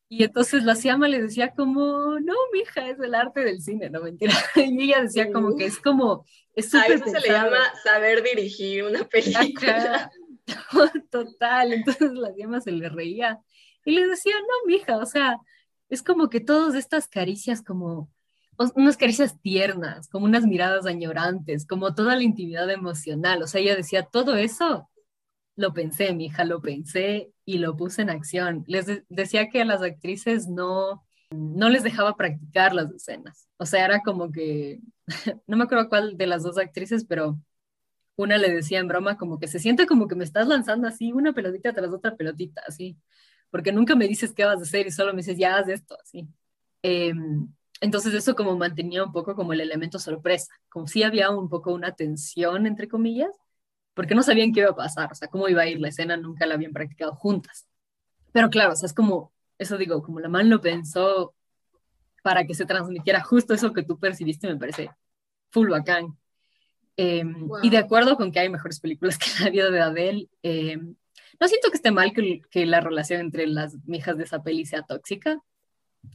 Y 0.07 0.23
entonces 0.23 0.63
la 0.63 0.75
Siama 0.75 1.07
le 1.07 1.21
decía 1.21 1.53
como, 1.53 2.19
no, 2.19 2.33
mija, 2.53 2.87
es 2.89 2.99
el 2.99 3.15
arte 3.15 3.41
del 3.41 3.61
cine, 3.61 3.89
no 3.89 4.01
mentira. 4.01 4.33
Y 4.55 4.83
ella 4.83 5.01
decía 5.01 5.31
como 5.31 5.57
que 5.57 5.65
es 5.65 5.79
como, 5.79 6.25
es 6.53 6.73
A 6.75 6.85
eso 6.85 7.05
se 7.05 7.19
le 7.19 7.29
llama 7.29 7.57
saber 7.83 8.23
dirigir 8.23 8.83
una 8.83 9.03
película. 9.03 10.11
Total, 11.09 11.73
entonces 11.73 12.11
la 12.13 12.33
Siama 12.33 12.61
se 12.61 12.71
le 12.71 12.87
reía 12.89 13.39
y 13.83 13.91
le 13.91 14.07
decía, 14.07 14.35
no, 14.39 14.67
mija, 14.67 14.97
o 14.97 15.05
sea, 15.05 15.37
es 15.89 16.03
como 16.03 16.29
que 16.29 16.39
todas 16.39 16.75
estas 16.75 17.07
caricias 17.07 17.63
como 17.63 18.11
unas 18.75 18.97
caricias 18.97 19.39
tiernas, 19.41 20.07
como 20.09 20.25
unas 20.25 20.45
miradas 20.45 20.85
añorantes, 20.85 21.65
como 21.65 21.93
toda 21.95 22.15
la 22.15 22.23
intimidad 22.23 22.69
emocional. 22.69 23.41
O 23.43 23.47
sea, 23.47 23.61
ella 23.61 23.75
decía, 23.75 24.03
todo 24.03 24.35
eso 24.35 24.89
lo 25.55 25.73
pensé, 25.73 26.13
mi 26.13 26.25
hija, 26.25 26.45
lo 26.45 26.61
pensé 26.61 27.31
y 27.45 27.59
lo 27.59 27.75
puse 27.77 28.01
en 28.01 28.09
acción. 28.09 28.63
Les 28.67 28.85
decía 29.09 29.49
que 29.49 29.61
a 29.61 29.65
las 29.65 29.81
actrices 29.81 30.47
no, 30.47 31.05
no 31.31 31.69
les 31.69 31.83
dejaba 31.83 32.15
practicar 32.17 32.73
las 32.73 32.91
escenas. 32.91 33.47
O 33.57 33.65
sea, 33.65 33.85
era 33.85 34.01
como 34.01 34.31
que, 34.31 34.79
no 35.47 35.57
me 35.57 35.63
acuerdo 35.65 35.89
cuál 35.89 36.17
de 36.17 36.27
las 36.27 36.43
dos 36.43 36.57
actrices, 36.57 37.05
pero 37.05 37.39
una 38.15 38.37
le 38.37 38.51
decía 38.51 38.79
en 38.79 38.87
broma 38.87 39.17
como 39.17 39.39
que 39.39 39.47
se 39.47 39.59
siente 39.59 39.87
como 39.87 40.07
que 40.07 40.15
me 40.15 40.23
estás 40.23 40.47
lanzando 40.47 40.87
así 40.87 41.11
una 41.11 41.33
pelotita 41.33 41.73
tras 41.73 41.91
otra 41.91 42.15
pelotita, 42.15 42.61
así, 42.67 42.97
porque 43.51 43.71
nunca 43.71 43.95
me 43.95 44.07
dices 44.07 44.33
qué 44.33 44.45
vas 44.45 44.59
a 44.59 44.63
hacer 44.63 44.87
y 44.87 44.91
solo 44.91 45.13
me 45.13 45.17
dices, 45.17 45.37
ya 45.37 45.57
haz 45.57 45.67
esto, 45.69 45.97
así. 46.01 46.27
Em, 46.81 47.47
entonces 47.81 48.13
eso 48.13 48.35
como 48.35 48.57
mantenía 48.57 49.03
un 49.03 49.11
poco 49.11 49.35
como 49.35 49.53
el 49.53 49.61
elemento 49.61 49.99
sorpresa, 49.99 50.53
como 50.69 50.87
si 50.87 51.03
había 51.03 51.29
un 51.29 51.49
poco 51.49 51.73
una 51.73 51.93
tensión, 51.93 52.65
entre 52.65 52.87
comillas, 52.87 53.31
porque 53.93 54.15
no 54.15 54.23
sabían 54.23 54.53
qué 54.53 54.61
iba 54.61 54.71
a 54.71 54.75
pasar, 54.75 55.11
o 55.11 55.15
sea, 55.15 55.27
cómo 55.27 55.47
iba 55.49 55.61
a 55.61 55.67
ir 55.67 55.79
la 55.79 55.89
escena, 55.89 56.17
nunca 56.17 56.45
la 56.45 56.55
habían 56.55 56.73
practicado 56.73 57.15
juntas. 57.15 57.67
Pero 58.31 58.49
claro, 58.49 58.73
o 58.73 58.75
sea, 58.75 58.87
es 58.87 58.93
como, 58.93 59.33
eso 59.57 59.77
digo, 59.77 60.03
como 60.03 60.19
la 60.19 60.29
man 60.29 60.49
lo 60.49 60.61
pensó 60.61 61.33
para 62.23 62.45
que 62.45 62.55
se 62.55 62.65
transmitiera 62.65 63.21
justo 63.21 63.53
eso 63.53 63.73
que 63.73 63.83
tú 63.83 63.99
percibiste, 63.99 64.47
me 64.47 64.57
parece 64.57 64.89
full 65.51 65.69
bacán. 65.69 66.17
Em, 66.97 67.49
y 67.61 67.69
de 67.69 67.77
acuerdo 67.77 68.15
con 68.15 68.31
que 68.31 68.39
hay 68.39 68.49
mejores 68.49 68.79
películas 68.79 69.17
que 69.19 69.43
La 69.43 69.49
vida 69.49 69.69
de 69.69 69.81
Adele, 69.81 70.29
em, 70.43 70.95
no 71.39 71.47
siento 71.47 71.69
que 71.69 71.75
esté 71.75 71.91
mal 71.91 72.13
que, 72.13 72.41
que, 72.49 72.65
la 72.65 72.79
relación 72.79 73.21
entre 73.21 73.47
las 73.47 73.77
mijas 73.85 74.17
de 74.17 74.23
esa 74.23 74.41
peli 74.43 74.65
sea 74.65 74.83
tóxica. 74.83 75.41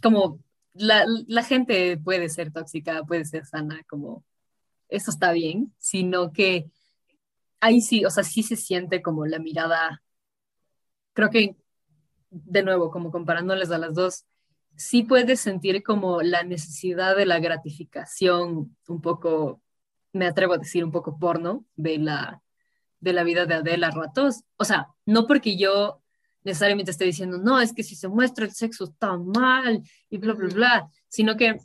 Como 0.02 0.40
la, 0.74 1.04
la 1.26 1.42
gente 1.42 1.96
puede 1.98 2.28
ser 2.28 2.52
tóxica, 2.52 3.02
puede 3.04 3.24
ser 3.24 3.46
sana, 3.46 3.82
como 3.88 4.24
eso 4.88 5.10
está 5.10 5.32
bien, 5.32 5.74
sino 5.78 6.32
que 6.32 6.70
ahí 7.60 7.80
sí, 7.80 8.04
o 8.04 8.10
sea, 8.10 8.24
sí 8.24 8.42
se 8.42 8.56
siente 8.56 9.02
como 9.02 9.26
la 9.26 9.38
mirada, 9.38 10.02
creo 11.12 11.30
que, 11.30 11.56
de 12.30 12.62
nuevo, 12.62 12.90
como 12.90 13.10
comparándoles 13.10 13.70
a 13.70 13.78
las 13.78 13.94
dos, 13.94 14.24
sí 14.76 15.02
puedes 15.02 15.40
sentir 15.40 15.82
como 15.82 16.22
la 16.22 16.42
necesidad 16.42 17.16
de 17.16 17.26
la 17.26 17.38
gratificación 17.38 18.76
un 18.88 19.00
poco, 19.00 19.62
me 20.12 20.26
atrevo 20.26 20.54
a 20.54 20.58
decir, 20.58 20.84
un 20.84 20.92
poco 20.92 21.18
porno 21.18 21.64
de 21.76 21.98
la, 21.98 22.42
de 23.00 23.12
la 23.12 23.24
vida 23.24 23.46
de 23.46 23.54
Adele 23.54 23.86
a 23.86 23.90
ratos. 23.90 24.44
O 24.56 24.64
sea, 24.64 24.88
no 25.06 25.26
porque 25.26 25.56
yo 25.56 25.99
necesariamente 26.44 26.90
esté 26.90 27.04
diciendo, 27.04 27.38
no, 27.38 27.60
es 27.60 27.72
que 27.72 27.82
si 27.82 27.94
se 27.94 28.08
muestra 28.08 28.44
el 28.44 28.52
sexo 28.52 28.84
está 28.84 29.16
mal 29.16 29.82
y 30.08 30.18
bla, 30.18 30.34
bla, 30.34 30.48
bla, 30.48 30.90
sino 31.08 31.36
que, 31.36 31.58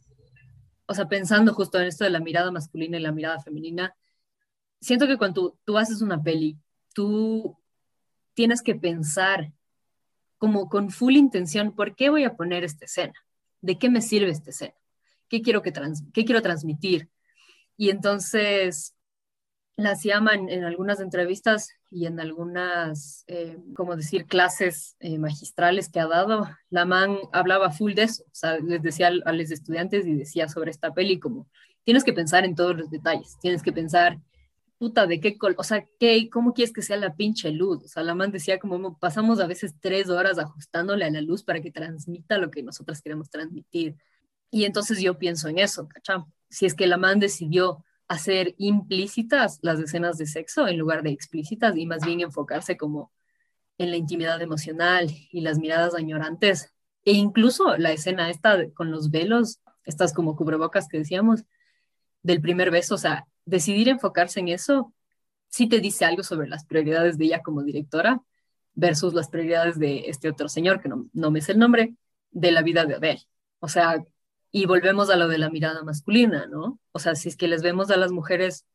o 0.86 0.94
sea, 0.94 1.08
pensando 1.08 1.54
justo 1.54 1.80
en 1.80 1.88
esto 1.88 2.04
de 2.04 2.10
la 2.10 2.20
mirada 2.20 2.52
masculina 2.52 2.98
y 2.98 3.02
la 3.02 3.12
mirada 3.12 3.40
femenina, 3.42 3.96
siento 4.82 5.08
que 5.08 5.18
cuando 5.18 5.58
tú, 5.64 5.78
haces 5.78 6.02
una 6.02 6.22
peli, 6.22 6.58
tú 6.94 7.58
tienes 8.34 8.62
que 8.62 8.76
pensar 8.76 9.52
como 10.38 10.70
con 10.70 10.92
full 10.92 11.16
intención, 11.16 11.74
¿por 11.74 11.96
qué 11.96 12.10
voy 12.10 12.24
a 12.24 12.36
poner 12.36 12.64
esta 12.64 12.86
escena? 12.86 13.14
¿De 13.62 13.80
qué 13.80 13.90
me 13.90 14.02
sirve 14.02 14.30
esta 14.30 14.50
escena? 14.50 14.76
¿Qué 15.28 15.42
quiero, 15.42 15.62
que 15.62 15.74
qué 16.14 16.26
quiero 16.26 16.42
transmitir? 16.42 17.10
Y 17.78 17.90
entonces 17.90 18.95
las 19.78 20.04
llaman 20.04 20.50
en 20.50 20.64
algunas 20.64 21.00
entrevistas 21.00 21.74
y 21.92 22.06
en 22.06 22.20
algunas, 22.20 23.26
eh, 23.28 23.58
como 23.76 23.96
decir, 23.96 24.26
clases 24.26 24.96
eh, 25.00 25.18
magistrales 25.18 25.90
que 25.90 26.00
ha 26.00 26.08
dado, 26.08 26.50
la 26.70 26.86
man 26.86 27.18
hablaba 27.34 27.72
full 27.72 27.94
de 27.94 28.04
eso, 28.04 28.24
o 28.24 28.36
sea, 28.36 28.58
les 28.60 28.82
decía 28.82 29.08
a, 29.26 29.32
los 29.34 29.52
estudiantes 29.52 30.08
y 30.08 30.16
decía 30.16 30.48
sobre 30.48 30.72
esta 30.72 30.94
peli 30.94 31.20
como, 31.20 31.48
tienes 31.84 32.04
que 32.04 32.14
pensar 32.14 32.46
en 32.46 32.56
todos 32.56 32.78
los 32.78 32.90
detalles, 32.90 33.38
tienes 33.42 33.62
que 33.62 33.74
pensar 33.74 34.20
puta, 34.78 35.08
¿de 35.08 35.20
qué? 35.20 35.38
O 35.58 35.64
sea, 35.64 35.86
¿qué, 36.00 36.30
¿cómo 36.30 36.54
quieres 36.54 36.74
que 36.74 36.82
sea 36.82 36.98
la 36.98 37.16
pinche 37.16 37.52
luz? 37.52 37.84
O 37.86 37.88
sea, 37.88 38.04
la 38.04 38.16
man 38.16 38.32
decía 38.32 38.60
como 38.60 38.98
pasamos 38.98 39.40
a 39.40 39.48
veces 39.48 39.76
tres 39.80 40.10
horas 40.10 40.38
ajustándole 40.38 41.06
a 41.06 41.10
la 41.10 41.22
luz 41.22 41.44
para 41.44 41.62
que 41.62 41.72
transmita 41.72 42.38
lo 42.38 42.52
que 42.52 42.64
nosotras 42.64 43.02
queremos 43.02 43.30
transmitir. 43.30 43.96
Y 44.52 44.66
entonces 44.66 45.02
yo 45.02 45.18
pienso 45.18 45.48
en 45.48 45.60
eso, 45.60 45.88
¿cachá? 45.88 46.26
Si 46.50 46.66
es 46.66 46.74
que 46.74 46.88
la 46.88 46.98
man 46.98 47.20
decidió 47.20 47.84
hacer 48.08 48.56
implícitas 48.58 49.60
las 49.62 49.80
escenas 49.80 50.18
de 50.18 50.28
sexo 50.28 50.68
en 50.68 50.78
lugar 50.78 51.04
de 51.04 51.12
explícitas 51.12 51.76
y 51.76 51.86
más 51.86 52.06
bien 52.06 52.22
enfocarse 52.22 52.78
como 52.78 53.12
en 53.78 53.92
la 53.92 53.98
intimidad 53.98 54.42
emocional 54.42 55.08
y 55.32 55.42
las 55.42 55.58
miradas 55.58 55.96
añorantes 55.96 56.72
e 57.04 57.14
incluso 57.14 57.78
la 57.78 57.92
escena 57.92 58.30
esta 58.30 58.70
con 58.72 58.92
los 58.92 59.12
velos, 59.12 59.60
estas 59.84 60.14
como 60.14 60.36
cubrebocas 60.36 60.88
que 60.88 61.00
decíamos, 61.00 61.44
del 62.24 62.42
primer 62.42 62.72
beso, 62.72 62.96
o 62.96 62.98
sea, 62.98 63.28
decidir 63.46 63.90
enfocarse 63.90 64.40
en 64.40 64.48
eso 64.48 64.94
sí 65.48 65.70
te 65.70 65.80
dice 65.80 66.06
algo 66.06 66.24
sobre 66.24 66.48
las 66.48 66.66
prioridades 66.66 67.18
de 67.18 67.26
ella 67.26 67.42
como 67.42 67.64
directora 67.64 68.22
versus 68.74 69.14
las 69.14 69.30
prioridades 69.30 69.80
de 69.80 70.10
este 70.10 70.30
otro 70.30 70.50
señor, 70.50 70.82
que 70.82 70.90
no, 70.90 71.08
no 71.14 71.32
me 71.32 71.42
sé 71.42 71.54
el 71.54 71.60
nombre, 71.60 71.96
de 72.32 72.52
la 72.52 72.62
vida 72.62 72.86
de 72.86 72.96
Adele. 72.96 73.22
O 73.60 73.70
sea, 73.70 74.04
y 74.56 74.68
volvemos 74.68 75.10
a 75.10 75.18
lo 75.18 75.28
de 75.28 75.38
la 75.38 75.50
mirada 75.50 75.84
masculina, 75.84 76.46
¿no? 76.46 76.80
O 76.94 77.00
sea, 77.00 77.16
si 77.16 77.28
es 77.28 77.36
que 77.36 77.50
les 77.50 77.62
vemos 77.62 77.92
a 77.92 77.98
las 77.98 78.14
mujeres 78.14 78.66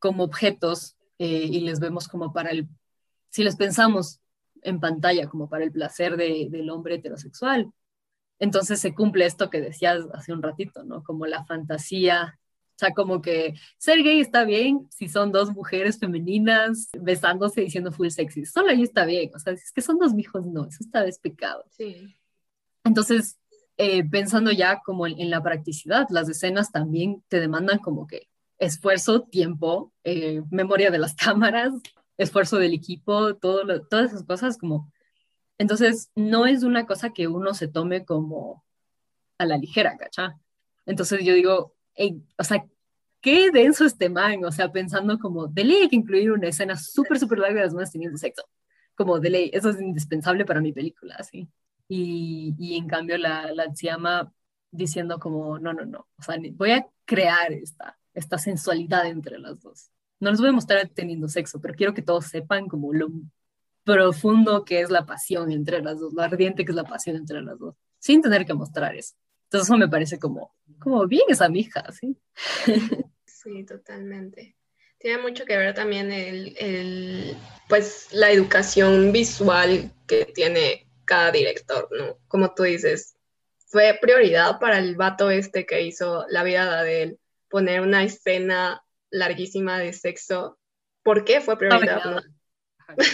como 0.00 0.24
objetos 0.24 0.96
eh, 1.20 1.48
y 1.48 1.60
les 1.60 1.78
vemos 1.78 2.08
como 2.08 2.32
para 2.32 2.50
el, 2.50 2.66
si 3.28 3.44
les 3.44 3.54
pensamos 3.54 4.18
en 4.62 4.80
pantalla 4.80 5.28
como 5.28 5.48
para 5.48 5.62
el 5.62 5.70
placer 5.70 6.16
de, 6.16 6.48
del 6.50 6.70
hombre 6.70 6.96
heterosexual, 6.96 7.72
entonces 8.40 8.80
se 8.80 8.92
cumple 8.92 9.26
esto 9.26 9.48
que 9.48 9.60
decías 9.60 10.06
hace 10.12 10.32
un 10.32 10.42
ratito, 10.42 10.82
¿no? 10.82 11.04
Como 11.04 11.24
la 11.24 11.44
fantasía 11.44 12.40
o 12.74 12.78
sea, 12.80 12.92
como 12.92 13.22
que 13.22 13.54
ser 13.78 14.02
gay 14.02 14.18
está 14.20 14.42
bien 14.42 14.88
si 14.90 15.08
son 15.08 15.30
dos 15.30 15.52
mujeres 15.52 16.00
femeninas 16.00 16.88
besándose 16.98 17.60
diciendo 17.60 17.92
full 17.92 18.08
sexy. 18.08 18.44
Solo 18.44 18.70
ahí 18.70 18.82
está 18.82 19.04
bien. 19.04 19.30
O 19.36 19.38
sea, 19.38 19.56
si 19.56 19.62
es 19.62 19.70
que 19.70 19.82
son 19.82 19.98
dos 19.98 20.18
hijos, 20.18 20.46
no, 20.46 20.66
eso 20.66 20.78
está 20.80 21.04
despecado. 21.04 21.64
Sí. 21.76 22.16
Entonces, 22.82 23.38
eh, 23.82 24.04
pensando 24.04 24.52
ya 24.52 24.82
como 24.84 25.06
en, 25.06 25.30
la 25.30 25.42
practicidad, 25.42 26.06
las 26.10 26.28
escenas 26.28 26.70
también 26.70 27.24
te 27.28 27.40
demandan 27.40 27.78
como 27.78 28.06
que 28.06 28.28
esfuerzo, 28.58 29.22
tiempo, 29.22 29.90
eh, 30.04 30.42
memoria 30.50 30.90
de 30.90 30.98
las 30.98 31.14
cámaras, 31.16 31.72
esfuerzo 32.18 32.58
del 32.58 32.74
equipo, 32.74 33.36
todas 33.36 34.12
esas 34.12 34.24
cosas 34.24 34.58
como... 34.58 34.92
Entonces, 35.56 36.10
no 36.14 36.44
es 36.44 36.62
una 36.62 36.84
cosa 36.84 37.14
que 37.14 37.26
uno 37.26 37.54
se 37.54 37.68
tome 37.68 38.04
como 38.04 38.62
a 39.38 39.46
la 39.46 39.56
ligera, 39.56 39.96
¿cachá? 39.96 40.38
Entonces 40.84 41.24
yo 41.24 41.32
digo, 41.32 41.74
o 42.36 42.44
sea, 42.44 42.66
qué 43.22 43.50
denso 43.50 43.86
este 43.86 44.10
man, 44.10 44.44
o 44.44 44.52
sea, 44.52 44.70
pensando 44.70 45.18
como, 45.18 45.46
de 45.46 45.64
ley 45.64 45.76
hay 45.84 45.88
que 45.88 45.96
incluir 45.96 46.32
una 46.32 46.48
escena 46.48 46.76
súper, 46.76 47.18
súper 47.18 47.38
larga 47.38 47.60
de 47.60 47.64
las 47.64 47.74
manos 47.74 47.92
teniendo 47.92 48.18
sexo, 48.18 48.44
como 48.94 49.18
de 49.20 49.30
ley, 49.30 49.50
eso 49.54 49.70
es 49.70 49.80
indispensable 49.80 50.44
para 50.44 50.60
mi 50.60 50.74
película, 50.74 51.16
así. 51.18 51.48
Y, 51.92 52.54
y 52.56 52.76
en 52.76 52.86
cambio 52.86 53.18
la, 53.18 53.52
la 53.52 53.66
llama 53.74 54.32
diciendo 54.70 55.18
como, 55.18 55.58
no, 55.58 55.72
no, 55.72 55.84
no, 55.84 56.06
o 56.16 56.22
sea, 56.22 56.36
voy 56.52 56.70
a 56.70 56.86
crear 57.04 57.52
esta, 57.52 57.98
esta 58.14 58.38
sensualidad 58.38 59.06
entre 59.06 59.40
las 59.40 59.60
dos. 59.60 59.90
No 60.20 60.30
les 60.30 60.38
voy 60.38 60.50
a 60.50 60.52
mostrar 60.52 60.88
teniendo 60.88 61.26
sexo, 61.26 61.60
pero 61.60 61.74
quiero 61.74 61.92
que 61.92 62.02
todos 62.02 62.26
sepan 62.26 62.68
como 62.68 62.92
lo 62.92 63.08
profundo 63.82 64.64
que 64.64 64.80
es 64.80 64.90
la 64.90 65.04
pasión 65.04 65.50
entre 65.50 65.82
las 65.82 65.98
dos, 65.98 66.12
lo 66.12 66.22
ardiente 66.22 66.64
que 66.64 66.70
es 66.70 66.76
la 66.76 66.84
pasión 66.84 67.16
entre 67.16 67.42
las 67.42 67.58
dos, 67.58 67.74
sin 67.98 68.22
tener 68.22 68.46
que 68.46 68.54
mostrar 68.54 68.94
eso. 68.94 69.16
Entonces 69.46 69.68
eso 69.68 69.76
me 69.76 69.88
parece 69.88 70.20
como, 70.20 70.54
como 70.78 71.08
bien 71.08 71.24
esa 71.28 71.48
mija, 71.48 71.90
¿sí? 71.90 72.16
Sí, 73.24 73.64
totalmente. 73.64 74.56
Tiene 74.96 75.20
mucho 75.20 75.44
que 75.44 75.56
ver 75.56 75.74
también 75.74 76.12
el, 76.12 76.54
el, 76.56 77.36
pues, 77.68 78.06
la 78.12 78.30
educación 78.30 79.10
visual 79.10 79.90
que 80.06 80.26
tiene 80.26 80.89
cada 81.10 81.32
director, 81.32 81.88
¿no? 81.90 82.20
Como 82.28 82.54
tú 82.54 82.62
dices, 82.62 83.16
fue 83.66 83.98
prioridad 84.00 84.60
para 84.60 84.78
el 84.78 84.94
vato 84.94 85.28
este 85.28 85.66
que 85.66 85.82
hizo 85.82 86.24
La 86.28 86.44
vida 86.44 86.64
de 86.66 86.78
Adele 86.78 87.18
poner 87.48 87.80
una 87.80 88.04
escena 88.04 88.84
larguísima 89.10 89.80
de 89.80 89.92
sexo. 89.92 90.60
¿Por 91.02 91.24
qué 91.24 91.40
fue 91.40 91.58
prioridad? 91.58 92.04
No, 92.04 92.20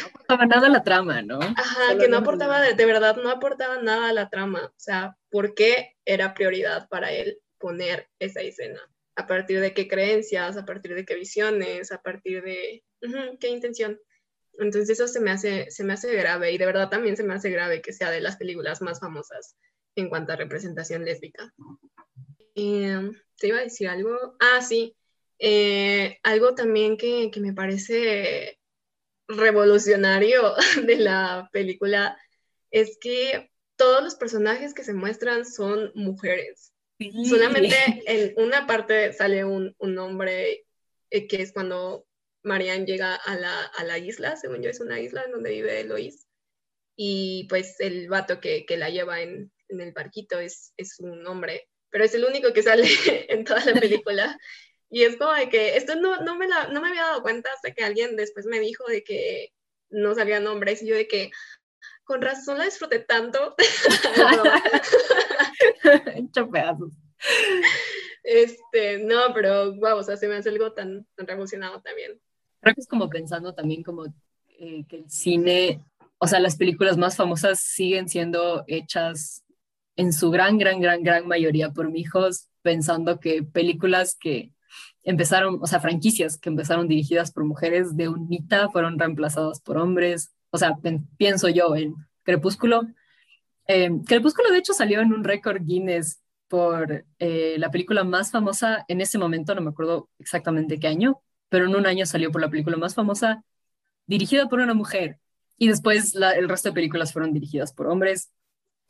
aportaba 0.08 0.44
nada 0.44 0.66
a 0.66 0.70
la 0.70 0.84
trama, 0.84 1.22
¿no? 1.22 1.40
Ajá, 1.40 1.96
que 1.98 2.08
no 2.08 2.18
aportaba, 2.18 2.60
de, 2.60 2.74
de, 2.74 2.84
verdad, 2.84 3.16
no 3.16 3.30
aportaba 3.30 3.80
nada 3.80 4.10
a 4.10 4.12
la 4.12 4.28
trama. 4.28 4.66
O 4.66 4.74
sea, 4.78 5.16
¿por 5.30 5.54
qué 5.54 5.94
era 6.04 6.34
prioridad 6.34 6.88
para 6.90 7.12
él 7.12 7.38
poner 7.56 8.10
esa 8.18 8.42
escena? 8.42 8.80
¿A 9.14 9.26
partir 9.26 9.60
de 9.60 9.72
qué 9.72 9.88
creencias? 9.88 10.58
¿A 10.58 10.66
partir 10.66 10.94
de 10.94 11.06
qué 11.06 11.14
visiones? 11.14 11.92
¿A 11.92 12.02
partir 12.02 12.42
de 12.42 12.84
qué 13.40 13.48
intención? 13.48 13.98
Entonces 14.58 14.90
eso 14.90 15.08
se 15.08 15.20
me, 15.20 15.30
hace, 15.30 15.70
se 15.70 15.84
me 15.84 15.92
hace 15.92 16.14
grave 16.14 16.52
y 16.52 16.58
de 16.58 16.66
verdad 16.66 16.88
también 16.88 17.16
se 17.16 17.24
me 17.24 17.34
hace 17.34 17.50
grave 17.50 17.82
que 17.82 17.92
sea 17.92 18.10
de 18.10 18.20
las 18.20 18.36
películas 18.36 18.82
más 18.82 19.00
famosas 19.00 19.56
en 19.94 20.08
cuanto 20.08 20.32
a 20.32 20.36
representación 20.36 21.04
lésbica. 21.04 21.52
Eh, 22.54 23.10
¿Te 23.38 23.48
iba 23.48 23.58
a 23.58 23.62
decir 23.62 23.88
algo? 23.88 24.36
Ah, 24.40 24.60
sí. 24.62 24.96
Eh, 25.38 26.18
algo 26.22 26.54
también 26.54 26.96
que, 26.96 27.30
que, 27.30 27.40
me 27.40 27.52
parece 27.52 28.58
revolucionario 29.28 30.54
de 30.86 30.96
la 30.96 31.50
película 31.52 32.18
es 32.70 32.98
que 33.00 33.50
todos 33.76 34.02
los 34.02 34.14
personajes 34.14 34.72
que 34.72 34.84
se 34.84 34.94
muestran 34.94 35.44
son 35.44 35.92
mujeres. 35.94 36.72
Sí. 36.98 37.12
Solamente 37.26 37.76
en 38.06 38.32
una 38.42 38.66
parte 38.66 39.12
sale 39.12 39.44
un, 39.44 39.74
un 39.78 39.98
hombre 39.98 40.66
eh, 41.10 41.26
que 41.26 41.42
es 41.42 41.52
cuando 41.52 42.06
Marianne 42.46 42.86
llega 42.86 43.16
a 43.16 43.36
la, 43.36 43.64
a 43.64 43.84
la, 43.84 43.98
isla, 43.98 44.36
según 44.36 44.62
yo 44.62 44.70
es 44.70 44.80
una 44.80 45.00
isla 45.00 45.24
en 45.24 45.32
donde 45.32 45.50
vive 45.50 45.80
Eloís, 45.80 46.26
y 46.96 47.46
pues 47.48 47.80
el 47.80 48.08
vato 48.08 48.40
que, 48.40 48.64
que 48.64 48.76
la 48.76 48.88
lleva 48.88 49.20
en, 49.20 49.52
en, 49.68 49.80
el 49.80 49.92
barquito 49.92 50.38
es, 50.38 50.72
es 50.76 51.00
un 51.00 51.26
hombre, 51.26 51.68
pero 51.90 52.04
es 52.04 52.14
el 52.14 52.24
único 52.24 52.52
que 52.52 52.62
sale 52.62 52.86
en 53.28 53.44
toda 53.44 53.64
la 53.64 53.74
película. 53.74 54.38
Y 54.88 55.02
es 55.02 55.16
como 55.16 55.32
de 55.32 55.48
que 55.48 55.76
esto 55.76 55.96
no, 55.96 56.20
no, 56.20 56.36
me 56.36 56.46
la, 56.46 56.68
no 56.68 56.80
me 56.80 56.88
había 56.88 57.02
dado 57.02 57.22
cuenta 57.22 57.50
hasta 57.52 57.72
que 57.72 57.84
alguien 57.84 58.16
después 58.16 58.46
me 58.46 58.60
dijo 58.60 58.84
de 58.86 59.02
que 59.02 59.52
no 59.90 60.14
salían 60.14 60.46
hombres 60.46 60.82
y 60.82 60.86
yo 60.86 60.94
de 60.94 61.08
que 61.08 61.30
con 62.04 62.22
razón 62.22 62.58
la 62.58 62.64
disfruté 62.64 63.00
tanto. 63.00 63.56
Pedazos. 66.52 66.92
Este, 68.22 68.98
no, 68.98 69.34
pero 69.34 69.74
wow, 69.76 69.98
o 69.98 70.02
sea, 70.02 70.16
se 70.16 70.28
me 70.28 70.36
hace 70.36 70.50
algo 70.50 70.72
tan, 70.72 71.06
tan 71.16 71.26
revolucionado 71.26 71.80
también. 71.82 72.20
Creo 72.66 72.74
que 72.74 72.80
es 72.80 72.88
como 72.88 73.08
pensando 73.08 73.54
también 73.54 73.84
como 73.84 74.06
eh, 74.58 74.84
que 74.88 74.96
el 74.96 75.08
cine, 75.08 75.84
o 76.18 76.26
sea, 76.26 76.40
las 76.40 76.56
películas 76.56 76.96
más 76.96 77.14
famosas 77.14 77.60
siguen 77.60 78.08
siendo 78.08 78.64
hechas 78.66 79.44
en 79.94 80.12
su 80.12 80.32
gran, 80.32 80.58
gran, 80.58 80.80
gran, 80.80 81.04
gran 81.04 81.28
mayoría 81.28 81.70
por 81.70 81.92
mijos, 81.92 82.48
pensando 82.62 83.20
que 83.20 83.44
películas 83.44 84.16
que 84.18 84.52
empezaron, 85.04 85.60
o 85.62 85.66
sea, 85.68 85.78
franquicias 85.78 86.38
que 86.38 86.48
empezaron 86.48 86.88
dirigidas 86.88 87.30
por 87.30 87.44
mujeres 87.44 87.96
de 87.96 88.08
unita 88.08 88.68
fueron 88.70 88.98
reemplazadas 88.98 89.60
por 89.60 89.78
hombres. 89.78 90.34
O 90.50 90.58
sea, 90.58 90.76
pienso 91.16 91.48
yo 91.48 91.76
en 91.76 91.94
Crepúsculo. 92.24 92.82
Eh, 93.68 93.92
Crepúsculo, 94.08 94.50
de 94.50 94.58
hecho, 94.58 94.72
salió 94.72 95.02
en 95.02 95.12
un 95.12 95.22
récord 95.22 95.62
Guinness 95.62 96.20
por 96.48 97.04
eh, 97.20 97.54
la 97.58 97.70
película 97.70 98.02
más 98.02 98.32
famosa 98.32 98.84
en 98.88 99.00
ese 99.00 99.18
momento, 99.18 99.54
no 99.54 99.60
me 99.60 99.70
acuerdo 99.70 100.08
exactamente 100.18 100.80
qué 100.80 100.88
año, 100.88 101.22
pero 101.48 101.66
en 101.66 101.74
un 101.76 101.86
año 101.86 102.06
salió 102.06 102.30
por 102.30 102.40
la 102.40 102.50
película 102.50 102.76
más 102.76 102.94
famosa, 102.94 103.44
dirigida 104.06 104.48
por 104.48 104.60
una 104.60 104.74
mujer. 104.74 105.18
Y 105.58 105.68
después 105.68 106.14
la, 106.14 106.32
el 106.32 106.48
resto 106.48 106.68
de 106.68 106.74
películas 106.74 107.12
fueron 107.12 107.32
dirigidas 107.32 107.72
por 107.72 107.86
hombres. 107.88 108.30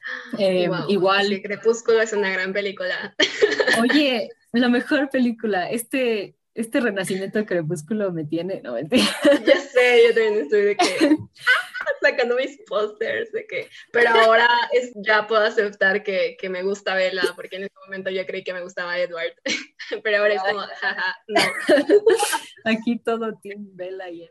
Eh, 0.38 0.68
wow, 0.68 0.88
igual. 0.88 1.42
Crepúsculo 1.42 2.00
es 2.00 2.12
una 2.12 2.30
gran 2.30 2.52
película. 2.52 3.16
Oye, 3.80 4.28
la 4.52 4.68
mejor 4.68 5.10
película. 5.10 5.68
Este, 5.68 6.35
este 6.56 6.80
renacimiento 6.80 7.38
de 7.38 7.46
Crepúsculo 7.46 8.12
me 8.12 8.24
tiene, 8.24 8.60
no 8.62 8.72
mentira. 8.72 9.04
Ya 9.44 9.60
sé, 9.60 10.02
yo 10.08 10.14
también 10.14 10.44
estoy 10.44 10.62
de 10.62 10.76
que 10.76 10.86
sacando 12.00 12.36
mis 12.36 12.58
pósters 12.66 13.30
de 13.32 13.46
que, 13.46 13.68
pero 13.92 14.10
ahora 14.10 14.48
es, 14.72 14.92
ya 14.96 15.26
puedo 15.26 15.42
aceptar 15.42 16.02
que, 16.02 16.36
que, 16.40 16.48
me 16.48 16.62
gusta 16.62 16.94
Bella, 16.94 17.22
porque 17.34 17.56
en 17.56 17.64
ese 17.64 17.74
momento 17.84 18.10
yo 18.10 18.24
creí 18.26 18.42
que 18.42 18.54
me 18.54 18.62
gustaba 18.62 18.98
Edward, 18.98 19.34
pero 20.02 20.18
ahora 20.18 20.34
es 20.34 20.42
como, 20.42 20.60
jaja, 20.60 21.16
no. 21.28 21.40
Aquí 22.64 22.98
todo 22.98 23.38
Team 23.42 23.68
Bella 23.74 24.08
y 24.08 24.28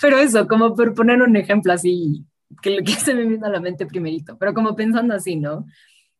Pero 0.00 0.18
eso, 0.18 0.46
como 0.46 0.74
por 0.74 0.94
poner 0.94 1.22
un 1.22 1.36
ejemplo 1.36 1.72
así, 1.72 2.24
que 2.62 2.70
lo 2.70 2.84
que 2.84 2.92
se 2.92 3.14
me 3.14 3.24
vino 3.24 3.46
a 3.46 3.50
la 3.50 3.60
mente 3.60 3.86
primerito, 3.86 4.36
pero 4.38 4.52
como 4.52 4.76
pensando 4.76 5.14
así, 5.14 5.36
¿no? 5.36 5.66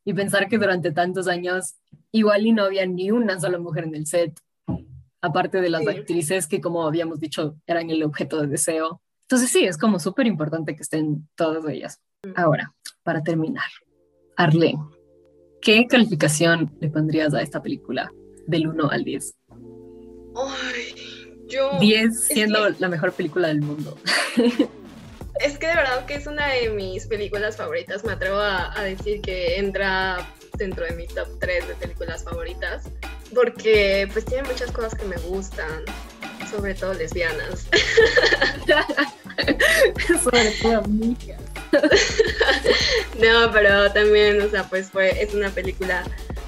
Y 0.07 0.15
pensar 0.15 0.49
que 0.49 0.57
durante 0.57 0.93
tantos 0.93 1.29
años 1.29 1.75
igual 2.13 2.47
y 2.47 2.53
no 2.53 2.63
había 2.63 2.87
ni 2.87 3.11
una 3.11 3.39
sola 3.39 3.59
mujer 3.59 3.85
en 3.85 3.95
el 3.95 4.07
set, 4.07 4.41
aparte 5.21 5.61
de 5.61 5.69
las 5.69 5.83
sí. 5.83 5.89
actrices 5.89 6.47
que, 6.47 6.61
como 6.61 6.87
habíamos 6.87 7.21
dicho, 7.21 7.57
eran 7.67 7.91
el 7.91 8.03
objeto 8.03 8.41
de 8.41 8.47
deseo. 8.47 9.03
Entonces 9.23 9.51
sí, 9.51 9.65
es 9.65 9.77
como 9.77 9.99
súper 9.99 10.27
importante 10.27 10.75
que 10.75 10.83
estén 10.83 11.29
todas 11.35 11.69
ellas. 11.69 12.01
Ahora, 12.37 12.73
para 13.03 13.23
terminar, 13.23 13.67
Arlene, 14.37 14.79
¿qué 15.61 15.87
calificación 15.87 16.75
le 16.81 16.89
pondrías 16.89 17.35
a 17.35 17.43
esta 17.43 17.61
película 17.61 18.11
del 18.47 18.69
1 18.69 18.89
al 18.89 19.05
10? 19.05 19.35
Ay, 20.37 20.95
yo... 21.49 21.79
10 21.81 22.25
siendo 22.27 22.65
que... 22.67 22.75
la 22.79 22.89
mejor 22.89 23.13
película 23.13 23.49
del 23.49 23.61
mundo. 23.61 23.99
Es 25.41 25.59
que 25.59 25.67
de 25.67 25.75
verdad 25.77 26.07
que 26.07 26.15
es 26.15 26.27
una 26.27 26.49
de 26.49 26.71
mis 26.71 27.07
películas 27.07 27.57
favoritas. 27.57 28.05
Me 28.05 28.13
atrevo 28.13 28.39
a, 28.39 28.79
a 28.79 28.83
decir 28.83 29.21
que 29.21 29.59
entra 29.59 30.27
dentro 30.57 30.85
de 30.85 30.93
mi 30.93 31.07
top 31.07 31.29
3 31.39 31.69
de 31.69 31.75
películas 31.75 32.25
favoritas 32.25 32.85
porque 33.35 34.09
pues 34.13 34.25
tiene 34.25 34.49
muchas 34.49 34.71
cosas 34.71 34.95
que 34.95 35.05
me 35.05 35.17
gustan, 35.19 35.85
sobre 36.51 36.75
todo 36.75 36.95
lesbianas. 36.95 37.67
sobre 40.23 40.51
todo 40.63 40.79
amigas. 40.79 41.41
no, 43.21 43.53
pero 43.53 43.93
también, 43.93 44.41
o 44.41 44.49
sea, 44.49 44.65
pues 44.65 44.91
fue, 44.91 45.23
es 45.23 45.35
una 45.35 45.51
película 45.51 46.05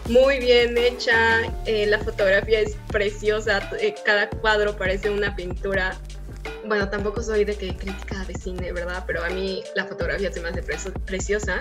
muy 0.08 0.38
bien 0.38 0.78
hecha, 0.78 1.42
eh, 1.66 1.86
la 1.86 1.98
fotografía 1.98 2.60
es 2.60 2.76
preciosa, 2.86 3.68
eh, 3.80 3.94
cada 4.04 4.30
cuadro 4.30 4.76
parece 4.76 5.10
una 5.10 5.36
pintura. 5.36 5.96
Bueno, 6.66 6.88
tampoco 6.90 7.22
soy 7.22 7.44
de 7.44 7.56
que 7.56 7.74
crítica 7.76 8.24
de 8.24 8.34
cine, 8.34 8.72
¿verdad? 8.72 9.04
Pero 9.06 9.24
a 9.24 9.30
mí 9.30 9.62
la 9.74 9.86
fotografía 9.86 10.32
se 10.32 10.40
me 10.40 10.48
hace 10.48 10.62
pre 10.62 10.76
preciosa. 11.06 11.60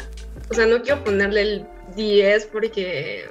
O 0.49 0.53
sea, 0.53 0.65
no 0.65 0.81
quiero 0.81 1.03
ponerle 1.03 1.41
el 1.41 1.67
10 1.95 2.47
porque 2.47 3.29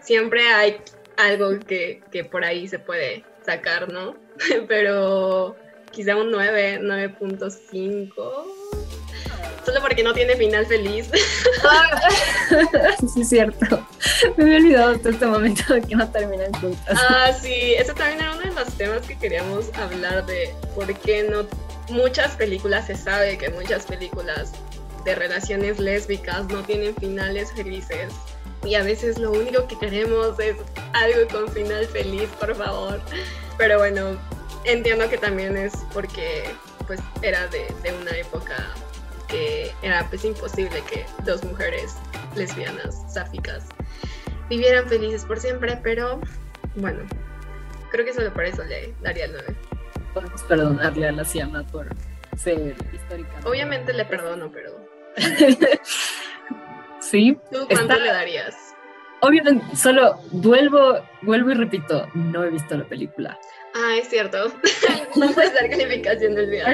siempre 0.00 0.46
hay 0.48 0.76
algo 1.16 1.58
que, 1.58 2.02
que, 2.12 2.24
por 2.24 2.44
ahí 2.44 2.68
se 2.68 2.78
puede 2.78 3.24
sacar, 3.44 3.92
¿no? 3.92 4.16
Pero 4.68 5.56
quizá 5.90 6.16
un 6.16 6.30
9, 6.30 6.80
9.5. 6.82 8.77
Solo 9.68 9.82
porque 9.82 10.02
no 10.02 10.14
tiene 10.14 10.34
final 10.34 10.64
feliz. 10.64 11.10
sí, 13.12 13.20
es 13.20 13.28
cierto. 13.28 13.86
Me 14.38 14.44
había 14.44 14.56
olvidado 14.56 14.94
hasta 14.94 15.10
este 15.10 15.26
momento 15.26 15.74
de 15.74 15.82
que 15.82 15.94
no 15.94 16.10
terminan 16.10 16.50
juntas. 16.54 16.98
Ah, 17.06 17.30
sí, 17.38 17.74
eso 17.74 17.92
también 17.92 18.20
era 18.20 18.32
uno 18.32 18.40
de 18.40 18.54
los 18.54 18.72
temas 18.78 19.06
que 19.06 19.18
queríamos 19.18 19.66
hablar 19.74 20.24
de 20.24 20.54
por 20.74 20.86
qué 21.00 21.24
no. 21.24 21.46
Muchas 21.90 22.34
películas 22.36 22.86
se 22.86 22.96
sabe 22.96 23.36
que 23.36 23.50
muchas 23.50 23.84
películas 23.84 24.52
de 25.04 25.14
relaciones 25.14 25.78
lésbicas 25.78 26.46
no 26.46 26.62
tienen 26.62 26.96
finales 26.96 27.52
felices 27.52 28.10
y 28.64 28.74
a 28.74 28.82
veces 28.82 29.18
lo 29.18 29.32
único 29.32 29.68
que 29.68 29.78
queremos 29.78 30.40
es 30.40 30.56
algo 30.94 31.28
con 31.30 31.52
final 31.52 31.84
feliz, 31.88 32.28
por 32.40 32.56
favor. 32.56 33.02
Pero 33.58 33.78
bueno, 33.78 34.16
entiendo 34.64 35.10
que 35.10 35.18
también 35.18 35.58
es 35.58 35.74
porque 35.92 36.44
pues 36.86 37.00
era 37.20 37.46
de, 37.48 37.66
de 37.82 37.92
una 37.92 38.12
época 38.12 38.74
que 39.28 39.70
era 39.82 40.06
pues 40.08 40.24
imposible 40.24 40.82
que 40.90 41.04
dos 41.24 41.44
mujeres 41.44 41.94
lesbianas, 42.34 43.02
sáficas, 43.12 43.66
vivieran 44.48 44.88
felices 44.88 45.24
por 45.24 45.38
siempre, 45.38 45.78
pero 45.82 46.20
bueno, 46.76 47.00
creo 47.90 48.04
que 48.04 48.12
solo 48.12 48.32
por 48.32 48.44
eso 48.44 48.64
le 48.64 48.94
daría 49.02 49.26
el 49.26 49.32
9. 49.32 49.56
Podemos 50.14 50.42
perdonarle 50.44 51.08
a 51.08 51.12
la 51.12 51.24
Siama 51.24 51.66
por 51.66 51.88
ser 52.36 52.74
histórica. 52.92 53.40
Obviamente 53.44 53.92
le 53.92 54.04
perdono, 54.04 54.50
pero... 54.50 54.88
Sí. 57.00 57.38
¿Tú 57.52 57.66
cuánto 57.68 57.94
está... 57.94 57.96
le 57.96 58.08
darías? 58.08 58.68
obviamente, 59.20 59.76
solo 59.76 60.20
vuelvo, 60.30 61.00
vuelvo 61.22 61.50
y 61.50 61.54
repito, 61.54 62.08
no 62.14 62.44
he 62.44 62.50
visto 62.50 62.76
la 62.76 62.84
película. 62.84 63.38
Ah, 63.74 63.96
es 63.96 64.08
cierto. 64.08 64.52
no 65.16 65.30
puedes 65.32 65.54
dar 65.54 65.68
calificación 65.68 66.34
del 66.34 66.50
video. 66.50 66.66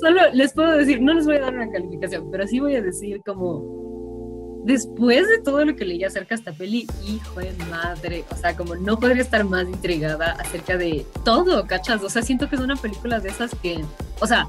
Solo 0.00 0.20
les 0.32 0.52
puedo 0.52 0.72
decir, 0.76 1.00
no 1.00 1.14
les 1.14 1.26
voy 1.26 1.36
a 1.36 1.40
dar 1.40 1.54
una 1.54 1.70
calificación, 1.70 2.30
pero 2.30 2.46
sí 2.46 2.60
voy 2.60 2.76
a 2.76 2.82
decir 2.82 3.20
como 3.24 4.62
después 4.64 5.26
de 5.26 5.38
todo 5.38 5.64
lo 5.64 5.74
que 5.76 5.84
leí 5.84 6.04
acerca 6.04 6.34
de 6.34 6.40
esta 6.40 6.52
peli, 6.52 6.86
hijo 7.06 7.40
de 7.40 7.52
madre, 7.70 8.24
o 8.30 8.36
sea, 8.36 8.54
como 8.56 8.76
no 8.76 8.98
podría 8.98 9.22
estar 9.22 9.42
más 9.44 9.66
intrigada 9.66 10.32
acerca 10.32 10.76
de 10.76 11.06
todo, 11.24 11.66
¿cachas? 11.66 12.02
O 12.02 12.10
sea, 12.10 12.22
siento 12.22 12.48
que 12.48 12.56
es 12.56 12.60
una 12.60 12.76
película 12.76 13.18
de 13.18 13.30
esas 13.30 13.54
que, 13.62 13.82
o 14.20 14.26
sea, 14.26 14.46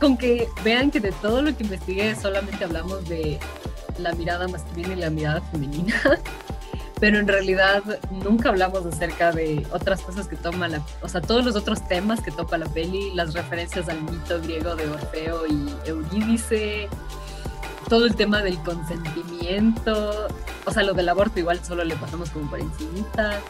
con 0.00 0.16
que 0.16 0.48
vean 0.64 0.90
que 0.90 0.98
de 0.98 1.12
todo 1.12 1.42
lo 1.42 1.56
que 1.56 1.62
investigué 1.62 2.16
solamente 2.16 2.64
hablamos 2.64 3.08
de 3.08 3.38
la 3.98 4.12
mirada 4.14 4.48
masculina 4.48 4.94
y 4.94 4.96
la 4.96 5.10
mirada 5.10 5.40
femenina. 5.42 5.94
pero 7.02 7.18
en 7.18 7.26
realidad 7.26 7.82
nunca 8.12 8.50
hablamos 8.50 8.86
acerca 8.86 9.32
de 9.32 9.66
otras 9.72 10.02
cosas 10.02 10.28
que 10.28 10.36
toma 10.36 10.68
la, 10.68 10.80
o 11.00 11.08
sea, 11.08 11.20
todos 11.20 11.44
los 11.44 11.56
otros 11.56 11.84
temas 11.88 12.20
que 12.20 12.30
toca 12.30 12.56
la 12.56 12.66
peli, 12.66 13.12
las 13.12 13.34
referencias 13.34 13.88
al 13.88 14.00
mito 14.02 14.40
griego 14.40 14.76
de 14.76 14.88
Orfeo 14.88 15.48
y 15.48 15.74
Eurídice, 15.84 16.88
todo 17.88 18.06
el 18.06 18.14
tema 18.14 18.44
del 18.44 18.56
consentimiento, 18.62 20.28
o 20.64 20.70
sea, 20.70 20.84
lo 20.84 20.94
del 20.94 21.08
aborto 21.08 21.40
igual 21.40 21.58
solo 21.64 21.82
le 21.82 21.96
pasamos 21.96 22.30
como 22.30 22.48
por 22.48 22.60
encimita. 22.60 23.40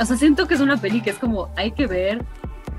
O 0.00 0.04
sea, 0.04 0.16
siento 0.16 0.48
que 0.48 0.54
es 0.54 0.60
una 0.60 0.76
peli 0.76 1.02
que 1.02 1.10
es 1.10 1.18
como 1.18 1.50
hay 1.54 1.70
que 1.70 1.86
ver 1.86 2.24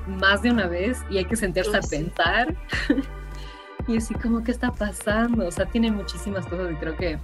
más 0.06 0.42
de 0.42 0.52
una 0.52 0.68
vez 0.68 0.98
y 1.10 1.20
hay 1.20 1.24
que 1.24 1.38
sentarse 1.38 1.78
a 1.78 1.80
pensar. 1.80 2.54
y 3.88 3.96
así 3.96 4.14
como, 4.16 4.44
¿qué 4.44 4.52
está 4.52 4.70
pasando? 4.70 5.48
O 5.48 5.52
sea, 5.52 5.66
tiene 5.66 5.92
muchísimas 5.92 6.46
cosas 6.46 6.74
y 6.74 6.76
creo 6.76 6.98
que 6.98 7.18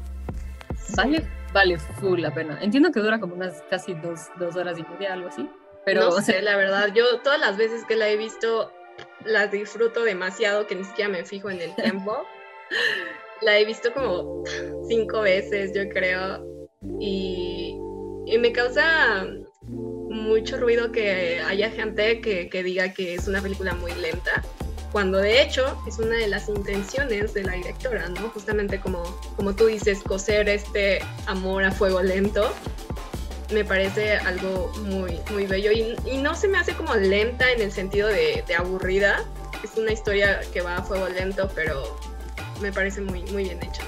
vale 0.96 1.39
vale 1.54 1.78
full 1.78 2.22
la 2.22 2.34
pena. 2.34 2.60
Entiendo 2.62 2.92
que 2.92 3.00
dura 3.00 3.20
como 3.20 3.36
unas 3.36 3.62
casi 3.70 3.94
dos, 3.94 4.28
dos 4.38 4.56
horas 4.56 4.78
y 4.78 4.84
media, 4.84 5.14
algo 5.14 5.28
así. 5.28 5.50
Pero, 5.86 6.10
no 6.10 6.22
sé, 6.22 6.42
la 6.42 6.56
verdad, 6.56 6.94
yo 6.94 7.20
todas 7.22 7.40
las 7.40 7.58
veces 7.58 7.84
que 7.86 7.96
la 7.96 8.10
he 8.10 8.18
visto 8.18 8.72
las 9.26 9.52
disfruto 9.52 10.04
demasiado, 10.04 10.68
que 10.68 10.76
ni 10.76 10.84
siquiera 10.84 11.10
me 11.10 11.24
fijo 11.24 11.50
en 11.50 11.62
el 11.62 11.76
tiempo. 11.76 12.26
la 13.42 13.58
he 13.58 13.66
visto 13.66 13.94
como 13.94 14.44
cinco 14.88 15.22
veces, 15.22 15.72
yo 15.74 15.88
creo, 15.90 16.46
y, 17.00 17.78
y 18.26 18.38
me 18.38 18.52
causa 18.52 19.26
mucho 19.62 20.58
ruido 20.58 20.92
que 20.92 21.40
haya 21.40 21.70
gente 21.70 22.22
que, 22.22 22.50
que 22.50 22.64
diga 22.64 22.94
que 22.94 23.16
es 23.16 23.28
una 23.28 23.42
película 23.42 23.74
muy 23.74 23.94
lenta 23.94 24.44
cuando 24.92 25.20
de 25.20 25.42
hecho 25.42 25.82
es 25.88 26.00
una 26.00 26.18
de 26.18 26.28
las 26.28 26.50
intenciones 26.50 27.34
de 27.34 27.44
la 27.44 27.54
directora, 27.54 28.10
¿no? 28.10 28.30
Justamente 28.30 28.80
como, 28.80 29.04
como 29.36 29.56
tú 29.56 29.68
dices, 29.68 30.02
coser 30.04 30.50
este 30.50 31.00
amor 31.28 31.64
a 31.64 31.72
fuego 31.72 32.02
lento, 32.02 32.52
me 33.52 33.66
parece 33.66 34.14
algo 34.14 34.72
muy, 34.84 35.20
muy 35.32 35.46
bello 35.46 35.72
y, 35.72 36.18
no 36.18 36.36
se 36.36 36.48
me 36.48 36.58
hace 36.58 36.74
como 36.74 36.96
lenta 36.96 37.52
en 37.52 37.62
el 37.62 37.72
sentido 37.72 38.08
de, 38.08 38.44
de, 38.48 38.56
aburrida, 38.56 39.26
es 39.64 39.78
una 39.78 39.92
historia 39.92 40.42
que 40.54 40.62
va 40.62 40.78
a 40.78 40.84
fuego 40.84 41.08
lento, 41.10 41.50
pero 41.56 41.98
me 42.62 42.72
parece 42.72 43.02
muy, 43.02 43.24
muy 43.32 43.46
bien 43.46 43.62
hecha. 43.64 43.82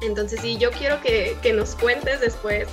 Entonces 0.00 0.40
sí, 0.40 0.56
yo 0.58 0.70
quiero 0.70 1.00
que, 1.00 1.36
que 1.42 1.52
nos 1.52 1.74
cuentes 1.74 2.20
después 2.20 2.68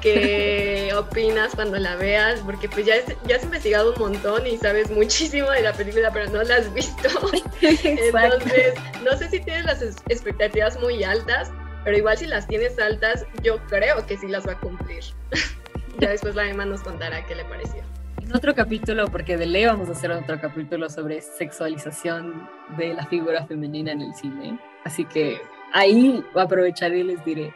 qué 0.00 0.92
opinas 0.96 1.54
cuando 1.54 1.78
la 1.78 1.96
veas, 1.96 2.40
porque 2.40 2.68
pues 2.68 2.86
ya, 2.86 2.94
ya 3.26 3.36
has 3.36 3.44
investigado 3.44 3.92
un 3.92 3.98
montón 3.98 4.46
y 4.46 4.56
sabes 4.58 4.90
muchísimo 4.90 5.50
de 5.50 5.62
la 5.62 5.72
película, 5.72 6.10
pero 6.12 6.30
no 6.30 6.42
la 6.42 6.56
has 6.56 6.72
visto. 6.72 7.08
Entonces, 7.60 8.74
no 9.04 9.16
sé 9.16 9.28
si 9.28 9.40
tienes 9.40 9.64
las 9.64 9.82
expectativas 10.08 10.78
muy 10.80 11.02
altas, 11.04 11.50
pero 11.84 11.96
igual 11.96 12.18
si 12.18 12.26
las 12.26 12.46
tienes 12.46 12.78
altas, 12.78 13.24
yo 13.42 13.58
creo 13.66 14.04
que 14.06 14.16
sí 14.16 14.28
las 14.28 14.46
va 14.46 14.52
a 14.52 14.60
cumplir. 14.60 15.02
ya 15.98 16.10
después 16.10 16.34
la 16.34 16.48
Emma 16.48 16.64
nos 16.64 16.82
contará 16.82 17.24
qué 17.26 17.34
le 17.34 17.44
pareció. 17.44 17.82
En 18.20 18.36
otro 18.36 18.54
capítulo, 18.54 19.08
porque 19.08 19.36
de 19.36 19.46
ley 19.46 19.64
vamos 19.64 19.88
a 19.88 19.92
hacer 19.92 20.12
otro 20.12 20.40
capítulo 20.40 20.88
sobre 20.88 21.20
sexualización 21.20 22.48
de 22.76 22.94
la 22.94 23.04
figura 23.06 23.44
femenina 23.46 23.92
en 23.92 24.02
el 24.02 24.14
cine. 24.14 24.58
Así 24.84 25.04
que 25.04 25.40
ahí 25.72 26.24
aprovecharé 26.34 26.98
y 26.98 27.02
les 27.04 27.24
diré 27.24 27.52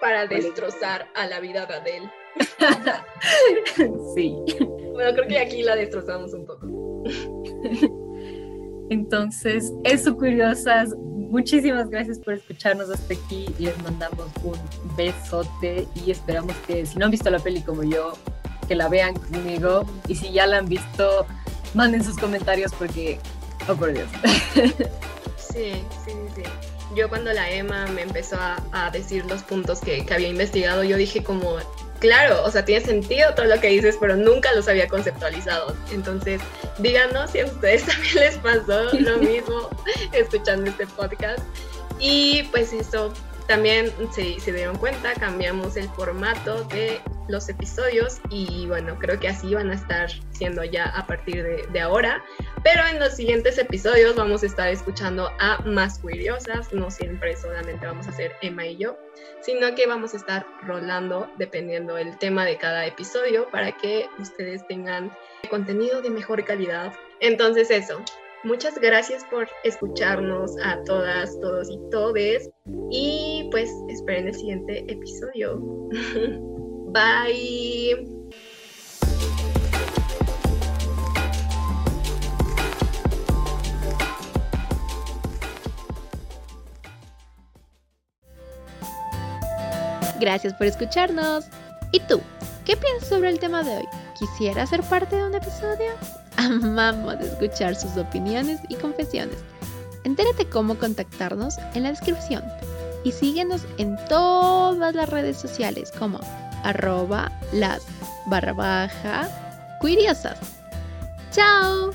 para 0.00 0.26
destrozar 0.26 1.08
a 1.14 1.26
la 1.26 1.40
vida 1.40 1.66
de 1.66 1.74
Adele. 1.74 2.12
sí. 4.14 4.36
Bueno, 4.92 5.12
creo 5.14 5.28
que 5.28 5.38
aquí 5.38 5.62
la 5.62 5.76
destrozamos 5.76 6.32
un 6.32 6.46
poco. 6.46 6.66
Entonces, 8.90 9.72
eso, 9.84 10.16
curiosas. 10.16 10.94
Muchísimas 10.96 11.88
gracias 11.90 12.18
por 12.18 12.34
escucharnos 12.34 12.90
hasta 12.90 13.14
aquí. 13.14 13.46
Les 13.58 13.80
mandamos 13.82 14.26
un 14.42 14.58
besote 14.96 15.86
y 15.94 16.10
esperamos 16.10 16.56
que 16.66 16.84
si 16.84 16.98
no 16.98 17.04
han 17.04 17.12
visto 17.12 17.30
la 17.30 17.38
peli 17.38 17.62
como 17.62 17.84
yo, 17.84 18.14
que 18.66 18.74
la 18.74 18.88
vean 18.88 19.14
conmigo. 19.14 19.84
Y 20.08 20.16
si 20.16 20.32
ya 20.32 20.46
la 20.46 20.58
han 20.58 20.66
visto, 20.66 21.26
manden 21.74 22.02
sus 22.02 22.18
comentarios 22.18 22.72
porque, 22.74 23.18
oh 23.68 23.74
por 23.76 23.92
Dios. 23.92 24.08
Sí, 25.52 25.72
sí, 26.04 26.12
sí 26.36 26.69
yo 26.94 27.08
cuando 27.08 27.32
la 27.32 27.50
Emma 27.50 27.86
me 27.88 28.02
empezó 28.02 28.36
a, 28.38 28.90
decir 28.92 29.24
los 29.26 29.42
puntos 29.42 29.80
que, 29.80 30.06
había 30.10 30.28
investigado, 30.28 30.82
yo 30.82 30.96
dije 30.96 31.22
como, 31.22 31.58
claro, 32.00 32.42
o 32.44 32.50
sea, 32.50 32.64
tiene 32.64 32.84
sentido 32.84 33.34
todo 33.34 33.46
lo 33.46 33.60
que 33.60 33.68
dices, 33.68 33.96
pero 34.00 34.16
nunca 34.16 34.52
los 34.52 34.68
había 34.68 34.88
conceptualizado. 34.88 35.74
Entonces, 35.92 36.40
díganos 36.78 37.30
si 37.30 37.40
a 37.40 37.46
ustedes 37.46 37.84
también 37.86 38.14
les 38.16 38.36
pasó 38.38 38.92
lo 38.98 39.18
mismo 39.18 39.68
escuchando 40.12 40.70
este 40.70 40.86
podcast. 40.86 41.40
Y 41.98 42.44
pues 42.44 42.72
eso, 42.72 43.12
también 43.46 43.92
se 44.12 44.52
dieron 44.52 44.76
cuenta, 44.78 45.12
cambiamos 45.14 45.76
el 45.76 45.88
formato 45.90 46.64
de 46.64 47.00
los 47.28 47.48
episodios 47.48 48.20
y 48.30 48.66
bueno, 48.66 48.98
creo 48.98 49.18
que 49.18 49.28
así 49.28 49.54
van 49.54 49.70
a 49.70 49.74
estar 49.74 50.10
siendo 50.30 50.64
ya 50.64 50.84
a 50.84 51.06
partir 51.06 51.44
de, 51.70 51.80
ahora. 51.80 52.22
Pero 52.62 52.86
en 52.86 52.98
los 52.98 53.14
siguientes 53.14 53.58
episodios 53.58 54.16
vamos 54.16 54.42
a 54.42 54.46
estar 54.46 54.68
escuchando 54.68 55.30
a 55.38 55.62
más 55.62 55.98
curiosas, 55.98 56.72
no 56.72 56.90
siempre 56.90 57.36
solamente 57.36 57.86
vamos 57.86 58.06
a 58.06 58.10
hacer 58.10 58.32
Emma 58.42 58.66
y 58.66 58.76
yo, 58.76 58.96
sino 59.42 59.74
que 59.74 59.86
vamos 59.86 60.14
a 60.14 60.18
estar 60.18 60.46
rolando 60.62 61.30
dependiendo 61.38 61.96
el 61.96 62.16
tema 62.18 62.44
de 62.44 62.58
cada 62.58 62.86
episodio 62.86 63.48
para 63.50 63.72
que 63.72 64.08
ustedes 64.18 64.66
tengan 64.66 65.12
contenido 65.48 66.02
de 66.02 66.10
mejor 66.10 66.44
calidad. 66.44 66.92
Entonces 67.20 67.70
eso, 67.70 68.02
Muchas 68.42 68.80
gracias 68.80 69.22
por 69.24 69.48
escucharnos 69.64 70.56
a 70.64 70.82
todas, 70.84 71.38
todos 71.40 71.68
y 71.70 71.78
todes. 71.90 72.48
Y 72.90 73.46
pues 73.50 73.70
esperen 73.90 74.28
el 74.28 74.34
siguiente 74.34 74.90
episodio. 74.90 75.60
Bye. 76.92 78.20
Gracias 90.20 90.52
por 90.54 90.66
escucharnos. 90.66 91.46
¿Y 91.92 92.00
tú? 92.00 92.20
¿Qué 92.64 92.76
piensas 92.76 93.08
sobre 93.08 93.30
el 93.30 93.38
tema 93.38 93.62
de 93.62 93.78
hoy? 93.78 93.88
¿Quisieras 94.18 94.70
ser 94.70 94.82
parte 94.82 95.16
de 95.16 95.24
un 95.24 95.34
episodio? 95.34 95.92
Amamos 96.36 97.20
escuchar 97.20 97.74
sus 97.74 97.96
opiniones 97.96 98.60
y 98.68 98.74
confesiones. 98.74 99.38
Entérate 100.04 100.48
cómo 100.48 100.76
contactarnos 100.76 101.56
en 101.74 101.84
la 101.84 101.90
descripción 101.90 102.42
y 103.04 103.12
síguenos 103.12 103.62
en 103.78 103.96
todas 104.08 104.94
las 104.94 105.08
redes 105.08 105.38
sociales 105.38 105.92
como 105.98 106.20
arroba 106.64 107.30
las 107.52 107.82
barra 108.26 108.52
baja 108.52 109.28
curiosas. 109.80 110.38
¡Chao! 111.30 111.92